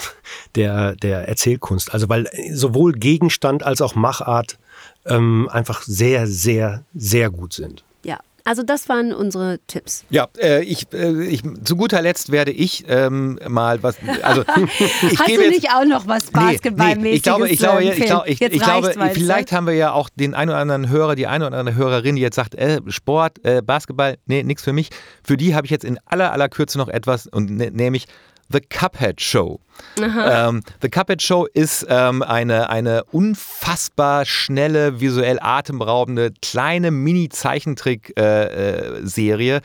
der, 0.56 0.96
der 0.96 1.28
Erzählkunst. 1.28 1.94
Also 1.94 2.10
weil 2.10 2.30
sowohl 2.52 2.94
Gegenstand 2.94 3.64
als 3.64 3.82
auch 3.82 3.96
Machart 3.96 4.58
ähm, 5.06 5.50
einfach 5.52 5.82
sehr, 5.84 6.28
sehr, 6.28 6.84
sehr 6.94 7.30
gut 7.30 7.54
sind. 7.54 7.84
Ja. 8.04 8.20
Also 8.48 8.62
das 8.62 8.88
waren 8.90 9.12
unsere 9.12 9.58
Tipps. 9.66 10.06
Ja, 10.12 10.28
äh, 10.40 10.64
ich, 10.64 10.94
äh, 10.94 11.24
ich, 11.24 11.42
zu 11.64 11.76
guter 11.76 12.04
Letzt 12.04 12.32
werde 12.32 12.52
ich 12.52 12.86
ähm, 12.88 13.40
mal 13.48 13.82
was. 13.82 13.98
Also 14.22 14.42
ich 15.02 15.20
Hast 15.20 15.28
du 15.28 15.32
jetzt, 15.32 15.50
nicht 15.50 15.72
auch 15.72 15.84
noch 15.84 16.08
was 16.08 16.30
Basketballmäßiges 16.30 16.96
nee, 16.96 17.10
nee, 17.10 17.16
ich 17.16 17.24
glaube, 17.24 17.50
ich 17.50 17.58
glaube, 17.58 17.84
ich, 17.84 17.96
glaube, 17.96 18.30
ich, 18.30 18.42
ich 18.42 18.62
glaube 18.62 18.94
vielleicht 19.16 19.52
haben 19.52 19.66
wir 19.66 19.74
ja 19.74 19.94
auch 19.94 20.10
den 20.10 20.36
einen 20.36 20.52
oder 20.52 20.60
anderen 20.60 20.90
Hörer, 20.90 21.16
die 21.16 21.26
eine 21.26 21.48
oder 21.48 21.58
andere 21.58 21.76
Hörerin, 21.76 22.18
die 22.18 22.22
jetzt 22.22 22.36
sagt, 22.36 22.54
äh, 22.54 22.82
Sport, 22.88 23.44
äh, 23.44 23.64
Basketball, 23.64 24.18
nee, 24.28 24.44
nichts 24.44 24.64
für 24.64 24.74
mich. 24.74 24.92
Für 25.24 25.38
die 25.38 25.56
habe 25.56 25.66
ich 25.66 25.72
jetzt 25.72 25.84
in 25.84 26.00
aller 26.06 26.32
aller 26.32 26.48
Kürze 26.48 26.78
noch 26.78 26.90
etwas 26.90 27.26
und 27.26 27.50
ne, 27.50 27.72
nämlich 27.72 28.06
The 28.50 28.62
Cuphead 28.62 29.20
Show. 29.20 29.60
Ähm, 29.98 30.62
The 30.82 30.90
Cuphead 30.90 31.22
Show 31.22 31.48
ist 31.54 31.86
ähm, 31.90 32.22
eine, 32.22 32.70
eine 32.70 33.06
unfassbar 33.06 34.26
schnelle, 34.26 35.00
visuell 35.00 35.40
atemberaubende, 35.42 36.34
kleine 36.42 36.92
Mini-Zeichentrick-Serie. 36.92 39.56
Äh, 39.56 39.58
äh, 39.58 39.62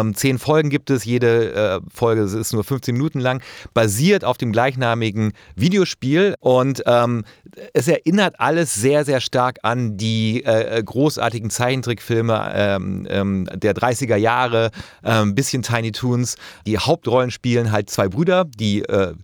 ähm, 0.00 0.14
zehn 0.14 0.38
Folgen 0.38 0.70
gibt 0.70 0.90
es, 0.90 1.04
jede 1.04 1.52
äh, 1.52 1.80
Folge 1.92 2.22
ist 2.22 2.52
nur 2.52 2.64
15 2.64 2.94
Minuten 2.94 3.20
lang, 3.20 3.42
basiert 3.74 4.24
auf 4.24 4.38
dem 4.38 4.52
gleichnamigen 4.52 5.32
Videospiel 5.56 6.34
und 6.40 6.82
ähm, 6.86 7.24
es 7.72 7.88
erinnert 7.88 8.38
alles 8.38 8.74
sehr, 8.74 9.04
sehr 9.04 9.20
stark 9.20 9.58
an 9.62 9.96
die 9.96 10.44
äh, 10.44 10.78
äh, 10.78 10.82
großartigen 10.82 11.50
Zeichentrickfilme 11.50 12.52
ähm, 12.54 13.06
ähm, 13.10 13.48
der 13.54 13.74
30er 13.74 14.16
Jahre, 14.16 14.70
ein 15.02 15.34
bisschen 15.34 15.62
Tiny 15.62 15.92
Toons. 15.92 16.36
Die 16.66 16.78
Hauptrollen 16.78 17.30
spielen 17.30 17.72
halt 17.72 17.90
zwei 17.90 18.08
Brüder, 18.08 18.44
die 18.44 18.82
äh, 18.82 19.14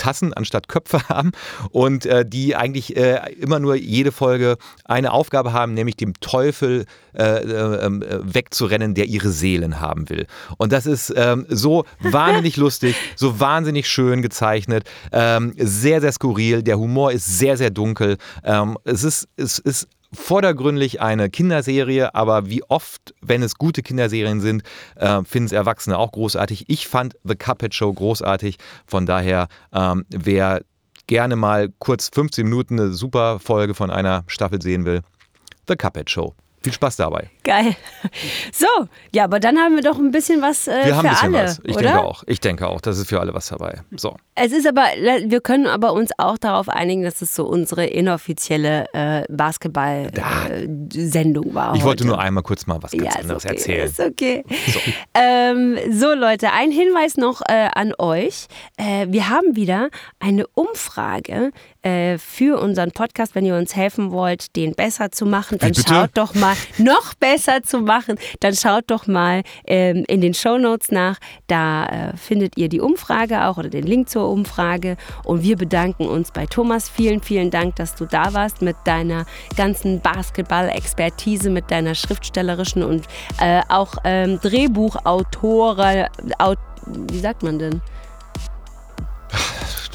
Tassen 0.00 0.32
anstatt 0.32 0.68
Köpfe 0.68 1.00
haben 1.08 1.32
und 1.70 2.06
äh, 2.06 2.24
die 2.26 2.56
eigentlich 2.56 2.96
äh, 2.96 3.20
immer 3.34 3.58
nur 3.58 3.74
jede 3.76 4.12
Folge 4.12 4.56
eine 4.86 5.12
Aufgabe 5.12 5.52
haben, 5.52 5.74
nämlich 5.74 5.96
dem 5.96 6.14
Teufel 6.20 6.86
äh, 7.12 7.22
äh 7.22 7.70
ähm, 7.80 8.02
wegzurennen, 8.22 8.94
der 8.94 9.06
ihre 9.06 9.30
Seelen 9.30 9.80
haben 9.80 10.08
will. 10.08 10.26
Und 10.56 10.72
das 10.72 10.86
ist 10.86 11.12
ähm, 11.16 11.46
so 11.48 11.84
wahnsinnig 12.00 12.56
lustig, 12.64 12.96
so 13.14 13.40
wahnsinnig 13.40 13.88
schön 13.88 14.22
gezeichnet, 14.22 14.84
ähm, 15.12 15.52
sehr, 15.56 16.00
sehr 16.00 16.12
skurril. 16.12 16.62
Der 16.62 16.78
Humor 16.78 17.12
ist 17.12 17.38
sehr, 17.38 17.56
sehr 17.56 17.70
dunkel. 17.70 18.16
Ähm, 18.42 18.78
es 18.84 19.04
ist, 19.04 19.28
es 19.36 19.58
ist 19.58 19.88
vordergründig 20.12 21.00
eine 21.00 21.30
Kinderserie, 21.30 22.14
aber 22.14 22.48
wie 22.48 22.62
oft, 22.64 23.14
wenn 23.20 23.42
es 23.42 23.56
gute 23.56 23.82
Kinderserien 23.82 24.40
sind, 24.40 24.62
äh, 24.96 25.22
finden 25.24 25.46
es 25.46 25.52
Erwachsene 25.52 25.98
auch 25.98 26.12
großartig. 26.12 26.64
Ich 26.68 26.88
fand 26.88 27.14
The 27.24 27.36
Cuphead 27.36 27.74
Show 27.74 27.92
großartig. 27.92 28.56
Von 28.86 29.06
daher, 29.06 29.48
ähm, 29.72 30.04
wer 30.10 30.62
gerne 31.06 31.36
mal 31.36 31.72
kurz 31.78 32.10
15 32.12 32.44
Minuten 32.44 32.78
eine 32.78 32.92
super 32.92 33.38
Folge 33.38 33.74
von 33.74 33.90
einer 33.90 34.24
Staffel 34.26 34.60
sehen 34.62 34.84
will, 34.84 35.00
The 35.68 35.76
Cuphead 35.76 36.10
Show. 36.10 36.34
Viel 36.62 36.72
Spaß 36.72 36.96
dabei. 36.96 37.30
Geil. 37.44 37.76
So, 38.52 38.66
ja, 39.14 39.24
aber 39.24 39.40
dann 39.40 39.58
haben 39.58 39.76
wir 39.76 39.82
doch 39.82 39.98
ein 39.98 40.10
bisschen 40.10 40.40
was 40.42 40.66
äh, 40.66 40.86
wir 40.86 40.96
haben 40.96 41.08
für 41.08 41.08
ein 41.08 41.14
bisschen 41.14 41.34
alle. 41.34 41.44
Was. 41.44 41.60
Ich 41.64 41.76
oder? 41.76 41.82
denke 41.82 42.04
auch. 42.04 42.24
Ich 42.26 42.40
denke 42.40 42.68
auch, 42.68 42.80
das 42.80 42.98
ist 42.98 43.08
für 43.08 43.20
alle 43.20 43.32
was 43.34 43.48
dabei. 43.48 43.82
So. 43.96 44.16
Es 44.34 44.52
ist 44.52 44.66
aber, 44.66 44.82
wir 44.82 45.40
können 45.40 45.66
aber 45.66 45.92
uns 45.92 46.10
auch 46.18 46.38
darauf 46.38 46.68
einigen, 46.68 47.02
dass 47.02 47.22
es 47.22 47.34
so 47.34 47.46
unsere 47.46 47.86
inoffizielle 47.86 48.86
äh, 48.92 49.22
Basketball-Sendung 49.28 51.50
äh, 51.50 51.54
war. 51.54 51.74
Ich 51.74 51.80
heute. 51.80 51.88
wollte 51.88 52.06
nur 52.06 52.18
einmal 52.18 52.42
kurz 52.42 52.66
mal 52.66 52.82
was 52.82 52.90
ganz 52.92 53.14
ja, 53.14 53.20
anderes 53.20 53.44
okay, 53.44 53.54
erzählen. 53.54 53.86
Ist 53.86 54.00
okay. 54.00 54.44
So, 54.66 54.80
ähm, 55.14 55.78
so 55.90 56.12
Leute, 56.14 56.52
ein 56.52 56.70
Hinweis 56.70 57.16
noch 57.16 57.40
äh, 57.42 57.68
an 57.74 57.92
euch. 57.98 58.46
Äh, 58.76 59.06
wir 59.08 59.28
haben 59.28 59.56
wieder 59.56 59.90
eine 60.18 60.46
Umfrage 60.48 61.52
äh, 61.82 62.18
für 62.18 62.60
unseren 62.60 62.92
Podcast. 62.92 63.34
Wenn 63.34 63.46
ihr 63.46 63.56
uns 63.56 63.74
helfen 63.76 64.10
wollt, 64.10 64.56
den 64.56 64.74
besser 64.74 65.10
zu 65.10 65.24
machen, 65.26 65.58
dann 65.58 65.74
schaut 65.74 66.10
doch 66.14 66.34
mal 66.34 66.56
noch 66.78 67.14
besser 67.14 67.29
zu 67.38 67.80
machen, 67.80 68.16
dann 68.40 68.54
schaut 68.54 68.84
doch 68.90 69.06
mal 69.06 69.42
ähm, 69.66 70.04
in 70.08 70.20
den 70.20 70.34
Show 70.34 70.58
Notes 70.58 70.90
nach. 70.90 71.18
Da 71.46 71.86
äh, 71.86 72.16
findet 72.16 72.56
ihr 72.56 72.68
die 72.68 72.80
Umfrage 72.80 73.44
auch 73.44 73.58
oder 73.58 73.68
den 73.68 73.84
Link 73.84 74.08
zur 74.08 74.28
Umfrage. 74.28 74.96
Und 75.24 75.42
wir 75.42 75.56
bedanken 75.56 76.06
uns 76.06 76.32
bei 76.32 76.46
Thomas. 76.46 76.88
Vielen, 76.88 77.22
vielen 77.22 77.50
Dank, 77.50 77.76
dass 77.76 77.94
du 77.94 78.06
da 78.06 78.32
warst 78.34 78.62
mit 78.62 78.76
deiner 78.84 79.26
ganzen 79.56 80.00
Basketball-Expertise, 80.00 81.50
mit 81.50 81.70
deiner 81.70 81.94
schriftstellerischen 81.94 82.82
und 82.82 83.06
äh, 83.40 83.62
auch 83.68 83.94
ähm, 84.04 84.38
Drehbuchautoren. 84.40 86.06
Aut 86.38 86.58
wie 86.86 87.18
sagt 87.18 87.42
man 87.42 87.58
denn? 87.58 87.80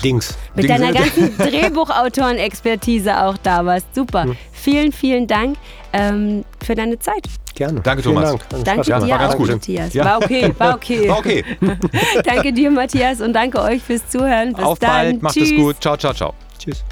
Dings. 0.03 0.37
Mit 0.55 0.65
Dings. 0.65 0.79
deiner 0.79 0.93
ganzen 0.93 1.37
Drehbuchautoren-Expertise 1.37 3.23
auch 3.23 3.37
da 3.37 3.65
warst. 3.65 3.93
Super. 3.95 4.25
Mhm. 4.25 4.37
Vielen, 4.51 4.91
vielen 4.91 5.27
Dank 5.27 5.57
ähm, 5.95 6.45
für 6.63 6.75
deine 6.75 6.99
Zeit. 6.99 7.27
Gerne. 7.55 7.79
Danke, 7.81 8.03
Thomas. 8.03 8.35
Dank. 8.49 8.65
Danke 8.65 8.89
ja, 8.89 8.99
dir 8.99 9.09
war 9.09 9.29
auch, 9.33 9.39
Matthias. 9.39 9.93
Ja. 9.93 10.05
War 10.05 10.17
okay, 10.17 10.53
war 10.57 10.75
okay. 10.75 11.09
War 11.09 11.19
okay. 11.19 11.43
danke 12.25 12.51
dir, 12.51 12.69
Matthias, 12.69 13.21
und 13.21 13.33
danke 13.33 13.61
euch 13.61 13.81
fürs 13.81 14.07
Zuhören. 14.09 14.53
Bis 14.53 14.65
Auf 14.65 14.79
dann. 14.79 14.89
bald, 14.89 15.23
macht 15.23 15.33
Tschüss. 15.35 15.51
es 15.51 15.55
gut. 15.55 15.77
Ciao, 15.79 15.95
ciao, 15.95 16.13
ciao. 16.13 16.33
Tschüss. 16.59 16.83